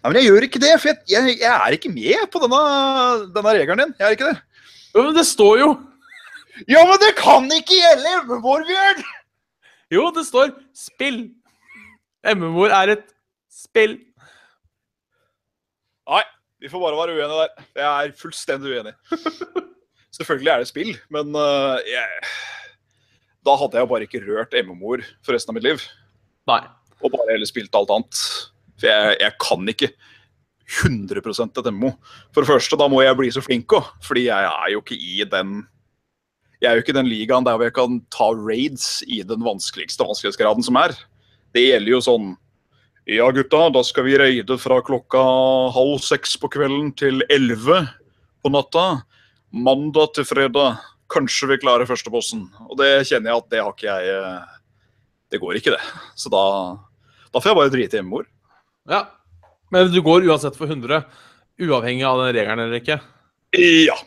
Nei, 0.00 0.08
men 0.08 0.18
jeg 0.18 0.30
gjør 0.30 0.46
ikke 0.46 0.62
det, 0.62 0.72
for 0.80 0.90
jeg, 0.90 1.02
jeg, 1.12 1.36
jeg 1.42 1.52
er 1.52 1.76
ikke 1.76 1.92
med 1.92 2.26
på 2.32 2.40
denne, 2.42 2.60
denne 3.34 3.54
regelen 3.54 3.82
din. 3.84 3.94
Jeg 4.00 4.06
er 4.06 4.16
ikke 4.16 4.30
det. 4.30 4.38
Jo, 4.90 5.04
men 5.06 5.14
det 5.14 5.26
står 5.28 5.60
jo 5.60 5.70
Ja, 6.68 6.82
men 6.88 6.98
det 7.00 7.12
kan 7.18 7.46
ikke 7.54 7.78
gjelde 7.78 8.14
MMO-er, 8.26 8.64
Bjørn! 8.68 9.04
Jo, 9.90 10.06
det 10.14 10.22
står 10.26 10.52
'spill'. 10.76 11.30
MMO-er 12.36 12.74
er 12.76 12.92
et 12.94 13.06
spill. 13.50 13.96
Nei, 16.10 16.22
vi 16.62 16.70
får 16.70 16.82
bare 16.82 16.98
være 16.98 17.16
uenige 17.16 17.40
der. 17.40 17.66
Jeg 17.78 17.88
er 17.90 18.16
fullstendig 18.18 18.72
uenig. 18.74 18.94
Selvfølgelig 20.18 20.52
er 20.52 20.62
det 20.62 20.70
spill, 20.70 20.94
men 21.14 21.36
uh, 21.38 21.78
jeg, 21.86 22.30
da 23.46 23.54
hadde 23.56 23.78
jeg 23.78 23.86
jo 23.86 23.90
bare 23.92 24.06
ikke 24.08 24.22
rørt 24.26 24.56
MMO-er 24.66 25.04
for 25.24 25.36
resten 25.36 25.52
av 25.52 25.58
mitt 25.58 25.68
liv. 25.68 25.84
Nei. 26.50 26.62
Og 27.00 27.12
bare 27.14 27.30
heller 27.30 27.48
spilt 27.48 27.76
alt 27.78 27.92
annet. 27.94 28.22
For 28.80 28.90
jeg, 28.90 29.20
jeg 29.22 29.36
kan 29.40 29.70
ikke 29.72 29.92
100 30.82 31.22
et 31.46 31.70
MMO. 31.72 31.92
For 32.34 32.42
det 32.42 32.50
første, 32.50 32.78
da 32.78 32.88
må 32.90 33.02
jeg 33.02 33.18
bli 33.18 33.30
så 33.34 33.42
flink 33.44 33.72
òg, 33.74 33.86
fordi 34.04 34.26
jeg 34.28 34.50
er 34.50 34.74
jo 34.74 34.82
ikke 34.82 34.98
i 34.98 35.24
den 35.30 35.62
Jeg 36.60 36.68
er 36.68 36.76
jo 36.76 36.82
ikke 36.84 36.92
den 36.92 37.08
ligaen 37.08 37.46
der 37.46 37.56
hvor 37.56 37.64
jeg 37.64 37.72
kan 37.72 38.02
ta 38.12 38.26
raids 38.36 39.00
i 39.08 39.22
den 39.24 39.40
vanskeligste 39.40 40.04
vanskelighetsgraden 40.04 40.62
som 40.66 40.76
er. 40.76 40.92
Det 41.56 41.62
gjelder 41.64 41.94
jo 41.94 42.00
sånn 42.04 42.34
Ja, 43.10 43.30
gutta, 43.34 43.64
da 43.74 43.80
skal 43.82 44.04
vi 44.06 44.12
raide 44.18 44.54
fra 44.62 44.76
klokka 44.86 45.18
halv 45.74 45.96
seks 45.98 46.36
på 46.38 46.46
kvelden 46.54 46.92
til 46.94 47.24
elleve 47.26 47.80
på 48.38 48.52
natta. 48.54 49.00
Mandag 49.50 50.12
til 50.14 50.28
fredag. 50.28 50.78
Kanskje 51.10 51.48
vi 51.50 51.56
klarer 51.58 51.90
førsteposten. 51.90 52.44
Og 52.68 52.78
det 52.78 53.08
kjenner 53.08 53.32
jeg 53.32 53.42
at 53.42 53.50
det 53.50 53.64
har 53.64 53.74
ikke 53.74 53.88
jeg 53.88 54.14
eh, 54.14 54.54
Det 55.26 55.42
går 55.42 55.58
ikke, 55.58 55.74
det. 55.74 55.82
Så 56.14 56.30
da, 56.30 56.44
da 57.34 57.42
får 57.42 57.50
jeg 57.50 57.58
bare 57.58 57.74
drite 57.74 57.98
hjemme, 57.98 58.14
mor. 58.14 58.30
Ja. 58.86 59.02
Men 59.74 59.90
du 59.90 59.98
går 60.06 60.30
uansett 60.30 60.54
for 60.54 60.70
100, 60.70 61.02
uavhengig 61.66 62.06
av 62.06 62.22
den 62.22 62.34
regelen 62.38 62.66
eller 62.68 62.78
ikke? 62.78 63.02
Ja. 63.58 63.98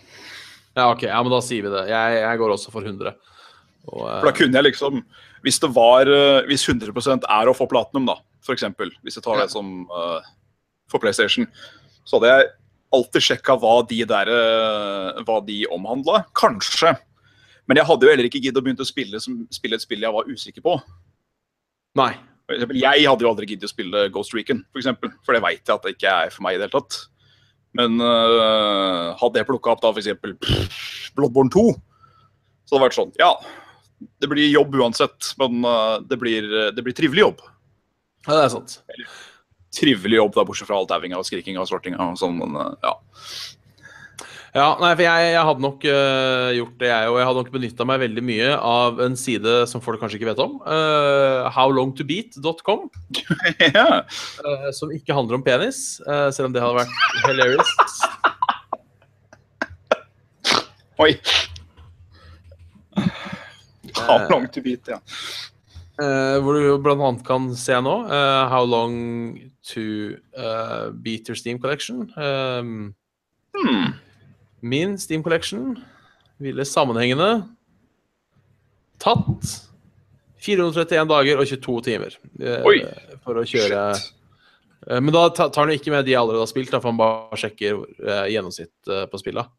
Ja, 0.80 0.92
ok. 0.94 1.10
Ja, 1.12 1.20
men 1.20 1.36
da 1.36 1.44
sier 1.44 1.68
vi 1.68 1.76
det. 1.76 1.89
Jeg, 1.92 2.22
jeg 2.24 2.39
går 2.39 2.56
også 2.56 2.72
for 2.72 2.88
100. 2.88 3.18
Og, 3.84 4.04
eh, 4.08 4.20
For 4.22 4.32
da 4.32 4.38
kunne 4.39 4.62
jeg 4.62 4.72
liksom 4.72 5.02
Hvis 5.44 5.58
det 5.60 5.76
var 5.76 6.08
eh, 6.08 6.46
Hvis 6.48 6.63
100% 6.72 7.26
er 7.28 7.50
å 7.52 7.56
få 7.58 7.68
platinum, 7.68 8.06
da, 8.08 8.22
eksempel, 8.52 8.92
hvis 9.00 9.16
jeg 9.16 9.24
tar 9.24 9.40
det 9.40 9.48
som 9.54 9.86
uh, 9.88 10.20
for 10.92 11.00
PlayStation, 11.00 11.48
så 12.04 12.20
hadde 12.20 12.34
jeg 12.34 12.52
alltid 12.94 13.26
sjekka 13.26 13.56
hva 13.58 13.78
de 13.90 14.02
der 14.08 14.30
eh, 14.30 15.24
Hva 15.26 15.40
de 15.46 15.64
omhandla. 15.74 16.26
Kanskje. 16.38 16.94
Men 17.70 17.80
jeg 17.80 17.88
hadde 17.88 18.06
jo 18.06 18.12
heller 18.12 18.28
ikke 18.28 18.42
giddet 18.44 18.60
å 18.60 18.66
begynne 18.66 18.84
å 18.84 18.90
spille, 18.90 19.22
som, 19.24 19.40
spille 19.54 19.80
et 19.80 19.86
spill 19.86 20.04
jeg 20.04 20.14
var 20.14 20.30
usikker 20.30 20.66
på. 20.66 20.76
Nei. 22.00 22.12
For 22.44 22.58
eksempel, 22.58 22.82
jeg 22.82 23.08
hadde 23.08 23.24
jo 23.24 23.32
aldri 23.32 23.48
giddet 23.48 23.70
å 23.70 23.72
spille 23.72 24.08
Ghost 24.14 24.36
Recon, 24.36 24.66
for, 24.74 24.82
eksempel, 24.82 25.14
for 25.24 25.36
det 25.36 25.44
veit 25.46 25.62
jeg 25.64 25.78
at 25.78 25.86
det 25.86 25.94
ikke 25.96 26.16
er 26.26 26.34
for 26.34 26.44
meg 26.44 26.58
i 26.58 26.60
det 26.60 26.68
hele 26.68 26.76
tatt. 26.76 26.98
Men 27.80 27.96
uh, 28.04 29.16
hadde 29.18 29.40
jeg 29.40 29.48
plukka 29.48 29.72
opp 29.72 29.82
da 29.82 29.94
f.eks. 29.94 30.12
Bloodborne 31.16 31.54
2, 31.54 31.64
så 32.68 32.76
hadde 32.76 32.82
det 32.82 32.84
vært 32.84 32.98
sånn 32.98 33.16
Ja, 33.22 33.32
det 34.20 34.30
blir 34.30 34.52
jobb 34.52 34.76
uansett, 34.76 35.32
men 35.40 35.64
uh, 35.64 36.04
det, 36.04 36.20
blir, 36.20 36.52
det 36.76 36.84
blir 36.84 36.98
trivelig 36.98 37.24
jobb. 37.24 37.46
Ja, 38.28 38.38
det 38.38 38.44
er 38.46 38.54
sant. 38.54 38.78
Trivelig 39.74 40.20
jobb, 40.20 40.36
da, 40.38 40.46
bortsett 40.48 40.70
fra 40.70 40.78
all 40.78 40.88
dauinga 40.88 41.20
og 41.20 41.28
skrikinga 41.28 41.64
og 41.64 41.70
svartinga 41.70 42.00
og 42.12 42.20
sånn, 42.20 42.38
men 42.40 42.56
øh, 42.60 42.72
ja. 42.86 42.96
Ja, 44.54 44.68
nei, 44.78 44.92
for 44.94 45.02
jeg, 45.02 45.30
jeg 45.34 45.46
hadde 45.48 45.64
nok 45.66 45.86
uh, 45.90 46.50
gjort 46.54 46.76
det, 46.78 46.90
jeg. 46.92 47.06
Og 47.10 47.16
jeg 47.18 47.26
hadde 47.26 47.42
nok 47.42 47.48
benytta 47.56 47.88
meg 47.90 48.04
veldig 48.04 48.24
mye 48.28 48.52
av 48.54 49.00
en 49.02 49.16
side 49.18 49.56
som 49.72 49.82
folk 49.82 49.98
kanskje 49.98 50.20
ikke 50.20 50.30
vet 50.30 50.42
om. 50.44 50.60
Uh, 50.62 51.50
howlongtobeat.com. 51.56 52.84
ja. 53.80 53.88
øh, 54.46 54.68
som 54.78 54.94
ikke 54.94 55.18
handler 55.18 55.40
om 55.40 55.46
penis, 55.48 55.82
selv 56.06 56.52
om 56.52 56.54
det 56.54 56.62
hadde 56.62 56.84
vært 56.84 57.26
hilarious. 57.26 57.74
Oi. 61.02 61.16
How 63.98 64.30
long 64.30 64.46
to 64.54 64.62
beat, 64.62 64.86
ja. 64.88 65.02
Eh, 66.02 66.38
hvor 66.42 66.58
du 66.58 66.72
blant 66.82 67.04
annet 67.06 67.26
kan 67.28 67.52
se 67.54 67.76
nå 67.86 67.92
uh, 68.08 68.48
How 68.50 68.64
long 68.66 69.38
to 69.70 70.16
uh, 70.34 70.90
beat 70.90 71.30
your 71.30 71.38
Steam 71.38 71.60
collection. 71.60 72.10
Um, 72.18 72.94
Hmm. 73.54 73.92
min 74.62 74.98
Steam 74.98 75.22
collection 75.22 75.76
ville 76.42 76.66
sammenhengende 76.66 77.44
tatt 78.98 79.52
431 80.42 81.06
dager 81.12 81.38
og 81.38 81.46
22 81.46 81.76
timer 81.86 82.18
uh, 82.42 82.66
for 83.22 83.38
å 83.38 83.46
kjøre. 83.46 83.84
Eh, 83.94 85.00
Men 85.00 85.14
da 85.14 85.28
tar 85.30 85.54
han 85.62 85.76
ikke 85.76 85.94
med 85.94 86.08
de 86.08 86.16
jeg 86.16 86.20
allerede 86.20 86.42
har 86.42 86.50
spilt, 86.50 86.74
da, 86.74 86.82
for 86.82 86.90
han 86.90 86.98
bare 87.00 87.38
sjekker 87.40 87.78
uh, 87.86 88.26
gjennomsnitt 88.34 88.90
på 89.12 89.22
spillet. 89.22 89.54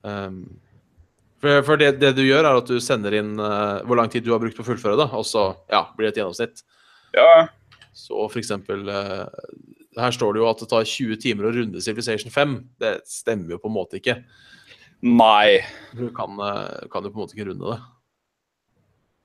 Um, 0.00 0.56
for 1.42 1.62
for 1.66 1.80
det, 1.80 1.96
det 2.00 2.14
du 2.16 2.22
gjør, 2.24 2.44
er 2.44 2.58
at 2.58 2.70
du 2.70 2.80
sender 2.82 3.18
inn 3.18 3.36
uh, 3.40 3.82
hvor 3.86 3.98
lang 4.00 4.10
tid 4.12 4.24
du 4.24 4.32
har 4.32 4.40
brukt 4.42 4.56
på 4.56 4.64
å 4.64 4.68
fullføre 4.70 4.98
det, 5.00 5.08
og 5.12 5.24
så 5.28 5.48
ja, 5.72 5.84
blir 5.96 6.08
det 6.08 6.14
et 6.14 6.20
gjennomsnitt. 6.22 6.62
Ja. 7.16 7.46
Så 7.96 8.26
for 8.28 8.40
eksempel 8.40 8.88
uh, 8.92 9.24
Her 9.96 10.12
står 10.12 10.36
det 10.36 10.42
jo 10.42 10.48
at 10.50 10.60
det 10.60 10.68
tar 10.68 10.84
20 10.84 11.20
timer 11.22 11.48
å 11.48 11.52
runde 11.56 11.80
Civilization 11.84 12.32
5. 12.32 12.56
Det 12.82 12.94
stemmer 13.08 13.56
jo 13.56 13.60
på 13.62 13.70
en 13.70 13.76
måte 13.76 14.00
ikke. 14.00 14.18
Nei. 15.06 15.62
Du 15.96 16.08
kan, 16.16 16.36
uh, 16.40 16.88
kan 16.92 17.04
jo 17.04 17.12
på 17.12 17.16
en 17.16 17.24
måte 17.24 17.36
ikke 17.36 17.48
runde 17.50 17.72
det. 17.72 17.78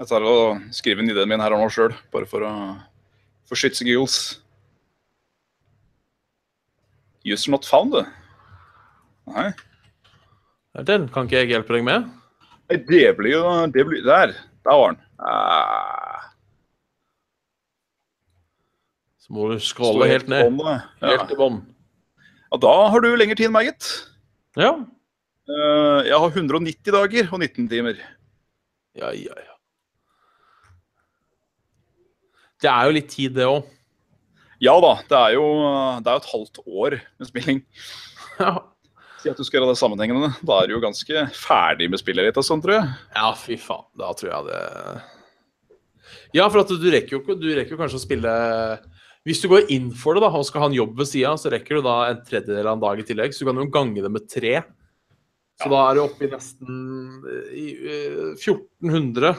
Jeg 0.01 0.09
tar 0.09 0.23
og 0.25 0.63
skriver 0.73 1.03
inn 1.03 1.11
ideen 1.13 1.29
min 1.29 1.43
her 1.43 1.53
og 1.53 1.61
nå 1.61 1.67
sjøl, 1.73 1.93
bare 2.13 2.29
for 2.29 2.47
å 2.47 2.53
For 3.45 3.59
shits 3.59 3.83
and 3.83 3.91
Just 3.91 4.39
User 7.23 7.51
not 7.51 7.65
found, 7.65 7.91
du. 7.93 8.01
Nei. 9.29 9.51
Den 10.87 11.09
kan 11.11 11.27
ikke 11.27 11.41
jeg 11.41 11.51
hjelpe 11.51 11.75
deg 11.75 11.83
med. 11.83 12.07
Nei, 12.71 12.77
Det 12.87 13.09
blir 13.17 13.33
jo 13.35 13.43
det 13.73 13.83
blir, 13.87 14.03
Der! 14.05 14.33
Der 14.63 14.77
var 14.77 14.93
den. 14.93 15.01
Ah, 15.19 16.29
Så 19.19 19.33
må 19.33 19.49
du 19.51 19.59
scrolle 19.59 20.07
helt 20.07 20.29
ned. 20.31 20.53
Ja. 20.61 20.77
Helt 21.01 21.27
til 21.29 21.39
bånn. 21.39 21.59
ja, 22.51 22.57
da 22.61 22.73
har 22.93 23.01
du 23.03 23.09
lengre 23.15 23.35
tid 23.35 23.49
enn 23.49 23.55
meg, 23.55 23.71
gitt. 23.71 23.89
Ja. 24.59 24.73
Uh, 25.49 26.01
jeg 26.05 26.15
har 26.15 26.29
190 26.29 26.93
dager 26.93 27.29
og 27.33 27.39
19 27.41 27.67
timer. 27.71 27.99
Ja, 28.95 29.11
ja, 29.15 29.35
ja. 29.35 29.55
Det 32.61 32.69
er 32.69 32.85
jo 32.85 32.95
litt 32.95 33.09
tid, 33.09 33.33
det 33.35 33.47
òg. 33.49 33.65
Ja 34.61 34.75
da, 34.83 34.91
det 35.09 35.17
er 35.17 35.31
jo 35.39 35.45
det 36.05 36.11
er 36.11 36.19
et 36.19 36.31
halvt 36.31 36.59
år 36.67 36.99
med 37.17 37.29
spilling. 37.31 37.63
Ja. 38.41 38.53
Si 39.21 39.29
at 39.29 39.37
du 39.37 39.45
skal 39.45 39.59
gjøre 39.59 39.75
det 39.75 39.79
sammenhengende. 39.79 40.31
Da 40.45 40.61
er 40.61 40.69
du 40.69 40.75
jo 40.75 40.81
ganske 40.81 41.25
ferdig 41.37 41.91
med 41.93 42.01
spillet 42.01 42.29
ditt 42.29 42.39
og 42.41 42.45
sånn, 42.47 42.61
tror 42.63 42.79
jeg. 42.79 42.93
ja, 43.17 43.31
fy 43.37 43.57
faen. 43.61 43.85
Da 44.01 44.11
tror 44.17 44.31
jeg 44.31 44.47
det 44.49 44.61
Ja, 46.37 46.47
for 46.47 46.63
at 46.63 46.71
du 46.71 46.87
rekker 46.91 47.19
jo 47.19 47.35
Du 47.37 47.47
rekker 47.53 47.75
jo 47.75 47.79
kanskje 47.79 47.99
å 47.99 48.03
spille 48.03 48.31
Hvis 49.27 49.43
du 49.43 49.47
går 49.51 49.69
inn 49.73 49.91
for 49.93 50.17
det 50.17 50.23
da, 50.25 50.31
og 50.33 50.47
skal 50.47 50.65
ha 50.65 50.71
en 50.71 50.77
jobb 50.77 50.95
ved 50.97 51.11
sida, 51.11 51.35
så 51.37 51.51
rekker 51.53 51.77
du 51.77 51.85
da 51.85 51.97
en 52.09 52.23
tredjedel 52.25 52.65
av 52.65 52.79
en 52.79 52.85
dag 52.87 53.01
i 53.01 53.05
tillegg. 53.05 53.35
Så 53.35 53.45
du 53.45 53.51
kan 53.51 53.61
jo 53.61 53.69
gange 53.73 54.01
det 54.01 54.09
med 54.11 54.25
tre. 54.31 54.55
Så 55.61 55.69
da 55.69 55.83
er 55.85 55.99
du 55.99 56.01
oppe 56.07 56.25
i 56.25 56.31
nesten 56.31 56.79
eh, 57.29 57.51
i, 57.53 57.67
eh, 57.77 58.31
1400. 58.33 59.35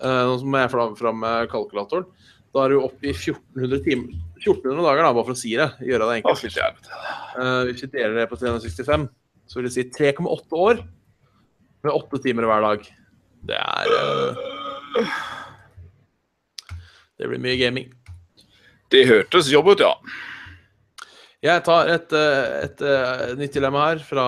Eh, 0.00 0.22
Nå 0.30 0.38
må 0.48 0.62
jeg 0.62 0.72
fram, 0.72 0.96
fram 0.96 1.20
med 1.20 1.50
kalkulatoren. 1.52 2.08
Da 2.56 2.64
er 2.64 2.72
du 2.72 2.86
oppe 2.86 3.10
i 3.10 3.12
1400 3.12 3.84
timer 3.84 4.16
1400 4.38 4.84
dager, 4.86 5.02
da, 5.02 5.12
bare 5.12 5.26
for 5.26 5.36
å 5.36 5.38
si 5.38 5.54
det. 5.58 5.68
Gjøre 5.84 6.08
det 6.08 6.18
enkelt. 6.20 6.42
fy 6.42 6.50
uh, 7.38 7.64
hvis 7.68 7.82
vi 7.84 7.90
deler 7.92 8.20
det 8.20 8.28
på 8.30 8.38
365, 8.38 9.06
så 9.48 9.58
vil 9.58 9.68
det 9.68 9.74
si 9.74 9.84
3,8 9.88 10.60
år 10.60 10.82
med 11.84 11.94
åtte 11.94 12.20
timer 12.22 12.48
hver 12.48 12.64
dag. 12.64 12.88
Det 13.48 13.58
er 13.58 13.92
uh, 13.96 15.12
Det 17.18 17.28
blir 17.30 17.40
mye 17.42 17.58
gaming. 17.60 17.88
Det 18.92 19.06
hørtes 19.08 19.50
jobb 19.52 19.72
ut, 19.72 19.84
ja. 19.84 19.94
Jeg 21.44 21.62
tar 21.66 21.90
et, 21.92 22.12
et, 22.12 22.62
et, 22.66 22.80
eh, 22.82 23.34
nytt 23.38 23.54
dilemma 23.54 23.84
her 23.84 24.00
fra, 24.02 24.24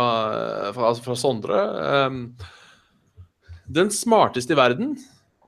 fra, 0.76 0.90
altså 0.92 1.02
fra 1.02 1.16
Sondre. 1.18 1.62
Um, 2.06 2.20
den 3.66 3.90
smarteste 3.90 4.54
i 4.54 4.58
verden, 4.58 4.92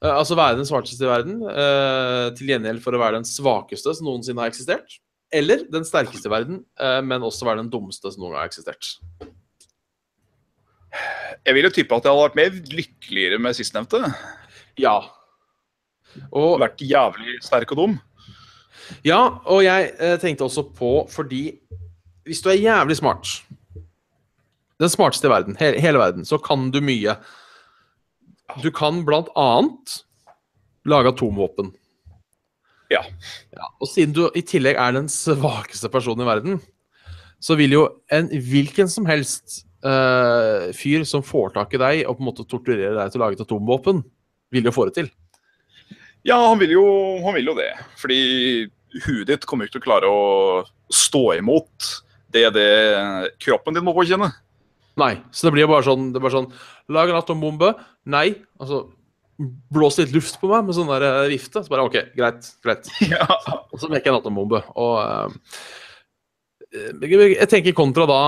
uh, 0.03 0.17
altså 0.17 0.39
være 0.39 0.59
den 0.59 0.67
smarteste 0.67 1.07
i 1.07 1.11
verden, 1.11 1.39
uh, 1.47 2.33
til 2.35 2.51
gjengjeld 2.51 2.83
for 2.83 2.99
å 2.99 3.03
være 3.03 3.21
den 3.21 3.29
svakeste 3.29 3.95
som 3.95 4.11
noensinne 4.11 4.43
har 4.43 4.51
eksistert. 4.51 4.99
Eller 5.33 5.65
den 5.73 5.87
sterkeste 5.89 6.29
i 6.29 6.33
verden, 6.33 6.61
eh, 6.77 7.01
men 7.01 7.25
også 7.25 7.47
være 7.49 7.63
den 7.63 7.71
dummeste 7.73 8.11
som 8.13 8.21
noen 8.21 8.35
gang 8.35 8.43
har 8.43 8.51
eksistert. 8.51 8.99
Jeg 11.47 11.57
vil 11.57 11.67
jo 11.69 11.73
tippe 11.75 11.97
at 11.97 12.07
jeg 12.07 12.13
hadde 12.13 12.25
vært 12.27 12.39
mer 12.39 12.77
lykkeligere 12.77 13.41
med 13.43 13.57
sistnevnte. 13.57 14.01
Ja. 14.81 14.97
Og 16.31 16.61
Vært 16.61 16.83
jævlig 16.85 17.39
sterk 17.45 17.73
og 17.75 17.83
dum. 17.83 17.99
Ja, 19.07 19.21
og 19.49 19.63
jeg 19.65 19.93
eh, 19.99 20.19
tenkte 20.21 20.45
også 20.45 20.67
på 20.77 20.95
fordi 21.11 21.45
hvis 22.27 22.43
du 22.43 22.51
er 22.53 22.61
jævlig 22.61 22.97
smart, 22.99 23.31
den 24.79 24.91
smarteste 24.91 25.27
i 25.27 25.31
verden, 25.31 25.57
hele, 25.59 25.81
hele 25.83 25.99
verden, 25.99 26.27
så 26.27 26.39
kan 26.39 26.69
du 26.71 26.81
mye. 26.85 27.17
Du 28.63 28.71
kan 28.75 29.01
blant 29.07 29.31
annet 29.39 30.03
lage 30.87 31.11
atomvåpen. 31.13 31.73
Ja. 32.93 33.03
Ja, 33.55 33.69
og 33.81 33.89
siden 33.89 34.15
du 34.17 34.27
i 34.37 34.43
tillegg 34.47 34.79
er 34.79 34.95
den 34.95 35.09
svakeste 35.11 35.91
personen 35.93 36.25
i 36.25 36.29
verden, 36.29 36.61
så 37.43 37.57
vil 37.59 37.75
jo 37.75 37.85
en 38.13 38.29
hvilken 38.31 38.91
som 38.91 39.07
helst 39.09 39.63
eh, 39.87 40.69
fyr 40.77 41.07
som 41.09 41.25
får 41.27 41.55
tak 41.57 41.75
i 41.75 41.81
deg 41.83 42.05
og 42.07 42.19
på 42.19 42.25
en 42.25 42.29
måte 42.31 42.47
torturerer 42.49 42.97
deg 42.99 43.13
til 43.13 43.21
å 43.21 43.25
lage 43.25 43.39
et 43.39 43.45
atomvåpen, 43.45 44.05
vil 44.53 44.69
jo 44.69 44.75
få 44.75 44.89
det 44.89 44.97
til. 45.01 45.11
Ja, 46.27 46.39
han 46.39 46.61
vil, 46.61 46.77
jo, 46.77 46.87
han 47.25 47.35
vil 47.35 47.51
jo 47.51 47.57
det. 47.59 47.73
Fordi 47.99 48.23
huet 49.07 49.29
ditt 49.31 49.47
kommer 49.49 49.67
ikke 49.67 49.79
til 49.79 49.83
å 49.83 49.89
klare 49.89 50.11
å 50.11 50.23
stå 50.93 51.25
imot 51.41 51.93
det 52.33 52.47
det 52.55 52.71
kroppen 53.43 53.77
din 53.77 53.85
må 53.85 53.95
påkjenne. 53.97 54.31
Nei, 55.01 55.15
så 55.33 55.49
det 55.49 55.55
blir 55.55 55.71
bare 55.71 55.85
sånn, 55.87 56.11
det 56.13 56.21
bare 56.21 56.35
sånn 56.35 56.51
Lag 56.93 57.09
en 57.09 57.21
atombombe. 57.21 57.73
Nei. 58.13 58.35
Altså 58.61 58.85
Blås 59.73 59.97
litt 59.99 60.13
luft 60.15 60.37
på 60.39 60.51
meg 60.51 60.67
med 60.67 60.77
sånn 60.77 60.91
der 60.91 61.05
eh, 61.07 61.31
vifte. 61.33 61.63
Så 61.65 61.73
bare 61.73 61.87
OK, 61.89 61.99
greit. 62.19 62.51
greit. 62.65 62.91
Ja. 63.13 63.27
Og 63.73 63.81
så 63.81 63.89
mekker 63.89 64.11
jeg 64.11 64.15
en 64.15 64.21
atombombe. 64.21 64.61
Og 64.79 64.99
uh, 65.01 65.33
jeg 66.73 67.49
tenker 67.51 67.77
kontra 67.77 68.07
da 68.09 68.21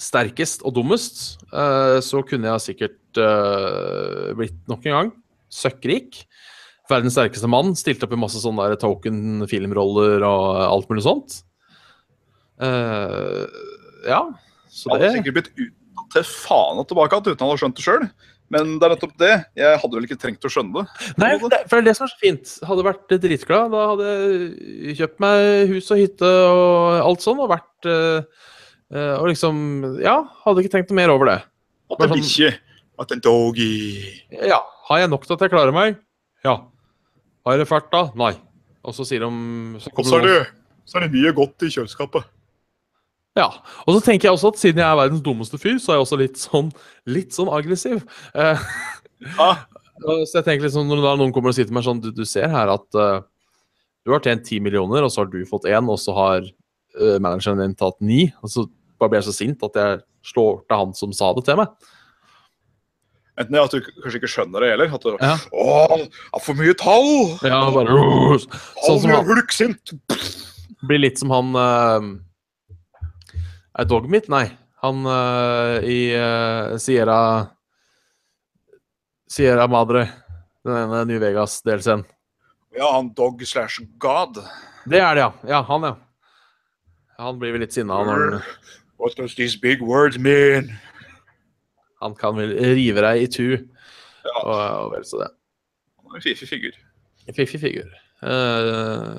sterkest 0.00 0.64
og 0.66 0.74
dummest, 0.76 1.38
eh, 1.52 1.98
så 2.04 2.20
kunne 2.26 2.50
jeg 2.52 2.64
sikkert 2.70 3.20
eh, 3.22 4.34
blitt 4.36 4.58
nok 4.68 4.84
en 4.86 4.96
gang 4.98 5.14
søkkrik. 5.52 6.26
verdens 6.90 7.16
sterkeste 7.16 7.48
mann. 7.50 7.74
Stilte 7.74 8.06
opp 8.06 8.14
i 8.14 8.20
masse 8.20 8.38
sånne 8.42 8.68
der 8.70 8.78
token 8.78 9.46
filmroller 9.50 10.22
og 10.22 10.60
alt 10.68 10.92
mulig 10.92 11.02
sånt. 11.06 11.40
Eh, 12.62 13.42
ja, 14.06 14.22
så 14.70 14.92
Jeg 14.92 15.00
hadde 15.00 15.16
sikkert 15.18 15.38
blitt 15.40 15.52
utsatt 15.56 16.14
til 16.14 16.26
faen 16.30 16.78
og 16.80 16.86
tilbake 16.88 17.18
uten 17.26 17.44
å 17.44 17.50
ha 17.50 17.58
skjønt 17.58 17.76
det 17.76 17.86
sjøl. 17.86 18.06
Men 18.54 18.76
det 18.78 18.86
er 18.86 18.92
nettopp 18.94 19.16
det. 19.18 19.32
Jeg 19.58 19.78
hadde 19.82 19.96
vel 19.96 20.04
ikke 20.06 20.20
trengt 20.22 20.44
å 20.46 20.50
skjønne 20.52 20.84
det. 20.84 21.14
Nei, 21.18 21.32
for 21.40 21.50
det, 21.50 21.64
det 21.66 21.80
er 21.80 21.86
det 21.88 21.96
som 21.98 22.06
er 22.06 22.12
så 22.12 22.20
fint. 22.20 22.52
Hadde 22.68 22.84
vært 22.86 23.14
dritglad. 23.24 23.72
Da 23.74 23.86
hadde 23.90 24.12
jeg 24.12 24.98
kjøpt 25.00 25.24
meg 25.24 25.72
hus 25.72 25.90
og 25.90 26.02
hytte 26.04 26.30
og 26.52 27.00
alt 27.00 27.26
sånn, 27.26 27.42
og 27.42 27.50
vært 27.50 27.88
eh, 27.90 28.46
eh, 28.92 29.14
Og 29.18 29.28
liksom 29.30 30.00
Ja, 30.02 30.20
hadde 30.44 30.62
ikke 30.64 30.74
tenkt 30.76 30.90
noe 30.90 31.00
mer 31.00 31.10
over 31.14 31.26
det. 31.32 31.38
At 31.90 32.00
en 32.00 32.08
sånn- 32.08 32.18
bikkje. 32.20 32.52
At 32.98 33.12
en 33.12 33.20
doggy. 33.20 33.72
Ja. 34.32 34.60
Har 34.88 34.98
jeg 35.02 35.10
nok 35.10 35.26
til 35.26 35.34
at 35.34 35.40
jeg 35.44 35.50
klarer 35.50 35.74
meg? 35.74 35.98
Ja. 36.44 36.56
Har 37.44 37.56
jeg 37.56 37.64
det 37.64 37.68
fælt 37.68 37.90
da? 37.92 38.10
Nei. 38.16 38.32
Og 38.86 38.94
så 38.94 39.04
sier 39.04 39.20
de 39.20 39.28
så 39.82 39.90
Og 39.96 40.04
så 40.06 40.18
er 40.18 40.26
det, 40.26 40.46
så 40.86 40.98
er 40.98 41.06
det 41.06 41.12
mye 41.12 41.32
godt 41.34 41.62
i 41.66 41.70
kjøleskapet. 41.74 42.24
Ja. 43.36 43.50
Og 43.86 43.96
så 43.96 44.00
tenker 44.04 44.28
jeg 44.28 44.32
også 44.38 44.48
at 44.54 44.60
siden 44.60 44.80
jeg 44.80 44.88
er 44.88 44.96
verdens 44.96 45.20
dummeste 45.24 45.58
fyr, 45.60 45.76
så 45.82 45.92
er 45.92 45.98
jeg 45.98 46.06
også 46.06 46.18
litt 46.20 46.40
sånn, 46.40 46.70
litt 47.06 47.36
sånn 47.36 47.50
aggressiv. 47.52 48.04
Uh, 48.34 48.56
Ja. 49.36 49.50
så 50.28 50.38
jeg 50.38 50.44
tenker 50.44 50.66
liksom, 50.66 50.88
Når 50.88 51.16
noen 51.16 51.32
kommer 51.32 51.48
og 51.48 51.56
sier 51.56 51.64
til 51.64 51.72
meg 51.72 51.86
sånn 51.86 52.02
Du, 52.04 52.10
du 52.12 52.26
ser 52.28 52.50
her 52.52 52.68
at 52.68 52.98
uh, 53.00 53.22
du 54.04 54.12
har 54.12 54.20
tjent 54.20 54.44
ti 54.44 54.58
millioner, 54.60 55.02
og 55.02 55.10
så 55.10 55.22
har 55.24 55.30
du 55.32 55.40
fått 55.48 55.64
én, 55.66 55.88
og 55.90 55.96
så 55.98 56.12
har 56.14 56.44
uh, 56.46 57.16
manageren 57.18 57.58
din 57.58 57.74
tatt 57.74 57.96
ni. 58.00 58.28
Og 58.44 58.52
så 58.52 58.66
bare 59.00 59.12
ble 59.12 59.20
så 59.26 59.32
sint 59.34 59.62
at 59.66 59.76
jeg 59.80 60.00
slår 60.26 60.60
til 60.66 60.80
han 60.80 60.94
som 60.96 61.12
sa 61.16 61.32
det 61.36 61.44
til 61.46 61.58
meg. 61.60 61.72
Enten 63.36 63.58
at 63.60 63.74
du 63.74 63.82
kanskje 63.84 64.16
ikke 64.22 64.30
skjønner 64.32 64.64
det 64.64 64.70
heller. 64.72 64.94
At 64.96 65.02
du, 65.04 65.16
Ja. 65.20 65.34
Åh, 65.52 66.06
er 66.08 66.40
for 66.40 66.56
mye 66.56 66.72
tall! 66.80 67.10
Ja, 67.44 67.58
bare 67.74 67.96
Sånn 68.86 69.00
som 69.02 69.10
han- 69.12 69.26
hulksint! 69.28 69.92
Blir 70.86 71.00
litt 71.02 71.18
som 71.20 71.30
han 71.32 71.52
uh, 71.56 72.06
Er 73.76 73.84
Dogmeat? 73.88 74.28
Nei. 74.32 74.46
Han 74.84 75.04
uh, 75.08 75.80
i 75.84 76.12
uh, 76.16 76.76
Sierra 76.80 77.18
Sierra 79.28 79.66
Madre. 79.68 80.06
Den 80.64 80.76
ene 80.84 81.04
New 81.08 81.20
Vegas-delscenen. 81.22 82.04
Ja, 82.76 82.88
han 82.96 83.12
dog 83.16 83.40
slash 83.46 83.80
god. 83.98 84.40
Det 84.86 85.00
er 85.00 85.14
det, 85.16 85.22
ja. 85.24 85.30
Ja, 85.48 85.60
han, 85.68 85.82
ja. 85.86 85.94
Han 87.20 87.38
blir 87.40 87.54
vel 87.54 87.62
litt 87.64 87.72
sinna 87.76 87.96
når 88.04 88.24
han, 88.24 88.42
What 88.98 89.16
does 89.16 89.34
these 89.34 89.56
big 89.56 89.82
words 89.82 90.18
mean? 90.18 90.78
han 92.02 92.14
kan 92.16 92.36
vel 92.36 92.54
rive 92.76 93.04
deg 93.04 93.24
i 93.24 93.28
tu. 93.32 93.48
Ja. 94.26 94.38
Og, 94.42 94.56
og 94.56 94.94
vel 94.94 95.04
så 95.08 95.22
det. 95.24 95.30
En 96.16 96.24
fiffig 96.24 96.48
figur. 96.48 96.74
En 97.26 97.36
Fiffig 97.36 97.60
figur. 97.60 97.88
Uh, 98.22 99.18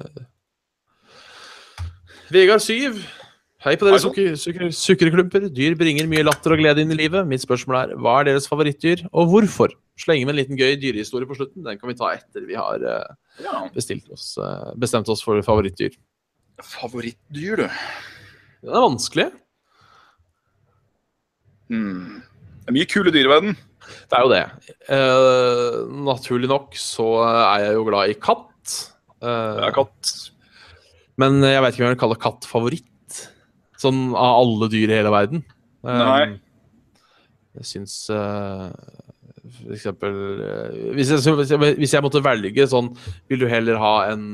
Vegard 2.33 2.63
Syv. 2.63 3.01
Hei 3.65 3.73
på 3.75 3.87
dere 3.87 3.99
sukker, 3.99 4.35
sukker, 4.39 4.69
sukkerklumper. 4.75 5.47
Dyr 5.51 5.75
bringer 5.79 6.07
mye 6.09 6.23
latter 6.23 6.53
og 6.53 6.61
glede 6.61 6.83
inn 6.83 6.93
i 6.93 6.99
livet. 6.99 7.27
Mitt 7.27 7.43
spørsmål 7.43 7.77
er 7.79 7.93
hva 7.99 8.19
er 8.21 8.29
deres 8.29 8.47
favorittdyr, 8.49 9.03
og 9.11 9.31
hvorfor? 9.33 9.73
Slenge 9.99 10.27
med 10.27 10.35
en 10.35 10.39
liten 10.43 10.59
gøy 10.59 10.77
dyrehistorie 10.79 11.27
på 11.27 11.35
slutten. 11.39 11.65
Den 11.65 11.79
kan 11.81 11.89
vi 11.89 11.97
ta 11.97 12.11
etter 12.13 12.45
vi 12.45 12.55
har 12.57 12.83
uh, 12.85 13.65
bestilt 13.73 14.05
oss, 14.13 14.35
uh, 14.37 14.71
bestemt 14.79 15.09
oss 15.09 15.25
for 15.25 15.41
favorittdyr. 15.43 15.97
Favorittdyr, 16.63 17.65
du. 17.65 17.81
Den 18.61 18.77
er 18.77 18.85
vanskelig. 18.85 19.27
Hmm. 21.71 22.21
Det 22.63 22.71
er 22.71 22.75
mye 22.75 22.89
kule 22.91 23.13
dyr 23.15 23.27
i 23.27 23.31
verden. 23.31 23.57
Det 24.11 24.17
er 24.17 24.25
jo 24.25 24.31
det. 24.33 24.43
Eh, 24.91 25.77
naturlig 26.07 26.49
nok 26.51 26.75
så 26.79 27.07
er 27.23 27.67
jeg 27.67 27.77
jo 27.77 27.85
glad 27.87 28.11
i 28.11 28.17
katt. 28.19 28.75
Eh, 29.21 29.61
Jeg 29.63 29.75
katt. 29.77 30.13
Men 31.17 31.39
jeg 31.41 31.61
vet 31.63 31.73
ikke 31.73 31.83
om 31.83 31.87
jeg 31.87 31.95
vil 31.95 32.03
kalle 32.03 32.19
katt 32.21 32.47
favoritt. 32.49 33.21
Sånn 33.79 34.11
av 34.17 34.41
alle 34.41 34.69
dyr 34.73 34.91
i 34.91 34.99
hele 34.99 35.13
verden. 35.13 35.43
Nei. 35.87 36.23
Um, 36.33 36.37
Jeg 37.57 37.65
syns 37.65 37.93
uh, 38.13 38.69
for 39.47 39.73
eksempel 39.73 40.13
eh, 40.43 40.75
hvis, 40.97 41.09
jeg, 41.09 41.33
hvis, 41.37 41.51
jeg, 41.53 41.75
hvis 41.79 41.93
jeg 41.95 42.03
måtte 42.05 42.21
velge 42.21 42.65
sånn 42.69 42.91
Vil 43.31 43.39
du 43.41 43.47
heller 43.49 43.79
ha 43.81 43.93
en 44.11 44.25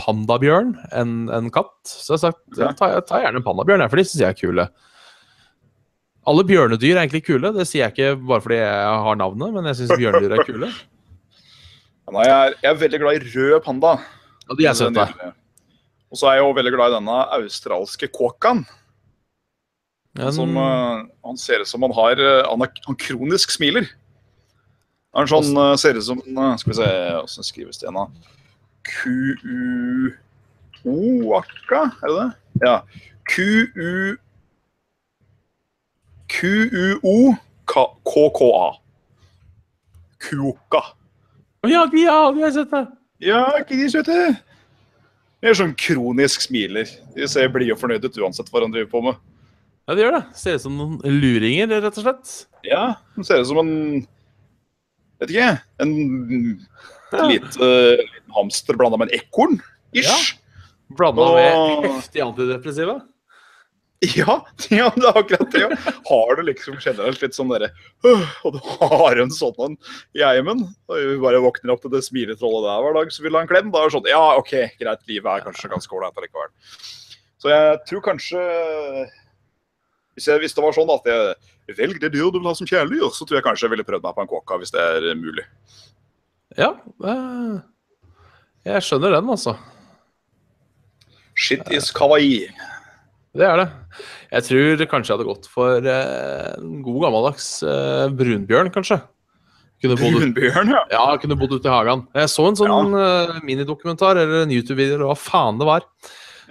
pandabjørn 0.00 0.72
enn 0.96 1.28
en 1.30 1.50
katt? 1.54 1.76
Så 1.86 2.14
jeg 2.14 2.16
har 2.16 2.32
sagt 2.32 2.80
ta, 2.80 2.88
ta 3.06 3.20
gjerne 3.22 3.38
en 3.42 3.46
pandabjørn, 3.46 3.84
for 3.92 4.00
de 4.00 4.06
syns 4.08 4.24
jeg 4.24 4.32
er 4.32 4.38
kule. 4.40 4.64
Alle 6.30 6.44
bjørnedyr 6.48 6.94
er 6.96 7.02
egentlig 7.02 7.24
kule. 7.26 7.50
Det 7.52 7.66
sier 7.68 7.84
jeg 7.84 7.92
ikke 7.94 8.10
bare 8.28 8.42
fordi 8.44 8.58
jeg 8.60 9.00
har 9.06 9.16
navnet, 9.20 9.52
men 9.54 9.66
jeg 9.68 9.76
syns 9.80 9.96
bjørnedyr 10.00 10.32
er 10.38 10.44
kule. 10.48 10.68
Nei, 12.14 12.24
jeg, 12.28 12.36
er, 12.36 12.54
jeg 12.62 12.70
er 12.70 12.78
veldig 12.80 13.00
glad 13.02 13.16
i 13.16 13.32
rød 13.32 13.60
panda. 13.64 13.92
Ja, 14.44 14.54
de 14.58 14.66
er 14.68 14.76
søte. 14.78 15.04
Og 16.12 16.18
så 16.20 16.28
er 16.30 16.34
jeg 16.38 16.46
òg 16.46 16.56
veldig 16.58 16.72
glad 16.76 16.92
i 16.92 16.96
denne 16.98 17.16
australske 17.38 18.06
kåkaen. 18.12 18.60
Men- 20.14 20.32
Som, 20.36 20.56
uh, 20.56 21.02
han 21.26 21.36
ser 21.40 21.60
ut 21.64 21.66
som 21.68 21.82
han 21.82 21.90
har 21.96 22.20
eh, 22.22 22.44
Han, 22.46 22.62
er, 22.62 22.70
han 22.86 22.94
kronisk 22.94 23.50
smiler. 23.50 23.88
Han 25.16 25.26
sånn, 25.26 25.50
uh, 25.58 25.74
ser 25.80 25.98
ut 25.98 26.06
som 26.06 26.20
uh, 26.22 26.54
Skal 26.60 26.70
vi 26.70 26.76
se 26.78 26.86
Åssen 27.18 27.42
skrives 27.46 27.80
det 27.80 27.88
igjen, 27.88 27.98
da? 27.98 28.06
Q-u-o-aka, 30.84 31.80
er 31.98 32.06
det 32.06 32.16
det? 32.20 32.30
Ja. 32.62 32.76
Q-u... 33.32 34.14
Q-u-o-k-k-a. 36.34 37.84
Kuoka. 40.24 40.82
Å 41.64 41.68
ja, 41.70 41.84
ja, 41.96 42.18
de 42.34 42.50
sett 42.52 42.70
det. 42.72 42.84
Ja, 43.24 43.44
ikke 43.60 43.76
de 43.78 43.86
søte? 43.92 44.16
De 45.40 45.48
er 45.50 45.56
sånn 45.58 45.74
kronisk 45.78 46.44
smiler. 46.46 46.88
De 47.14 47.28
ser 47.30 47.50
blide 47.52 47.74
og 47.76 47.80
fornøyde 47.80 48.08
ut 48.08 48.18
uansett 48.20 48.48
hva 48.52 48.62
han 48.64 48.72
driver 48.74 48.90
på 48.92 49.00
med. 49.04 49.14
Ja, 49.84 49.94
de 49.96 50.00
gjør 50.04 50.14
det. 50.16 50.22
Ser 50.40 50.56
ut 50.56 50.64
som 50.64 50.76
noen 50.78 50.94
luringer, 51.20 51.68
rett 51.84 51.98
og 52.00 52.04
slett. 52.06 52.32
Ja, 52.64 52.84
de 53.16 53.24
ser 53.28 53.42
ut 53.42 53.50
som 53.50 53.60
en 53.62 53.72
Vet 55.22 55.30
ikke, 55.30 55.50
en 55.80 55.92
Ja. 57.14 57.26
lite 57.30 57.68
liten 58.10 58.32
hamster 58.34 58.74
blanda 58.76 58.96
med 58.98 59.12
en 59.12 59.20
ekorn. 59.20 59.60
Ish. 59.94 60.34
Blanda 60.98 61.22
og... 61.22 61.36
med 61.38 61.86
heftig 61.92 62.20
antidepressiva. 62.24 62.96
Ja, 64.20 64.34
ja, 64.70 64.88
det 64.94 65.06
er 65.08 65.18
akkurat 65.20 65.50
det. 65.54 65.60
Ja. 65.64 65.94
Har 66.08 66.36
du 66.36 66.42
liksom 66.46 66.76
generelt 66.82 67.22
litt 67.22 67.36
sånn 67.36 67.50
derre 67.52 67.70
Og 68.44 68.56
du 68.56 68.58
har 68.80 69.20
en 69.22 69.32
sånn 69.34 69.56
en 69.66 69.76
i 70.18 70.22
eimen. 70.26 70.64
og 70.90 70.98
du 71.00 71.16
bare 71.22 71.40
våkner 71.44 71.72
opp 71.74 71.82
til 71.84 71.92
det 71.94 72.02
smiletrollet 72.06 72.66
der 72.66 72.84
hver 72.84 72.98
dag, 72.98 73.12
så 73.14 73.24
vil 73.24 73.38
ha 73.38 73.42
en 73.44 73.50
klem. 73.50 73.70
Da 73.74 73.82
er 73.82 73.88
det 73.90 73.96
sånn 73.96 74.08
Ja, 74.10 74.22
OK, 74.40 74.52
greit, 74.80 75.04
livet 75.10 75.30
er 75.30 75.46
kanskje 75.46 75.70
ganske 75.72 75.96
ålreit 75.96 76.20
likevel. 76.24 76.52
Så 77.40 77.52
jeg 77.52 77.80
tror 77.88 78.04
kanskje 78.06 78.40
hvis, 80.14 80.28
jeg, 80.30 80.38
hvis 80.44 80.54
det 80.54 80.62
var 80.62 80.74
sånn 80.76 80.90
at 80.94 81.08
jeg 81.10 81.76
velg 81.80 81.98
det 82.02 82.12
dyret 82.14 82.34
du 82.34 82.38
vil 82.38 82.46
ha 82.48 82.54
som 82.54 82.68
kjæledyr, 82.68 83.08
så 83.12 83.26
tror 83.26 83.40
jeg 83.40 83.46
kanskje 83.46 83.66
jeg 83.66 83.72
ville 83.74 83.86
prøvd 83.88 84.04
meg 84.04 84.14
på 84.16 84.22
en 84.24 84.30
kåka, 84.30 84.58
hvis 84.62 84.70
det 84.74 84.82
er 84.84 85.06
mulig. 85.18 85.44
Ja. 86.58 86.68
eh, 87.02 87.56
Jeg 88.68 88.84
skjønner 88.86 89.16
den, 89.16 89.32
altså. 89.34 89.56
Shit 91.34 91.66
is 91.74 91.90
kawaii. 91.90 92.46
Det 93.34 93.46
er 93.48 93.58
det. 93.58 93.66
Jeg 94.30 94.46
tror 94.46 94.84
kanskje 94.92 95.10
jeg 95.10 95.18
hadde 95.18 95.26
gått 95.26 95.48
for 95.50 95.88
eh, 95.90 96.52
en 96.60 96.76
god 96.84 97.00
gammeldags 97.02 97.48
eh, 97.66 98.06
brunbjørn, 98.14 98.70
kanskje. 98.74 99.00
Kunne 99.82 99.98
Brunbjørn, 99.98 100.70
ja. 100.70 100.82
ja, 100.94 101.02
kunne 101.20 101.36
bodd 101.36 101.56
ute 101.56 101.66
i 101.68 101.72
hagen. 101.72 102.04
Jeg 102.14 102.30
så 102.30 102.46
en 102.46 102.56
sånn 102.60 102.94
eh, 102.96 103.40
minidokumentar 103.44 104.20
eller 104.22 104.44
en 104.44 104.54
YouTube-video, 104.54 105.00
eller 105.00 105.10
hva 105.10 105.18
faen 105.18 105.58
det 105.60 105.66
var. 105.68 105.82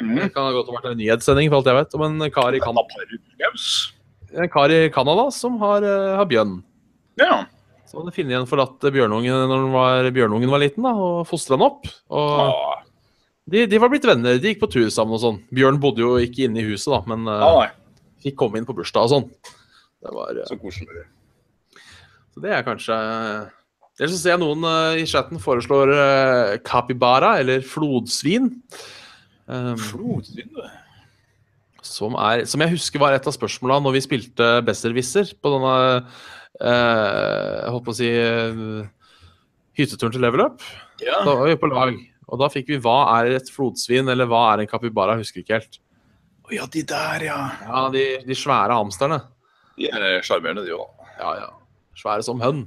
Mm. 0.02 0.18
Det 0.20 0.30
kan 0.36 0.50
ha 0.50 0.54
godt 0.58 0.74
vært 0.76 0.92
en 0.92 1.00
nyhetssending, 1.00 1.50
for 1.50 1.62
alt 1.62 1.72
jeg 1.72 1.80
vet, 1.80 1.96
om 1.98 2.06
en 2.10 2.28
kar 2.36 2.58
i, 2.58 2.62
Canada, 2.62 3.10
en 4.36 4.52
kar 4.52 4.76
i 4.76 4.84
Canada 4.94 5.28
som 5.34 5.56
har, 5.64 5.88
har 6.20 6.30
bjørn. 6.30 6.58
Ja. 7.22 7.46
Så 7.88 8.02
hadde 8.02 8.16
funnet 8.16 8.42
en 8.42 8.50
forlatt 8.50 8.92
bjørnungen 8.92 9.48
når 9.50 9.68
var, 9.72 10.12
bjørnungen 10.14 10.52
var 10.52 10.62
liten, 10.66 10.84
da, 10.84 10.94
og 10.98 11.24
fostra 11.30 11.56
den 11.56 11.68
opp. 11.72 11.88
Og 12.12 12.44
Ah, 12.44 12.84
de, 13.50 13.66
de 13.68 13.80
var 13.82 13.92
blitt 13.92 14.06
venner, 14.08 14.38
de 14.40 14.54
gikk 14.54 14.62
på 14.62 14.70
tur 14.72 14.88
sammen 14.94 15.18
og 15.18 15.24
sånn. 15.24 15.42
Bjørn 15.56 15.80
bodde 15.84 16.04
jo 16.04 16.14
ikke 16.22 16.46
inne 16.48 16.62
i 16.62 16.68
huset, 16.70 16.92
da, 16.94 17.02
men 17.12 17.28
uh, 17.28 17.44
ah, 17.48 17.74
fikk 18.24 18.38
komme 18.40 18.60
inn 18.60 18.68
på 18.68 18.76
bursdag 18.78 19.08
og 19.08 19.12
sånn. 19.12 19.28
Det 20.04 20.14
var, 20.16 20.40
uh, 20.40 20.46
Så 20.48 20.60
koselig. 20.62 21.06
så 22.34 22.44
det 22.44 22.56
er 22.56 22.66
kanskje 22.66 22.96
Ellers 24.00 24.16
så 24.16 24.20
ser 24.24 24.34
jeg 24.34 24.42
noen 24.42 24.64
uh, 24.66 24.96
i 24.98 25.04
chatten 25.06 25.42
foreslår 25.42 25.92
uh, 25.94 26.54
capybara, 26.66 27.36
eller 27.44 27.62
flodsvin. 27.62 28.48
Um, 29.46 29.76
Flodsvin, 29.78 30.48
du. 30.56 30.64
som, 31.84 32.16
er, 32.16 32.46
som 32.48 32.64
jeg 32.64 32.74
husker 32.78 33.02
var 33.02 33.14
et 33.14 33.28
av 33.28 33.36
spørsmåla 33.36 33.82
når 33.84 33.98
vi 33.98 34.02
spilte 34.06 34.48
Besserwisser 34.64 35.34
på 35.36 35.52
denne 35.52 35.74
eh, 36.64 37.10
Jeg 37.60 37.74
holdt 37.74 37.84
på 37.84 37.92
å 37.92 37.98
si 37.98 38.08
eh, 38.08 38.88
hytteturen 39.76 40.16
til 40.16 40.24
Level 40.24 40.46
Up. 40.46 40.64
Ja. 41.04 41.20
Da 41.28 41.36
var 41.42 41.52
vi 41.52 41.60
på 41.60 41.70
lag. 41.74 42.00
Og 42.30 42.40
da 42.40 42.50
fikk 42.52 42.70
vi 42.72 42.80
hva 42.82 42.98
er 43.20 43.38
et 43.38 43.50
flodsvin, 43.54 44.10
eller 44.10 44.30
hva 44.30 44.46
er 44.54 44.64
en 44.64 44.70
capybara? 44.70 45.18
Jeg 45.18 45.28
husker 45.28 45.44
ikke 45.44 45.60
helt. 45.60 45.80
Å 46.44 46.56
ja, 46.56 46.68
de 46.68 46.84
der, 46.88 47.26
ja. 47.30 47.40
Ja, 47.64 47.84
de, 47.94 48.06
de 48.28 48.38
svære 48.38 48.76
hamsterne. 48.76 49.20
De 49.80 49.90
er 49.90 50.24
sjarmerende, 50.26 50.66
de 50.68 50.76
òg. 50.76 50.88
Ja, 51.20 51.36
ja. 51.42 51.52
Svære 52.00 52.26
som 52.26 52.42
hønn. 52.44 52.66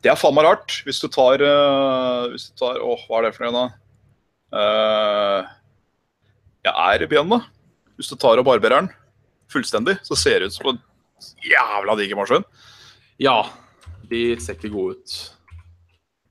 Det 0.00 0.12
er 0.12 0.18
faen 0.18 0.36
meg 0.36 0.46
rart. 0.46 0.80
Hvis 0.86 1.00
du 1.02 1.08
tar, 1.12 1.42
uh, 1.44 2.30
hvis 2.32 2.48
du 2.50 2.54
tar 2.60 2.80
Åh, 2.80 3.02
hva 3.08 3.20
er 3.20 3.28
det 3.28 3.34
for 3.36 3.46
noe, 3.46 3.56
da? 3.58 3.66
Uh, 4.50 5.50
jeg 6.64 7.02
er 7.02 7.06
ben, 7.10 7.34
da. 7.34 7.42
Hvis 8.00 8.10
du 8.12 8.16
tar 8.20 8.40
og 8.40 8.46
barberer 8.48 8.80
den 8.80 8.94
fullstendig, 9.50 9.98
så 10.06 10.16
ser 10.18 10.40
det 10.40 10.50
ut 10.50 10.56
som 10.56 10.70
en 10.72 10.80
jævla 11.44 11.96
diger 11.98 12.18
maskin. 12.18 12.46
Ja. 13.20 13.42
De 14.10 14.22
ser 14.40 14.56
ikke 14.56 14.72
gode 14.72 14.98
ut. 14.98 15.16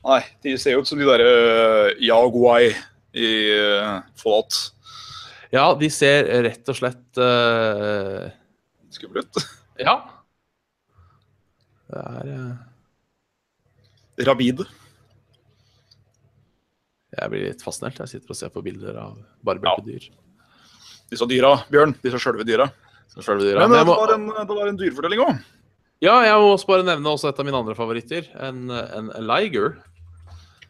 Nei, 0.08 0.22
de 0.46 0.56
ser 0.60 0.78
jo 0.78 0.84
ut 0.84 0.88
som 0.88 1.00
de 1.00 1.08
derre 1.08 1.28
uh, 1.28 1.90
Yaguai 2.00 2.70
i 3.20 3.30
uh, 3.52 4.00
Fallout. 4.20 4.56
Ja, 5.52 5.66
de 5.76 5.90
ser 5.92 6.30
rett 6.46 6.70
og 6.72 6.78
slett 6.78 7.20
uh, 7.22 8.30
Skumle 8.94 9.26
ut. 9.26 9.42
Ja. 9.80 9.94
Det 11.90 12.00
er 12.04 12.32
uh, 12.36 14.26
Rabide. 14.28 14.66
Jeg 17.16 17.32
blir 17.32 17.46
litt 17.48 17.64
fascinert. 17.64 18.00
Jeg 18.04 18.12
sitter 18.12 18.36
og 18.36 18.38
ser 18.38 18.52
på 18.54 18.64
bilder 18.64 18.98
av 19.00 19.16
barberte 19.44 19.88
dyr. 19.88 20.10
Disse 21.10 21.26
dyra, 21.32 21.56
Bjørn. 21.72 21.96
Disse 22.04 22.20
sjølve 22.22 22.46
dyra. 22.46 22.68
Selve 23.16 23.42
dyra. 23.42 23.64
Men 23.64 23.72
Men 23.74 23.88
det 23.88 23.96
var 23.96 24.14
en, 24.14 24.28
det 24.36 24.58
var 24.60 24.70
en 24.70 24.78
dyrefortelling 24.80 25.24
òg. 25.26 25.40
Ja, 26.04 26.16
jeg 26.24 26.36
må 26.40 26.54
også 26.54 26.70
bare 26.70 26.88
nevne 26.88 27.12
også 27.12 27.32
et 27.32 27.40
av 27.42 27.48
mine 27.48 27.60
andre 27.60 27.76
favoritter. 27.78 28.30
En, 28.40 28.70
en 28.72 29.12
liger. 29.28 29.78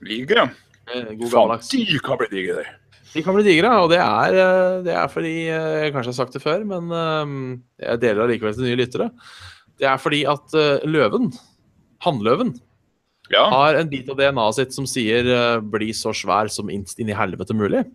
Liger, 0.05 0.43
ja. 0.43 0.47
Eh, 0.89 1.11
God 1.15 1.31
gammeldags. 1.31 1.69
de 1.69 1.99
kan 2.03 2.17
bli 2.19 2.29
digre, 2.31 2.63
de. 2.63 2.77
De 3.09 3.23
kan 3.25 3.35
bli 3.35 3.45
digre, 3.45 3.73
og 3.81 3.89
det 3.91 3.99
er, 4.01 4.37
eh, 4.37 4.79
det 4.85 4.93
er 4.93 5.09
fordi 5.09 5.35
eh, 5.49 5.75
Jeg 5.83 5.93
kanskje 5.93 6.11
har 6.11 6.17
sagt 6.19 6.37
det 6.37 6.43
før, 6.43 6.65
men 6.65 7.61
jeg 7.79 8.01
deler 8.01 8.25
allikevel 8.25 8.55
til 8.57 8.69
nye 8.69 8.79
lyttere. 8.79 9.09
Det 9.79 9.87
er 9.89 10.01
fordi 10.01 10.23
at 10.27 10.57
løven, 10.83 11.29
hannløven, 12.03 12.57
Ja. 13.29 13.45
har 13.49 13.77
en 13.77 13.89
bit 13.89 14.09
av 14.09 14.17
DNA-et 14.17 14.55
sitt 14.57 14.73
som 14.73 14.87
sier 14.89 15.61
'bli 15.61 15.93
så 15.93 16.09
svær 16.09 16.49
som 16.49 16.69
inn 16.69 16.83
i 16.83 17.13
helvete 17.13 17.53
mulig'. 17.53 17.85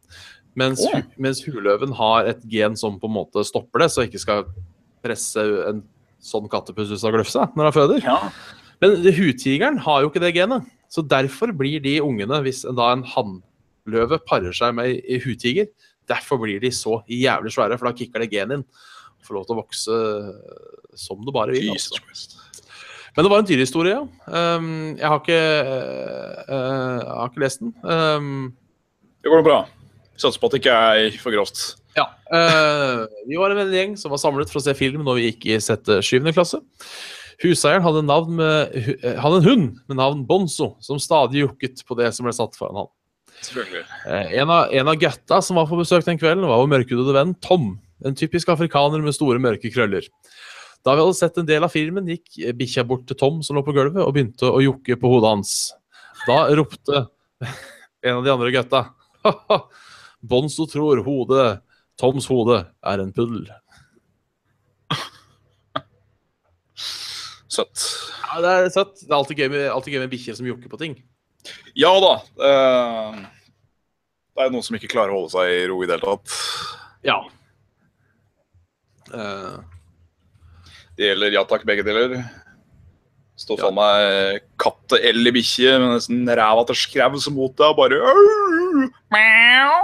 Mens, 0.55 0.81
oh. 0.87 1.03
mens 1.19 1.43
huløven 1.43 1.93
har 1.93 2.27
et 2.31 2.41
gen 2.47 2.77
som 2.77 3.01
på 3.01 3.11
en 3.11 3.17
måte 3.17 3.45
stopper 3.45 3.81
det, 3.83 3.91
så 3.91 4.07
ikke 4.07 4.21
skal 4.23 4.45
presse 5.03 5.43
en 5.69 5.83
sånn 6.25 6.49
kattepus 6.53 6.93
ut 6.93 7.05
av 7.05 7.15
gløfsa 7.15 7.49
når 7.55 7.69
han 7.69 7.77
føder. 7.77 8.05
ja. 8.05 8.21
Men 8.83 8.99
hutigeren 9.17 9.79
har 9.81 10.03
jo 10.03 10.11
ikke 10.11 10.21
det 10.25 10.35
genet. 10.37 10.67
Så 10.93 11.03
derfor 11.09 11.53
blir 11.57 11.81
de 11.83 11.97
ungene, 12.05 12.41
hvis 12.45 12.65
en 12.69 12.77
da 12.79 12.91
en 12.93 13.05
hannløve 13.07 14.19
parer 14.29 14.55
seg 14.55 14.75
med 14.77 14.99
en 15.01 15.23
hutiger, 15.25 15.71
derfor 16.11 16.41
blir 16.43 16.61
de 16.63 16.71
så 16.75 16.99
jævlig 17.09 17.55
svære, 17.55 17.79
for 17.81 17.89
da 17.89 17.95
kicker 17.97 18.23
det 18.23 18.33
genet 18.35 18.61
inn. 18.61 18.67
Får 19.25 19.39
lov 19.39 19.47
til 19.49 19.57
å 19.57 19.61
vokse 19.63 20.01
som 21.01 21.23
du 21.25 21.33
bare 21.35 21.55
vil. 21.55 21.71
Altså. 21.73 22.43
Men 23.15 23.25
det 23.25 23.31
var 23.31 23.43
en 23.43 23.49
dyrehistorie, 23.49 23.95
ja. 23.95 24.03
Um, 24.59 24.69
jeg, 24.99 25.07
har 25.07 25.21
ikke, 25.23 25.41
uh, 26.51 26.99
jeg 27.01 27.15
har 27.15 27.31
ikke 27.31 27.45
lest 27.45 27.63
den. 27.63 27.73
Um, 27.87 28.53
Det 29.23 29.33
går 29.33 29.47
bra. 29.47 29.63
Satser 30.19 30.43
på 30.43 30.51
at 30.51 30.57
det 30.57 30.63
ikke 30.63 30.79
er 30.93 31.19
for 31.23 31.35
grovt. 31.35 31.63
Ja. 31.97 32.07
Uh, 32.31 33.05
vi 33.29 33.39
var 33.39 33.55
en 33.55 33.75
gjeng 33.75 33.99
som 34.01 34.13
var 34.15 34.23
samlet 34.23 34.51
for 34.51 34.61
å 34.61 34.65
se 34.65 34.75
film 34.79 35.05
når 35.07 35.19
vi 35.19 35.29
gikk 35.29 35.47
i 35.53 35.61
sette 35.63 36.01
7. 36.03 36.19
klasse. 36.35 36.61
Huseieren 37.43 37.83
hadde, 37.83 38.03
eh, 39.03 39.17
hadde 39.19 39.41
en 39.41 39.49
hund 39.49 39.79
med 39.89 39.99
navn 39.99 40.25
Bonzo, 40.27 40.77
som 40.81 41.01
stadig 41.03 41.43
jukket 41.43 41.83
på 41.87 41.97
det 41.99 42.13
som 42.15 42.27
ble 42.27 42.33
satt 42.33 42.55
foran 42.57 42.85
han. 42.85 42.91
Eh, 44.07 44.41
En 44.41 44.51
av, 44.51 44.73
en 44.73 44.89
av 44.89 44.97
gutta 44.97 45.43
som 45.43 45.57
var 45.57 45.67
på 45.67 45.79
besøk 45.81 46.05
den 46.05 46.19
kvelden, 46.19 46.47
var 46.47 46.63
vår 46.63 46.71
mørkhudede 46.71 47.13
venn 47.13 47.35
Tom. 47.43 47.81
En 48.05 48.15
typisk 48.15 48.49
afrikaner 48.49 49.03
med 49.03 49.15
store, 49.15 49.39
mørke 49.43 49.73
krøller. 49.73 50.07
Da 50.85 50.95
vi 50.95 51.01
hadde 51.03 51.17
sett 51.17 51.39
en 51.39 51.49
del 51.49 51.65
av 51.65 51.73
filmen, 51.73 52.07
gikk 52.07 52.55
bikkja 52.57 52.87
bort 52.87 53.07
til 53.09 53.17
Tom 53.17 53.43
som 53.43 53.57
lå 53.57 53.65
på 53.65 53.75
gulvet, 53.75 54.03
og 54.05 54.15
begynte 54.15 54.49
å 54.49 54.63
jokke 54.63 54.99
på 55.01 55.11
hodet 55.11 55.33
hans. 55.33 55.73
Da 56.29 56.45
ropte 56.55 57.07
en 58.05 58.19
av 58.21 58.25
de 58.25 58.31
andre 58.31 58.53
gutta 58.55 58.87
«Haha, 59.25 59.65
Bonzo 60.25 60.67
tror 60.69 61.01
hodet, 61.05 61.64
Toms 62.01 62.27
hode, 62.27 62.59
er 62.83 63.01
en 63.03 63.13
puddel. 63.15 63.45
Søtt. 67.55 67.83
Ja, 68.25 68.41
det 68.43 68.51
er 68.51 68.71
søtt. 68.75 68.97
Det 69.05 69.11
er 69.13 69.19
alltid 69.19 69.39
gøy 69.45 69.51
med, 69.53 69.65
alltid 69.71 69.95
gøy 69.95 70.01
med 70.03 70.11
bikkjer 70.15 70.39
som 70.39 70.49
jokker 70.49 70.71
på 70.73 70.81
ting. 70.81 70.97
Ja 71.79 71.93
da. 72.03 72.15
eh, 72.49 73.19
det 74.35 74.47
er 74.47 74.51
noen 74.55 74.65
som 74.67 74.75
ikke 74.79 74.91
klarer 74.91 75.13
å 75.15 75.21
holde 75.21 75.35
seg 75.37 75.53
i 75.53 75.67
ro 75.71 75.77
i 75.85 75.87
det 75.87 75.99
hele 75.99 76.09
tatt. 76.09 76.35
Ja. 77.07 77.19
Eh, 79.15 79.61
Det 80.99 81.09
gjelder 81.11 81.35
ja 81.35 81.43
takk, 81.51 81.65
begge 81.67 81.85
deler. 81.87 82.17
Står 83.39 83.59
faen 83.59 83.75
meg 83.75 84.45
katte 84.63 84.99
eller 85.11 85.35
bikkje 85.35 85.73
med 85.83 85.89
nesten 85.97 86.21
ræva 86.39 86.63
til 86.69 86.79
skrevs 86.79 87.27
mot 87.35 87.55
deg 87.59 87.67
og 87.73 87.79
bare 87.81 87.99
«Au! 87.99 88.85
Miau! 89.15 89.79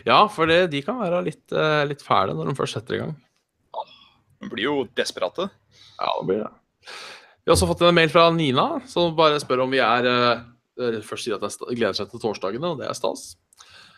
Miau!» 0.00 0.06
ja, 0.12 0.20
for 0.28 0.46
det, 0.50 0.70
de 0.72 0.82
kan 0.82 0.98
være 1.00 1.22
litt, 1.26 1.44
eh, 1.52 1.84
litt 1.90 2.02
fæle 2.04 2.34
når 2.36 2.50
de 2.50 2.54
først 2.58 2.78
setter 2.78 2.94
i 2.96 2.98
gang. 3.04 3.16
De 4.40 4.48
blir 4.48 4.64
jo 4.64 4.76
desperate. 4.96 5.50
Ja, 6.00 6.10
det 6.20 6.26
blir 6.30 6.38
det. 6.44 6.50
Vi 7.44 7.50
har 7.50 7.56
også 7.56 7.68
fått 7.68 7.82
en 7.88 7.94
mail 7.96 8.08
fra 8.12 8.30
Nina, 8.32 8.80
som 8.88 9.14
bare 9.16 9.40
spør 9.40 9.64
om 9.66 9.70
vi 9.74 9.78
er 9.84 10.06
eh, 10.08 10.46
Først 11.04 11.26
sier 11.26 11.36
at 11.36 11.42
er 11.44 11.74
gleder 11.76 11.92
seg 11.98 12.08
til 12.08 12.20
torsdagene, 12.22 12.70
og 12.72 12.78
det 12.80 12.86
er 12.88 12.96
stas. 12.96 13.34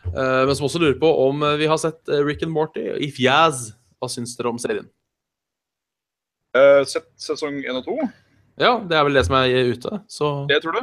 Eh, 0.09 0.41
men 0.49 0.55
som 0.59 0.67
også 0.67 0.81
lurer 0.83 0.97
på 0.99 1.07
om 1.29 1.45
eh, 1.47 1.57
vi 1.61 1.69
har 1.71 1.79
sett 1.79 2.09
eh, 2.11 2.25
Rick 2.27 2.43
and 2.43 2.51
Morty 2.51 2.83
i 2.99 3.11
Fjæs. 3.15 3.69
Hva 4.03 4.09
syns 4.11 4.35
dere 4.35 4.51
om 4.51 4.59
serien? 4.59 4.89
Eh, 6.59 6.83
sett 6.91 7.07
sesong 7.23 7.61
én 7.63 7.79
og 7.79 7.85
to. 7.87 7.95
Ja, 8.61 8.75
det 8.83 8.99
er 8.99 9.07
vel 9.07 9.15
det 9.17 9.23
som 9.29 9.37
er 9.39 9.71
ute, 9.71 10.01
så 10.11 10.33
Det 10.51 10.59
tror 10.65 10.75
du? 10.81 10.83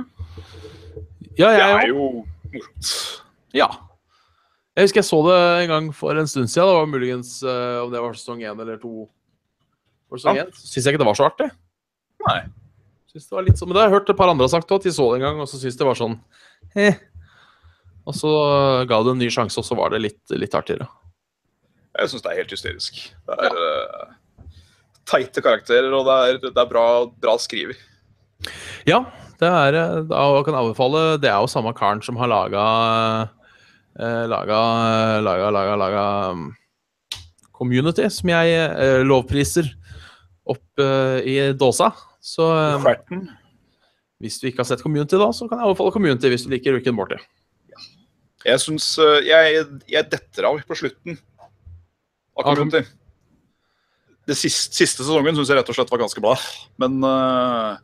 Ja, 1.37 1.51
Det 1.51 1.59
jeg 1.59 1.67
er 1.67 1.75
òg. 1.75 1.87
jo 1.91 2.07
morsomt. 2.53 2.93
Ja. 3.53 3.67
Jeg 4.79 4.87
husker 4.87 5.01
jeg 5.01 5.09
så 5.09 5.17
det 5.25 5.39
en 5.65 5.71
gang 5.73 5.87
for 5.91 6.15
en 6.15 6.27
stund 6.29 6.47
siden. 6.47 6.69
Det 6.69 6.75
var 6.77 6.85
muligens 6.87 7.33
uh, 7.43 7.83
om 7.83 7.89
det 7.91 7.99
var 7.99 8.13
sesong 8.15 8.39
én 8.47 8.61
eller 8.63 8.77
to. 8.79 9.09
Sesong 10.15 10.37
Ja. 10.39 10.45
Syns 10.55 10.85
jeg 10.85 10.93
ikke 10.93 11.01
det 11.01 11.07
var 11.09 11.17
så 11.19 11.25
artig. 11.27 11.47
Nei. 12.23 12.37
Synes 13.11 13.25
det 13.27 13.35
var 13.35 13.43
litt 13.43 13.59
sånn, 13.59 13.67
men 13.67 13.75
det 13.75 13.81
har 13.81 13.89
jeg 13.89 13.95
hørt 13.97 14.11
et 14.13 14.19
par 14.21 14.31
andre 14.31 14.47
har 14.47 14.53
sagt 14.53 14.71
òg, 14.71 14.79
at 14.79 14.87
de 14.87 14.93
så 14.95 15.09
det 15.11 15.17
en 15.19 15.25
gang, 15.25 15.41
og 15.43 15.49
så 15.51 15.59
syntes 15.59 15.79
det 15.81 15.87
var 15.89 15.99
sånn 15.99 16.15
eh. 16.79 17.01
Og 18.07 18.15
så 18.15 18.31
ga 18.87 19.01
det 19.03 19.15
en 19.15 19.19
ny 19.19 19.27
sjanse, 19.33 19.59
og 19.59 19.67
så 19.67 19.75
var 19.75 19.91
det 19.91 19.99
litt, 20.05 20.21
litt 20.31 20.55
artigere. 20.55 20.87
Jeg 21.99 22.13
syns 22.13 22.23
det 22.23 22.31
er 22.31 22.39
helt 22.39 22.53
hysterisk. 22.55 23.01
Det 23.27 23.39
er 23.49 23.59
eh, 23.65 24.53
teite 25.11 25.43
karakterer, 25.43 25.89
og 25.91 26.07
det 26.07 26.19
er, 26.29 26.39
det 26.45 26.63
er 26.63 26.69
bra, 26.71 26.85
bra 27.19 27.35
skriver. 27.41 27.75
Ja, 28.87 29.01
det 29.43 29.51
er 29.51 29.75
eh, 29.81 29.97
da 30.07 30.23
kan 30.45 30.55
jeg 30.55 30.61
anbefale 30.63 31.03
Det 31.19 31.27
er 31.27 31.43
jo 31.43 31.51
samme 31.51 31.75
karen 31.75 31.99
som 32.05 32.15
har 32.21 32.31
laga 32.31 32.63
eh, 33.99 34.23
Laga 34.31 34.59
Laga, 35.25 35.51
laga, 35.53 35.75
laga 35.79 36.03
um, 36.31 36.47
Community, 37.59 38.05
som 38.13 38.31
jeg 38.31 38.55
eh, 38.55 39.01
lovpriser 39.03 39.67
opp 40.49 40.81
eh, 40.81 41.17
i 41.27 41.35
dåsa. 41.59 41.91
Så 42.23 42.47
eh, 42.55 42.87
hvis 44.23 44.39
du 44.39 44.47
ikke 44.49 44.63
har 44.63 44.69
sett 44.69 44.83
Community, 44.83 45.19
da, 45.19 45.29
så 45.35 45.47
kan 45.49 45.59
jeg 45.59 45.69
overfalle 45.69 45.95
Community 45.95 46.31
hvis 46.31 46.47
du 46.47 46.53
liker 46.53 46.75
Rick 46.75 46.87
and 46.91 46.97
Morty. 46.99 47.19
Jeg 48.47 48.63
syns 48.63 48.93
eh, 49.03 49.27
jeg, 49.27 49.65
jeg 49.91 50.07
detter 50.13 50.47
av 50.47 50.61
på 50.63 50.79
slutten 50.79 51.19
av 52.39 52.47
Community. 52.47 52.85
Det 54.29 54.37
siste, 54.37 54.75
siste 54.77 55.03
sesongen 55.03 55.35
syns 55.35 55.51
jeg 55.51 55.59
rett 55.59 55.71
og 55.71 55.75
slett 55.75 55.91
var 55.91 56.03
ganske 56.03 56.23
bra. 56.23 56.37
Men 56.79 56.99
eh, 57.03 57.75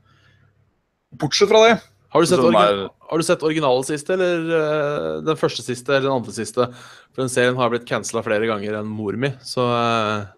bortsett 1.20 1.52
fra 1.52 1.66
det 1.66 1.76
Har 2.10 2.22
du 2.22 2.28
sett, 2.28 2.40
har 2.40 3.18
du 3.18 3.24
sett 3.24 3.44
originalen 3.44 3.84
siste, 3.84 4.16
eller 4.16 4.52
eh, 4.58 5.08
den 5.26 5.40
første 5.40 5.66
siste, 5.66 5.92
eller 5.92 6.08
den 6.08 6.16
andre 6.16 6.36
siste? 6.36 6.68
For 7.12 7.24
den 7.24 7.32
serien 7.34 7.58
har 7.60 7.72
blitt 7.74 7.88
cancela 7.90 8.24
flere 8.26 8.48
ganger 8.50 8.78
enn 8.80 8.92
mor 8.92 9.18
mi, 9.20 9.34
så 9.44 9.66
eh, 9.76 10.30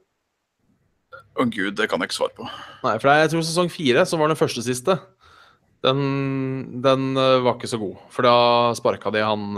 Å 1.37 1.45
gud, 1.53 1.75
det 1.77 1.85
kan 1.91 2.01
jeg 2.01 2.09
ikke 2.09 2.17
svare 2.17 2.33
på. 2.37 2.47
Nei, 2.81 2.95
for 2.97 3.13
jeg 3.13 3.33
tror 3.33 3.45
sesong 3.45 3.69
fire, 3.69 4.07
som 4.09 4.23
var 4.23 4.31
den 4.31 4.39
første 4.39 4.63
siste, 4.65 4.97
den, 5.85 6.01
den 6.81 7.11
eh, 7.13 7.37
var 7.45 7.59
ikke 7.59 7.69
så 7.69 7.81
god. 7.81 7.99
For 8.13 8.25
da 8.25 8.37
sparka 8.77 9.13
de 9.13 9.25
han 9.25 9.51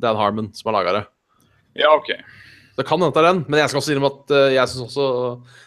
Dan 0.00 0.16
Harmon, 0.16 0.54
som 0.56 0.72
har 0.72 0.80
laga 0.80 0.96
det. 1.00 1.06
Ja, 1.82 1.92
OK. 1.92 2.14
Det 2.78 2.86
kan 2.88 2.96
hende 2.96 3.12
det 3.12 3.20
er 3.20 3.28
den, 3.28 3.42
men 3.52 3.60
jeg 3.60 3.68
skal 3.68 3.82
også 3.82 3.92
innrømme 3.92 4.14
at 4.16 4.54
jeg 4.54 4.70
syns 4.72 4.86
også 4.86 5.06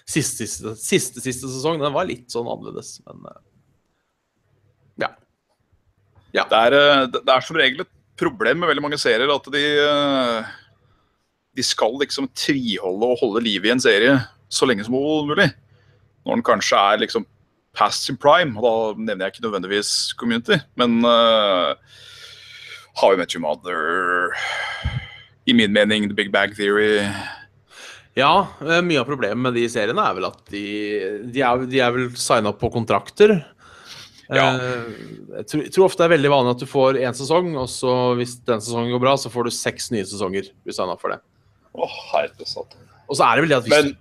siste, 0.10 0.48
siste, 0.50 0.74
siste 0.82 1.22
siste 1.22 1.52
sesong 1.54 1.78
den 1.78 1.94
var 1.94 2.10
litt 2.10 2.34
sånn 2.34 2.50
annerledes. 2.50 2.98
Men 3.06 3.28
eh, 3.30 3.44
ja. 6.36 6.46
Det 6.52 6.62
er, 6.68 6.78
eh, 6.78 7.06
det 7.16 7.32
er 7.32 7.46
som 7.46 7.60
regel 7.60 7.86
et 7.86 7.92
problem 8.20 8.62
med 8.62 8.72
veldig 8.72 8.84
mange 8.86 9.00
serier 9.02 9.32
at 9.32 9.52
de 9.52 9.66
eh, 9.84 10.54
De 11.56 11.64
skal 11.64 11.96
liksom 12.02 12.28
tviholde 12.36 13.12
og 13.14 13.22
holde 13.22 13.44
liv 13.46 13.66
i 13.66 13.72
en 13.72 13.80
serie 13.80 14.18
så 14.52 14.68
lenge 14.68 14.84
som 14.84 14.96
mulig. 14.96 15.48
Når 16.26 16.38
den 16.38 16.44
kanskje 16.46 16.80
er 16.80 17.00
liksom 17.00 17.26
past 17.76 18.10
in 18.10 18.18
prime, 18.18 18.56
og 18.58 18.64
da 18.66 18.74
nevner 19.04 19.28
jeg 19.28 19.36
ikke 19.36 19.46
nødvendigvis 19.46 20.14
Community, 20.20 20.58
men 20.80 21.04
uh, 21.04 21.76
How 23.00 23.14
I 23.14 23.20
Met 23.20 23.36
Your 23.36 23.44
Mother 23.44 24.36
I 25.46 25.54
min 25.54 25.74
mening 25.74 26.08
The 26.10 26.16
Big 26.16 26.32
Bag 26.32 26.56
Theory. 26.56 27.04
Ja, 28.16 28.48
mye 28.60 29.02
av 29.02 29.10
problemet 29.10 29.44
med 29.44 29.58
de 29.60 29.66
seriene 29.70 30.04
er 30.04 30.16
vel 30.16 30.30
at 30.30 30.40
de, 30.52 30.66
de, 31.36 31.42
er, 31.44 31.66
de 31.68 31.82
er 31.84 31.92
vel 31.96 32.08
signa 32.20 32.56
på 32.56 32.72
kontrakter. 32.74 33.36
Ja. 34.34 34.46
Eh, 34.58 34.88
Jeg 35.36 35.46
tror, 35.52 35.62
jeg 35.68 35.72
tror 35.76 35.86
ofte 35.86 36.02
det 36.02 36.08
er 36.08 36.14
veldig 36.16 36.32
vanlig 36.32 36.54
at 36.56 36.62
du 36.64 36.66
får 36.70 36.98
én 37.04 37.14
sesong, 37.18 37.52
og 37.62 37.68
så 37.70 37.92
hvis 38.18 38.38
den 38.48 38.64
sesongen 38.64 38.94
går 38.96 39.04
bra, 39.04 39.14
så 39.22 39.30
får 39.30 39.50
du 39.50 39.52
seks 39.54 39.92
nye 39.94 40.06
sesonger. 40.08 40.50
Hvis 40.66 40.80
han 40.82 40.90
er 40.90 40.96
opp 40.98 41.04
for 41.04 41.14
det. 41.14 41.20
Å, 41.76 41.90
herre. 42.14 42.32
Og 43.06 43.18
så 43.20 43.28
er 43.28 43.36
det 43.38 43.44
vel 43.46 43.52
det 43.54 43.58
at 43.60 43.68
hvis 43.68 43.76
Men, 43.76 43.92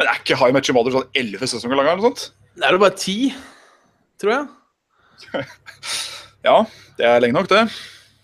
men 0.00 0.08
er 0.10 0.18
ikke 0.22 0.38
High 0.40 0.54
Match 0.56 0.72
Mother 0.74 0.96
sånn 0.96 1.10
elleve 1.14 1.46
sesonger 1.46 1.76
lang? 1.78 1.86
eller 1.92 2.00
noe 2.00 2.08
sånt? 2.10 2.30
Det 2.56 2.66
er 2.66 2.74
jo 2.74 2.82
bare 2.82 2.98
ti, 2.98 3.18
tror 4.20 4.34
jeg. 4.38 5.44
Ja, 6.40 6.62
det 6.96 7.04
er 7.04 7.18
lenge 7.20 7.36
nok, 7.36 7.50
det. 7.50 7.66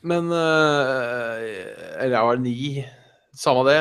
Men 0.06 0.30
øh, 0.32 1.42
Eller 2.00 2.14
jeg 2.16 2.28
var 2.30 2.38
ni. 2.40 2.56
Samme 3.36 3.66
det. 3.68 3.80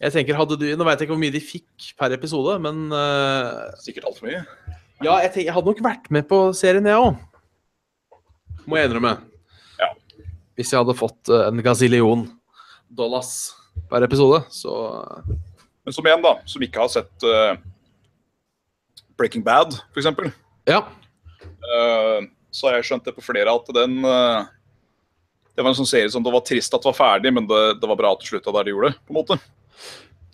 Jeg 0.00 0.14
tenker, 0.16 0.34
hadde 0.38 0.56
du, 0.58 0.64
Nå 0.74 0.86
vet 0.88 0.98
jeg 0.98 1.06
ikke 1.06 1.14
hvor 1.14 1.20
mye 1.22 1.34
de 1.34 1.42
fikk 1.44 1.90
per 2.00 2.14
episode, 2.16 2.56
men 2.64 2.88
øh, 2.90 3.68
Sikkert 3.84 4.08
altfor 4.10 4.26
mye. 4.26 4.40
Ja, 5.00 5.14
jeg, 5.24 5.30
tenker, 5.32 5.46
jeg 5.48 5.56
hadde 5.56 5.72
nok 5.72 5.78
vært 5.84 6.08
med 6.12 6.26
på 6.28 6.38
serien, 6.56 6.84
jeg 6.84 7.00
òg. 7.00 7.16
Må 8.68 8.76
jeg 8.76 8.90
innrømme. 8.90 9.14
Ja. 9.80 9.88
Hvis 10.58 10.74
jeg 10.74 10.82
hadde 10.82 10.96
fått 10.98 11.30
øh, 11.32 11.46
en 11.48 11.62
gazillion 11.64 12.26
dollars 12.92 13.54
per 13.88 14.04
episode, 14.04 14.42
så 14.52 14.74
Men 15.86 15.96
som 15.96 16.08
en 16.10 16.24
da, 16.26 16.34
som 16.44 16.62
ikke 16.62 16.82
har 16.82 16.90
sett 16.92 17.24
uh, 17.24 17.54
Breaking 19.16 19.44
Bad, 19.46 19.78
eksempel, 19.96 20.28
Ja. 20.68 20.82
Uh, 21.40 22.28
så 22.52 22.68
har 22.68 22.76
jeg 22.76 22.90
skjønt 22.90 23.06
det 23.06 23.14
på 23.16 23.24
flere 23.24 23.52
at 23.54 23.68
den 23.72 24.02
uh, 24.04 24.44
Det 25.54 25.62
var 25.62 25.70
en 25.70 25.78
sånn 25.78 25.88
serie 25.88 26.10
som 26.12 26.24
det 26.24 26.32
var 26.34 26.44
trist 26.44 26.74
at 26.74 26.82
det 26.82 26.90
var 26.90 26.98
ferdig, 26.98 27.32
men 27.32 27.48
det, 27.48 27.62
det 27.80 27.88
var 27.88 27.98
bra 27.98 28.12
at 28.12 28.20
det 28.20 28.28
slutta 28.28 28.52
der 28.58 28.68
de 28.68 28.74
gjorde. 28.74 28.92
det, 28.92 29.00
på 29.06 29.14
en 29.14 29.20
måte. 29.22 29.40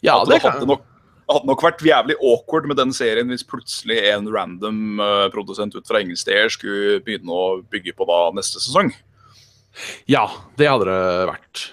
Ja, 0.02 0.18
At 0.18 0.26
det 0.26 0.40
det, 0.40 0.42
hadde 0.42 0.58
kan 0.58 0.74
nok, 0.74 0.84
det 1.26 1.34
hadde 1.34 1.50
nok 1.50 1.62
vært 1.64 1.82
jævlig 1.82 2.14
awkward 2.22 2.68
med 2.70 2.78
den 2.78 2.92
serien 2.94 3.26
hvis 3.32 3.42
plutselig 3.46 3.96
en 4.12 4.28
random 4.30 5.00
eh, 5.02 5.24
produsent 5.34 5.74
ut 5.74 5.88
fra 5.88 5.98
engelsk 5.98 6.22
steder 6.22 6.52
skulle 6.54 7.00
begynne 7.02 7.34
å 7.34 7.46
bygge 7.66 7.96
på 7.98 8.06
da 8.06 8.18
neste 8.36 8.62
sesong. 8.62 8.92
Ja, 10.06 10.28
det 10.56 10.68
hadde 10.70 10.86
det 10.86 11.26
vært. 11.32 11.64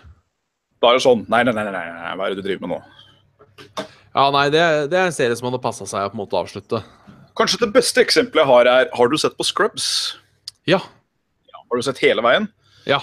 Da 0.81 0.89
er 0.89 0.97
det 0.97 1.05
sånn 1.05 1.21
Nei, 1.31 1.43
nei, 1.45 1.53
nei, 1.55 1.67
nei, 1.69 1.85
nei 1.85 2.15
hva 2.17 2.25
er 2.25 2.33
det 2.33 2.41
du 2.41 2.47
driver 2.49 2.65
med 2.65 2.73
nå? 2.73 2.81
Ja, 4.13 4.25
nei, 4.33 4.47
det, 4.53 4.63
det 4.91 4.97
er 4.99 5.07
en 5.11 5.15
serie 5.15 5.37
som 5.37 5.47
hadde 5.51 5.61
passa 5.61 5.85
seg 5.89 6.05
å 6.05 6.11
på 6.11 6.17
en 6.17 6.23
måte 6.23 6.41
avslutte. 6.41 6.81
Kanskje 7.37 7.61
det 7.63 7.71
beste 7.77 8.01
eksempelet 8.01 8.43
jeg 8.43 8.49
har, 8.49 8.69
er 8.69 8.91
Har 8.93 9.09
du 9.09 9.17
sett 9.21 9.37
på 9.37 9.45
Scrubs? 9.47 9.87
Ja. 10.69 10.81
Har 11.53 11.77
du 11.77 11.85
sett 11.85 12.01
hele 12.01 12.25
veien? 12.25 12.49
Ja. 12.89 12.99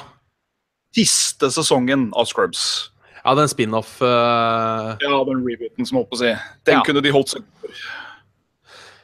Siste 0.95 1.51
sesongen 1.55 2.11
av 2.19 2.27
Scrubs. 2.31 2.91
Ja, 3.21 3.35
den 3.37 3.51
spin-off 3.53 3.99
uh... 4.03 4.97
Ja, 5.03 5.19
den 5.29 5.43
rebooten 5.45 5.87
som 5.89 5.99
holdt 6.01 6.11
på 6.13 6.17
å 6.17 6.23
si. 6.23 6.31
Den 6.69 6.79
Ja. 6.79 6.85
kunne 6.87 7.03
de 7.05 7.13
holdt 7.13 7.35
seg 7.35 7.45
for. 7.61 7.83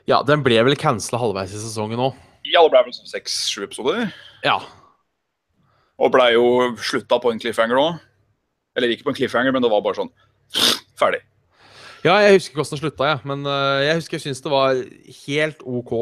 Ja, 0.08 0.22
den 0.22 0.42
ble 0.46 0.60
vel 0.64 0.76
cancela 0.78 1.18
halvveis 1.20 1.52
i 1.52 1.60
sesongen 1.60 2.00
òg. 2.00 2.14
Ja, 2.46 2.62
det 2.62 2.70
ble 2.72 2.84
vel 2.86 2.94
sånn 2.94 3.10
seks-sju 3.10 3.64
episoder. 3.66 4.06
Ja. 4.46 4.60
Og 5.98 6.12
blei 6.14 6.30
jo 6.36 6.74
slutta 6.78 7.18
på 7.20 7.32
en 7.32 7.40
cliffhanger 7.42 7.80
òg. 7.80 7.96
Eller 8.76 8.92
ikke 8.92 9.08
på 9.08 9.12
en 9.14 9.18
cliffhanger, 9.18 9.52
men 9.56 9.64
det 9.64 9.70
var 9.72 9.82
bare 9.84 9.98
sånn 9.98 10.12
ferdig. 11.00 11.22
ja, 12.06 12.14
jeg 12.22 12.36
husker 12.36 12.52
ikke 12.52 12.60
hvordan 12.62 12.76
det 12.76 12.82
slutta, 12.84 13.08
jeg. 13.10 13.20
Men 13.32 13.46
uh, 13.48 13.80
jeg 13.82 13.98
husker 13.98 14.16
jeg 14.18 14.24
syntes 14.28 14.44
det 14.44 14.52
var 14.52 14.78
helt 15.26 15.64
OK. 15.66 15.94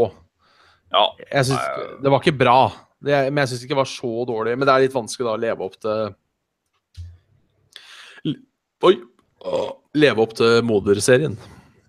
Ja. 0.95 1.07
Jeg 1.31 1.49
synes, 1.49 1.95
det 2.05 2.13
var 2.13 2.21
ikke 2.23 2.39
bra, 2.45 2.59
det, 3.03 3.17
men 3.33 3.41
jeg 3.43 3.51
syns 3.55 3.65
ikke 3.65 3.75
det 3.75 3.81
var 3.81 3.91
så 3.91 4.13
dårlig. 4.29 4.53
Men 4.59 4.69
det 4.69 4.75
er 4.75 4.85
litt 4.85 4.95
vanskelig 4.95 5.27
da 5.27 5.33
å 5.35 5.41
leve 5.49 5.65
opp 5.67 5.81
til 5.83 6.13
Oi! 8.85 8.95
Leve 9.95 10.25
opp 10.25 10.33
til 10.39 10.63
moderserien. 10.67 11.35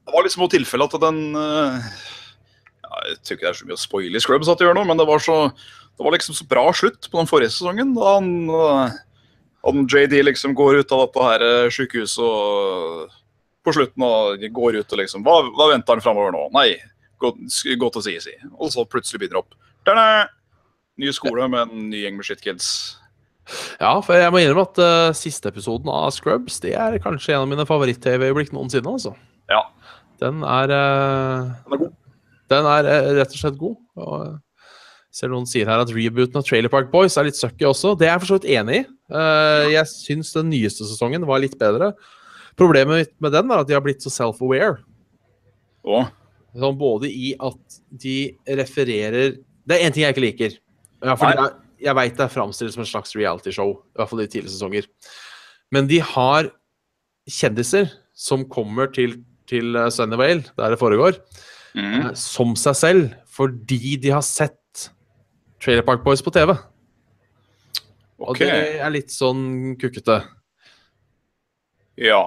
Det 0.06 0.14
var 0.14 0.26
liksom 0.26 0.44
noe 0.44 0.52
tilfelle 0.54 0.86
at 0.86 0.96
den 1.02 1.20
eh, 1.40 1.88
ja, 2.86 3.00
Jeg 3.10 3.18
tror 3.24 3.38
ikke 3.38 3.46
det 3.46 3.50
er 3.52 3.58
så 3.62 3.68
mye 3.70 3.78
å 3.78 3.82
spoile 3.82 4.22
Scrubs 4.22 4.50
at 4.52 4.60
det 4.62 4.68
gjør 4.68 4.78
noe, 4.78 4.88
men 4.90 5.00
det 5.00 5.08
var 5.10 5.24
så 5.24 5.38
det 5.96 6.04
var 6.04 6.12
liksom 6.12 6.36
så 6.36 6.44
bra 6.52 6.66
slutt 6.76 7.08
på 7.08 7.16
den 7.22 7.30
forrige 7.30 7.54
sesongen. 7.56 7.94
Da 7.96 8.18
han, 8.18 8.28
eh, 8.52 8.98
han 9.64 9.86
JD 9.88 10.18
liksom 10.28 10.52
går 10.58 10.82
ut 10.82 10.92
av 10.92 11.06
dette 11.06 11.24
her 11.30 11.46
eh, 11.48 11.70
sykehuset 11.72 12.20
og 12.26 13.14
på 13.66 13.74
slutten 13.74 14.04
og 14.06 14.44
går 14.60 14.82
ut 14.84 14.92
og 14.94 15.00
liksom 15.02 15.24
Hva, 15.26 15.38
hva 15.56 15.70
venter 15.72 15.96
han 15.98 16.04
framover 16.04 16.36
nå? 16.36 16.44
Nei, 16.54 16.76
gå, 17.24 17.32
sk- 17.50 17.78
gå 17.82 17.90
til 17.96 18.04
CEC. 18.10 18.28
Og 18.60 18.70
så 18.76 18.84
plutselig 18.86 19.24
begynner 19.24 19.40
det 19.40 19.46
opp. 19.46 19.56
Ta-da! 19.88 20.28
Ny 21.02 21.10
skole 21.16 21.48
med 21.52 21.66
en 21.72 21.88
ny 21.90 22.04
gjeng 22.04 22.20
med 22.20 22.28
shitkids. 22.28 22.68
Ja, 23.80 23.92
for 24.02 24.18
jeg 24.18 24.32
må 24.34 24.42
innrømme 24.42 24.66
at 24.66 24.80
uh, 24.82 25.16
siste 25.18 25.52
episoden 25.52 25.90
av 25.94 26.08
Scrubs 26.16 26.58
Det 26.64 26.74
er 26.74 26.98
kanskje 27.04 27.36
en 27.36 27.44
av 27.44 27.52
mine 27.52 27.66
favoritt-TV-øyeblikk 27.70 28.54
noensinne. 28.56 28.90
altså. 28.90 29.14
Ja. 29.52 29.62
Den 30.22 30.42
er 30.48 30.74
uh, 30.74 31.54
Den 31.68 31.78
er 31.78 31.84
god. 31.84 31.94
Den 32.50 32.70
er 32.72 32.90
uh, 32.90 33.12
rett 33.20 33.38
og 33.38 33.42
slett 33.42 33.62
god. 33.62 33.78
Og 34.02 34.36
ser 35.16 35.32
noen 35.32 35.48
sier 35.48 35.70
her 35.70 35.84
at 35.84 35.94
rebooten 35.94 36.42
av 36.42 36.48
Trailer 36.48 36.74
Park 36.74 36.90
Boys 36.92 37.16
er 37.18 37.30
litt 37.30 37.38
sucky 37.40 37.68
også. 37.70 37.94
Det 38.00 38.10
er 38.10 38.16
jeg 38.16 38.24
for 38.24 38.34
så 38.34 38.40
vidt 38.40 38.52
enig 38.58 38.82
i. 38.82 38.84
Jeg 39.72 39.88
syns 39.88 40.34
den 40.36 40.50
nyeste 40.52 40.84
sesongen 40.90 41.24
var 41.30 41.40
litt 41.40 41.56
bedre. 41.62 41.94
Problemet 42.60 43.14
med 43.24 43.32
den 43.32 43.54
er 43.54 43.62
at 43.62 43.70
de 43.70 43.78
har 43.78 43.84
blitt 43.86 44.04
så 44.04 44.12
self-aware. 44.12 44.82
Sånn 45.86 46.78
både 46.80 47.08
i 47.12 47.34
at 47.44 47.80
de 47.92 48.18
refererer 48.60 49.38
Det 49.66 49.78
er 49.78 49.88
én 49.88 49.94
ting 49.96 50.04
jeg 50.04 50.14
ikke 50.14 50.26
liker. 50.26 50.58
Ja, 51.06 51.16
fordi 51.16 51.40
jeg, 51.40 51.54
jeg 51.82 51.98
veit 51.98 52.16
det 52.18 52.26
er 52.26 52.34
framstilt 52.34 52.76
som 52.76 52.84
en 52.84 52.90
slags 52.90 53.16
realityshow, 53.18 53.74
i 53.78 54.00
hvert 54.00 54.12
fall 54.12 54.24
i 54.24 54.28
tidligere 54.28 54.54
sesonger. 54.54 54.88
Men 55.74 55.90
de 55.90 56.00
har 56.04 56.50
kjendiser 57.30 57.90
som 58.16 58.46
kommer 58.50 58.92
til, 58.96 59.20
til 59.50 59.76
eh, 59.76 59.90
Sunnyvale, 59.92 60.46
der 60.56 60.74
det 60.76 60.80
foregår, 60.80 61.20
mm. 61.76 61.94
eh, 62.00 62.12
som 62.20 62.56
seg 62.60 62.80
selv 62.80 63.14
fordi 63.36 63.98
de 64.00 64.14
har 64.14 64.24
sett 64.24 64.88
Trailer 65.60 65.84
Park 65.84 66.06
Boys 66.06 66.24
på 66.24 66.32
TV. 66.32 66.54
Og 68.22 68.32
OK. 68.32 68.40
det 68.40 68.80
er 68.80 68.94
litt 68.94 69.12
sånn 69.12 69.76
kukkete. 69.80 70.22
Ja. 72.00 72.22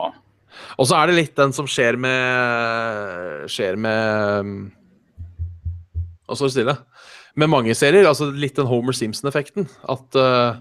Og 0.76 0.88
så 0.88 0.99
er 0.99 1.09
det 1.09 1.16
litt 1.16 1.36
den 1.38 1.55
som 1.57 1.68
skjer 1.68 1.96
med 2.01 3.46
Skjer 3.53 3.76
med 3.80 4.49
Nå 6.28 6.36
står 6.36 6.51
det 6.51 6.55
stille. 6.57 6.74
Med 7.39 7.51
mange 7.53 7.74
serier. 7.78 8.09
Altså 8.09 8.30
litt 8.34 8.59
den 8.59 8.68
Homer 8.68 8.97
Simpson-effekten. 8.97 9.68
At 9.89 10.18
uh, 10.18 10.61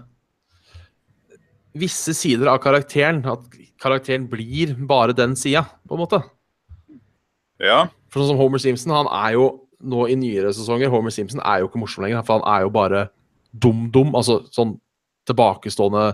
visse 1.78 2.14
sider 2.16 2.50
av 2.52 2.60
karakteren 2.62 3.24
At 3.28 3.46
karakteren 3.82 4.26
blir 4.30 4.74
bare 4.88 5.14
den 5.16 5.36
sida, 5.38 5.64
på 5.86 5.96
en 5.96 6.02
måte. 6.02 6.22
Ja. 7.62 7.86
For 8.10 8.22
sånn 8.22 8.32
som 8.32 8.40
Homer 8.40 8.62
Simpson, 8.62 8.94
han 8.94 9.10
er 9.10 9.36
jo 9.36 9.48
nå 9.78 10.08
i 10.10 10.16
nyere 10.18 10.50
sesonger 10.54 10.90
Homer 10.90 11.14
Simpson 11.14 11.42
er 11.46 11.60
jo 11.62 11.68
ikke 11.68 11.78
morsom 11.78 12.02
lenger, 12.02 12.24
for 12.26 12.40
han 12.40 12.48
er 12.50 12.64
jo 12.64 12.72
bare 12.74 13.04
dum-dum. 13.54 14.14
Altså 14.18 14.40
sånn 14.54 14.76
tilbakestående 15.28 16.08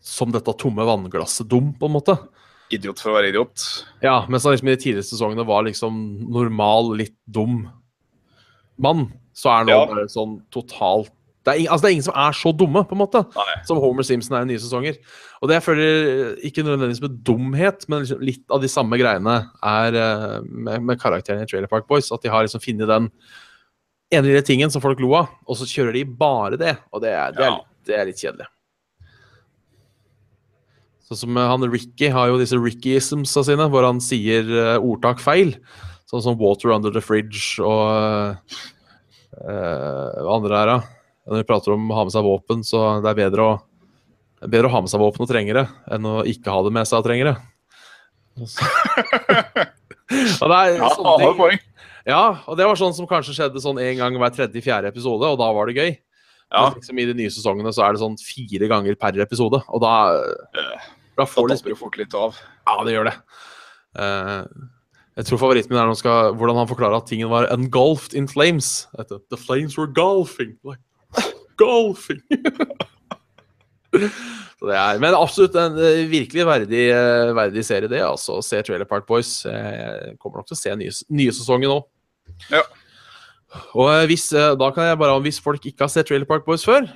som 0.00 0.30
dette 0.32 0.54
tomme 0.60 0.86
vannglasset-dum, 0.86 1.74
på 1.80 1.88
en 1.88 1.96
måte. 1.96 2.16
Idiot 2.72 3.02
for 3.02 3.12
å 3.12 3.18
være 3.18 3.32
idiot. 3.32 3.64
Ja, 4.04 4.20
mens 4.30 4.46
han 4.46 4.54
liksom 4.54 4.70
i 4.70 4.76
de 4.76 4.82
tidligere 4.84 5.08
sesongene 5.08 5.46
var 5.48 5.66
liksom 5.66 5.98
normal, 6.30 6.94
litt 7.00 7.16
dum 7.26 7.64
mann, 8.80 9.08
så 9.40 9.54
er 9.54 9.64
nå 9.68 9.72
Ja. 9.78 9.86
bare 9.88 10.04
sånn 10.12 10.38
totalt 10.52 11.10
det 11.48 11.54
er, 11.54 11.70
altså 11.72 11.86
det 11.86 11.88
er 11.88 11.94
ingen 11.96 12.04
som 12.04 12.16
er 12.20 12.34
så 12.36 12.50
dumme, 12.52 12.82
på 12.84 12.92
en 12.92 13.00
måte, 13.00 13.22
Nei. 13.32 13.52
som 13.64 13.78
Homer 13.80 14.04
Simpson 14.04 14.34
er 14.36 14.42
i 14.44 14.48
nye 14.50 14.60
sesonger. 14.60 14.98
Og 15.40 15.48
det 15.48 15.54
jeg 15.56 15.64
føler 15.64 16.34
ikke 16.44 16.62
nødvendigvis 16.66 17.00
med 17.00 17.14
dumhet, 17.24 17.86
men 17.88 18.02
liksom 18.04 18.20
litt 18.20 18.44
av 18.52 18.60
de 18.60 18.68
samme 18.68 18.98
greiene 19.00 19.38
er 19.64 19.96
eh, 19.96 20.34
med, 20.44 20.82
med 20.84 21.00
karakteren 21.00 21.40
i 21.40 21.48
Trailer 21.48 21.66
Park 21.72 21.88
Boys. 21.88 22.12
At 22.12 22.20
de 22.20 22.28
har 22.28 22.44
liksom 22.44 22.60
funnet 22.60 22.86
den 22.92 23.08
ene 24.12 24.26
lille 24.28 24.42
tingen 24.44 24.68
som 24.70 24.82
folk 24.84 25.00
lo 25.00 25.14
av, 25.16 25.32
og 25.48 25.56
så 25.56 25.64
kjører 25.64 25.96
de 25.96 26.04
bare 26.04 26.60
det. 26.60 26.76
Og 26.92 27.00
det 27.06 27.14
er, 27.16 27.32
det 27.32 27.40
er, 27.46 27.54
Ja. 27.56 27.60
det 27.88 27.96
er 28.02 28.04
litt 28.10 28.20
kjedelig. 28.20 28.46
Sånn 31.08 31.22
som 31.24 31.36
eh, 31.40 31.48
han 31.50 31.64
Ricky 31.72 32.10
har 32.12 32.28
jo 32.30 32.36
disse 32.38 32.58
Ricky-ismsa 32.60 33.46
sine, 33.48 33.64
hvor 33.72 33.86
han 33.88 33.98
sier 34.04 34.44
eh, 34.44 34.76
ordtak 34.76 35.18
feil. 35.24 35.56
Sånn 36.10 36.20
som 36.22 36.36
'water 36.36 36.68
under 36.74 36.90
the 36.92 37.00
fridge' 37.00 37.56
og 37.64 38.36
hva 39.38 40.34
andre 40.34 40.58
er 40.58 40.70
da? 40.72 40.78
Når 41.30 41.42
vi 41.42 41.46
prater 41.46 41.74
om 41.74 41.90
å 41.90 41.96
ha 41.98 42.04
med 42.06 42.14
seg 42.14 42.26
våpen, 42.26 42.64
så 42.66 43.00
det 43.04 43.10
er 43.12 43.18
bedre 43.20 43.46
å, 43.46 43.52
bedre 44.46 44.70
å 44.70 44.74
ha 44.74 44.80
med 44.82 44.90
seg 44.92 45.02
våpen 45.02 45.22
og 45.24 45.30
trenge 45.30 45.54
det, 45.56 45.66
enn 45.94 46.08
å 46.08 46.20
ikke 46.28 46.50
ha 46.50 46.64
det 46.66 46.72
med 46.74 46.88
seg 46.88 46.98
og 47.02 47.06
trenge 47.06 47.28
det. 47.28 47.36
og 50.40 50.46
det 50.50 50.56
er 50.58 50.78
Ja, 50.80 50.90
sånne 50.96 51.16
ting. 51.20 51.66
Ja, 52.08 52.22
og 52.48 52.56
det 52.58 52.66
var 52.66 52.78
sånn 52.80 52.96
som 52.96 53.08
kanskje 53.10 53.34
skjedde 53.36 53.62
sånn 53.62 53.78
en 53.82 53.98
gang 54.00 54.16
hver 54.18 54.32
tredje-fjerde 54.34 54.90
episode, 54.90 55.28
og 55.28 55.38
da 55.38 55.50
var 55.54 55.68
det 55.68 55.76
gøy. 55.76 55.92
Ja. 56.50 56.64
Men 56.64 56.80
liksom 56.80 56.98
I 56.98 57.06
de 57.06 57.14
nye 57.20 57.30
sesongene 57.30 57.72
så 57.74 57.84
er 57.86 57.94
det 57.94 58.02
sånn 58.02 58.18
fire 58.18 58.70
ganger 58.70 58.96
per 58.98 59.20
episode, 59.22 59.60
og 59.68 59.84
da, 59.84 59.94
da 60.56 60.66
Da 61.20 61.26
får 61.28 61.50
det 61.50 61.60
tapper 61.60 61.74
jo 61.74 61.80
fort 61.84 61.98
litt 62.00 62.16
av. 62.16 62.38
Ja, 62.66 62.76
det 62.86 62.94
gjør 62.96 63.10
det. 63.10 63.16
Eh, 64.00 64.42
jeg 65.20 65.26
tror 65.28 65.40
favoritten 65.42 65.74
min 65.74 65.80
er 65.82 65.98
skal, 65.98 66.32
hvordan 66.40 66.56
han 66.56 66.68
forklarer 66.70 66.96
at 66.96 67.08
tingen 67.10 67.28
var 67.28 67.44
engulfed 67.52 68.14
in 68.16 68.28
flames. 68.28 68.88
Etter, 68.98 69.20
The 69.28 69.36
flames 69.36 69.76
were 69.76 69.90
golfing. 69.92 70.56
Like, 70.64 70.80
golfing. 71.60 72.22
Er, 74.60 74.98
men 75.00 75.16
absolutt 75.16 75.56
en 75.58 75.78
eh, 75.80 76.04
virkelig 76.10 76.44
verdig, 76.46 76.82
eh, 76.92 77.30
verdig 77.34 77.64
serie, 77.66 77.88
det. 77.90 78.02
altså, 78.04 78.36
Å 78.38 78.44
se 78.44 78.60
Trailer 78.62 78.88
Park 78.88 79.06
Boys. 79.08 79.40
Jeg 79.48 80.18
kommer 80.20 80.40
nok 80.40 80.50
til 80.50 80.58
å 80.58 80.60
se 80.60 80.74
nye, 80.76 80.92
nye 81.16 81.32
sesongen 81.34 81.72
nå. 81.72 81.78
Ja. 82.52 82.60
Og 83.72 83.88
eh, 83.88 84.04
hvis, 84.12 84.28
da 84.30 84.68
kan 84.76 84.90
jeg 84.90 85.00
bare, 85.00 85.16
hvis 85.24 85.40
folk 85.42 85.64
ikke 85.66 85.86
har 85.86 85.92
sett 85.92 86.10
Trailer 86.10 86.28
Park 86.28 86.44
Boys 86.46 86.64
før, 86.66 86.86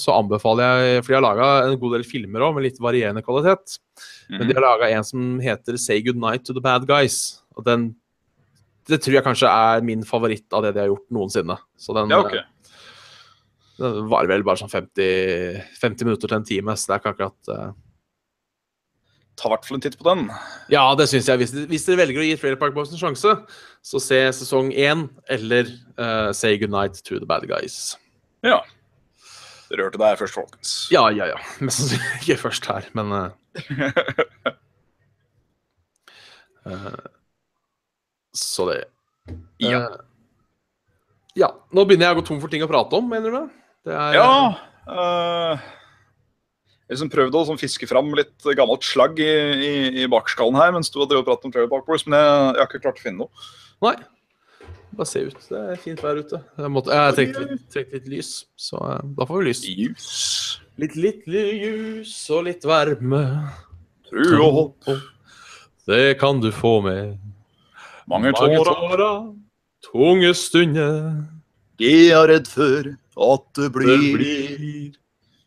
så 0.00 0.14
anbefaler 0.14 0.64
jeg 0.64 1.02
For 1.02 1.12
de 1.12 1.18
har 1.18 1.26
laga 1.26 1.50
en 1.66 1.76
god 1.82 1.98
del 1.98 2.06
filmer 2.08 2.46
òg, 2.46 2.54
med 2.56 2.70
litt 2.70 2.80
varierende 2.82 3.24
kvalitet. 3.26 3.80
Men 4.30 4.48
de 4.48 4.56
har 4.56 4.64
laga 4.64 4.94
en 4.94 5.04
som 5.04 5.34
heter 5.42 5.76
Say 5.82 6.00
Goodnight 6.06 6.46
to 6.46 6.56
the 6.56 6.62
Bad 6.64 6.86
Guys. 6.88 7.43
Og 7.54 7.66
den 7.66 7.92
det 8.88 9.00
tror 9.00 9.16
jeg 9.16 9.24
kanskje 9.24 9.48
er 9.48 9.84
min 9.84 10.02
favoritt 10.04 10.52
av 10.52 10.64
det 10.64 10.74
de 10.76 10.82
har 10.82 10.90
gjort 10.90 11.06
noensinne. 11.14 11.56
Så 11.80 11.94
den, 11.96 12.12
Ja, 12.12 12.20
okay. 12.20 12.42
den 13.78 14.10
varer 14.10 14.28
vel 14.28 14.44
bare 14.44 14.60
sånn 14.60 14.72
50, 14.72 15.62
50 15.80 16.08
minutter 16.08 16.28
til 16.28 16.36
en 16.36 16.44
time, 16.50 16.76
så 16.76 16.90
det 16.90 16.96
er 16.96 17.02
ikke 17.02 17.14
akkurat 17.14 17.52
uh... 17.54 17.72
Ta 19.34 19.48
i 19.48 19.54
hvert 19.54 19.64
fall 19.66 19.80
en 19.80 19.82
titt 19.82 19.96
på 19.98 20.06
den. 20.06 20.28
Ja, 20.70 20.84
det 20.94 21.08
syns 21.10 21.26
jeg. 21.26 21.40
Hvis, 21.40 21.54
hvis 21.66 21.86
dere 21.88 22.04
velger 22.04 22.22
å 22.22 22.26
gi 22.28 22.36
Trailer 22.38 22.60
Park 22.60 22.76
Boys 22.76 22.92
en 22.94 23.00
sjanse, 23.00 23.32
så 23.82 24.02
se 24.02 24.20
sesong 24.36 24.70
én 24.70 25.08
eller 25.32 25.72
uh, 25.96 26.30
Say 26.36 26.60
Goodnight 26.60 27.00
to 27.08 27.18
the 27.18 27.26
Bad 27.26 27.48
Guys. 27.50 27.96
Ja. 28.46 28.60
Dere 29.72 29.88
hørte 29.88 29.98
det 29.98 30.12
her 30.12 30.20
først, 30.20 30.38
folkens. 30.38 30.76
Ja, 30.94 31.08
ja, 31.10 31.32
ja. 31.32 31.40
Mest 31.64 31.82
sannsynlig 31.82 32.20
ikke 32.20 32.38
først 32.44 32.68
her, 32.70 32.86
men 32.94 33.10
uh... 33.16 33.26
eh, 36.68 37.02
Så 38.34 38.68
det 38.70 38.80
Ja. 39.62 39.86
Uh, 39.86 39.96
ja. 41.38 41.50
Nå 41.74 41.86
begynner 41.86 42.10
jeg 42.10 42.16
å 42.16 42.20
gå 42.20 42.26
tom 42.28 42.40
for 42.42 42.52
ting 42.52 42.62
å 42.62 42.70
prate 42.70 42.98
om, 42.98 43.08
mener 43.10 43.34
du? 43.34 43.42
Det 43.88 43.94
er, 43.96 44.20
Ja 44.20 44.30
Uh, 44.84 45.56
Jeg 46.84 46.92
har 46.92 46.98
liksom 46.98 47.08
prøvd 47.08 47.36
å 47.38 47.44
sånn, 47.48 47.56
fiske 47.56 47.86
fram 47.88 48.10
litt 48.12 48.44
gammelt 48.58 48.84
slagg 48.84 49.16
i, 49.16 49.24
i, 49.24 49.70
i 50.02 50.08
bakskallen 50.12 50.58
her 50.60 50.74
mens 50.76 50.92
du 50.92 50.98
har 51.00 51.08
drevet 51.08 51.24
pratet 51.24 51.48
om 51.48 51.54
Trailer 51.54 51.70
Park 51.72 51.86
Boys, 51.88 52.04
men 52.04 52.18
jeg, 52.18 52.26
jeg 52.28 52.60
har 52.60 52.68
ikke 52.68 52.82
klart 52.84 53.00
å 53.00 53.04
finne 53.06 53.24
noe. 53.24 53.46
Nei. 53.86 53.94
Bare 54.94 55.08
se 55.08 55.24
ut. 55.24 55.40
Det 55.48 55.62
er 55.72 55.80
fint 55.80 56.04
vær 56.04 56.20
ute. 56.20 56.42
Jeg, 56.60 56.70
måtte, 56.70 56.92
jeg 56.92 57.16
trengte 57.16 57.46
litt, 57.48 57.64
trengte 57.72 57.96
litt 57.98 58.12
lys, 58.12 58.34
så 58.60 58.82
eh, 58.92 59.00
da 59.16 59.26
får 59.30 59.40
vi 59.40 59.48
lys. 59.48 59.64
Ljus. 59.80 60.10
Litt, 60.84 60.94
litt 61.00 61.24
ljus 61.32 62.12
og 62.36 62.44
litt 62.50 62.68
varme. 62.68 63.24
Tru 64.10 64.36
og 64.36 64.58
håp. 64.60 64.92
Det 65.88 66.18
kan 66.20 66.44
du 66.44 66.50
få 66.54 66.76
med 66.84 67.16
Mange 68.08 68.32
tårer. 68.36 69.34
tunge 69.84 70.34
stunder. 70.34 71.24
Jeg 71.80 72.10
er 72.14 72.28
redd 72.30 72.46
for 72.46 72.90
at 73.34 73.46
det 73.56 73.64
Det 73.64 73.72
blir 73.72 74.16
blir 74.16 74.96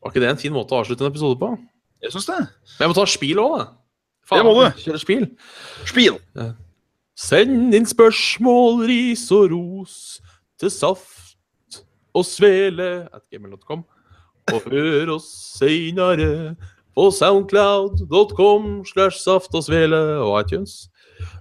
Var 0.03 0.11
ikke 0.11 0.21
det 0.21 0.29
en 0.29 0.37
fin 0.37 0.53
måte 0.53 0.75
å 0.75 0.81
avslutte 0.81 1.03
en 1.05 1.11
episode 1.11 1.39
på? 1.39 1.57
Jeg 2.03 2.11
syns 2.13 2.27
det. 2.29 2.39
Men 2.77 2.85
jeg 2.85 2.91
må 2.91 2.95
ta 2.97 3.05
spil 3.09 3.39
òg, 3.41 3.57
da. 3.59 3.67
Det 4.31 4.43
må 4.45 4.53
du. 4.57 4.63
Kjøre 4.83 4.99
spil. 5.01 5.27
Spil. 5.87 6.17
Send 7.17 7.73
inn 7.73 7.87
spørsmål, 7.89 8.83
ris 8.87 9.23
og 9.33 9.51
ros 9.51 9.95
til 10.59 10.69
saft 10.73 11.81
og 12.13 12.25
svele 12.25 13.07
at 13.13 13.23
gmail.com. 13.31 13.85
Og 14.53 14.67
hør 14.71 15.15
oss 15.17 15.27
seinere 15.57 16.55
på 16.95 17.09
soundcloud.com 17.13 18.85
slash 18.85 19.19
saft 19.21 19.53
og 19.57 19.65
svele 19.65 19.97
og 20.23 20.39
iTunes. 20.43 20.87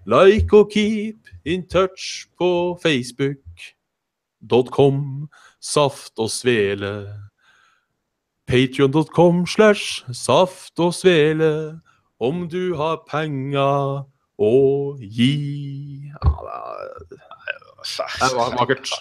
Like 0.06 0.56
og 0.56 0.70
keep 0.72 1.16
in 1.44 1.68
touch 1.68 2.26
på 2.38 2.78
facebook.com 2.82 5.28
saft 5.60 6.18
og 6.18 6.30
svele. 6.30 7.14
Patreon.com 8.46 9.46
slash 9.46 10.04
saft 10.14 10.78
og 10.78 10.94
svele 10.94 11.80
om 12.20 12.48
du 12.48 12.76
har 12.78 13.02
penger 13.10 14.04
å 14.38 14.96
gi. 15.00 16.12
Det 17.82 18.30
var 18.36 18.54
er. 18.62 18.92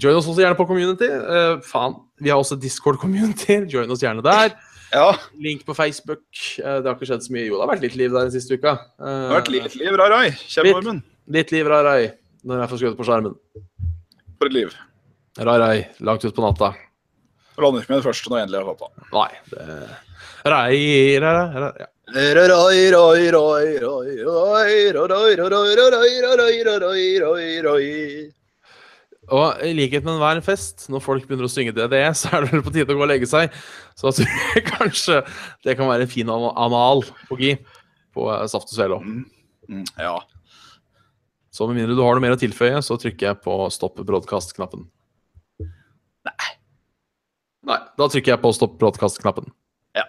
Join 0.00 0.14
oss 0.14 0.28
også 0.30 0.40
gjerne 0.44 0.56
på 0.56 0.66
community. 0.68 1.08
Uh, 1.10 1.58
faen, 1.66 1.94
vi 2.22 2.30
har 2.30 2.38
også 2.38 2.54
Discord-community. 2.60 3.66
Join 3.72 3.90
oss 3.90 4.02
gjerne 4.04 4.22
der. 4.22 4.54
Ja, 4.92 5.14
Link 5.38 5.62
på 5.66 5.74
Facebook. 5.74 6.22
Eh, 6.58 6.80
det 6.82 6.88
har 6.88 6.96
ikke 6.96 7.06
skjedd 7.08 7.22
så 7.26 7.32
mye. 7.34 7.46
Jo, 7.46 7.56
det 7.58 7.64
har 7.64 7.72
vært 7.74 7.84
litt 7.86 7.96
liv 8.00 8.10
der 8.14 8.26
den 8.26 8.34
siste 8.34 8.58
uka. 8.58 8.72
Eh, 8.98 9.06
det 9.06 9.30
har 9.30 9.36
vært 9.38 9.52
litt 9.54 9.76
liv, 9.78 9.92
Rarai. 10.00 10.26
Kjempeormen. 10.50 11.02
Litt 11.30 11.52
liv, 11.54 11.70
Rarai, 11.70 12.10
når 12.42 12.64
jeg 12.64 12.72
får 12.72 12.82
skrudd 12.82 12.96
på 12.98 13.06
skjermen. 13.06 13.36
For 14.40 14.50
et 14.50 14.56
liv. 14.56 14.74
Rarai, 15.38 15.76
langt 16.02 16.26
ut 16.26 16.34
på 16.34 16.42
natta. 16.42 16.72
Lander 17.60 17.84
ikke 17.84 17.92
med 17.92 18.00
det 18.00 18.08
første 18.08 18.30
når 18.32 18.38
jeg 18.40 18.48
endelig 18.48 18.60
har 18.60 18.68
fatta. 18.72 19.08
Nei, 19.14 19.32
det 19.52 19.64
Rai, 20.40 21.18
rai, 21.20 21.36
rai, 21.36 21.60
rai, 21.60 21.72
ja. 21.82 21.88
Rai, 22.10 22.32
rai, 22.32 22.90
rai, 27.20 27.60
rai, 27.62 28.30
Og 29.30 29.60
i 29.62 29.70
likhet 29.76 30.02
med 30.06 30.16
enhver 30.16 30.40
fest, 30.44 30.88
når 30.90 31.02
folk 31.04 31.26
begynner 31.28 31.46
å 31.46 31.52
synge 31.52 31.74
DDE, 31.76 32.02
så 32.18 32.32
er 32.34 32.44
det 32.44 32.54
vel 32.54 32.64
på 32.66 32.72
tide 32.74 32.90
å 32.90 32.98
gå 32.98 33.04
og 33.06 33.10
legge 33.12 33.28
seg. 33.30 33.54
Så 33.98 34.10
jeg 34.10 34.26
tror 34.26 34.64
kanskje 34.74 35.20
det 35.66 35.76
kan 35.78 35.90
være 35.90 36.06
en 36.08 36.12
fin 36.12 36.32
anal 36.34 37.04
på 37.28 37.38
gi 37.40 37.54
på 38.16 38.26
eh, 38.34 38.46
Saft 38.50 38.72
og 38.72 38.76
Svele. 38.76 39.00
Mm, 39.04 39.84
Ja. 40.00 40.16
Så 41.50 41.66
med 41.66 41.80
mindre 41.80 41.96
du 41.98 42.02
har 42.04 42.14
noe 42.14 42.22
mer 42.22 42.36
å 42.36 42.38
tilføye, 42.38 42.78
så 42.86 42.94
trykker 42.98 43.26
jeg 43.26 43.40
på 43.42 43.54
stopp 43.74 43.96
broadcast-knappen. 44.06 44.84
Nei. 45.60 46.50
Nei, 47.66 47.78
da 47.98 48.06
trykker 48.06 48.36
jeg 48.36 48.42
på 48.42 48.52
stopp 48.54 48.76
broadcast-knappen. 48.78 49.50
Ja. 49.98 50.06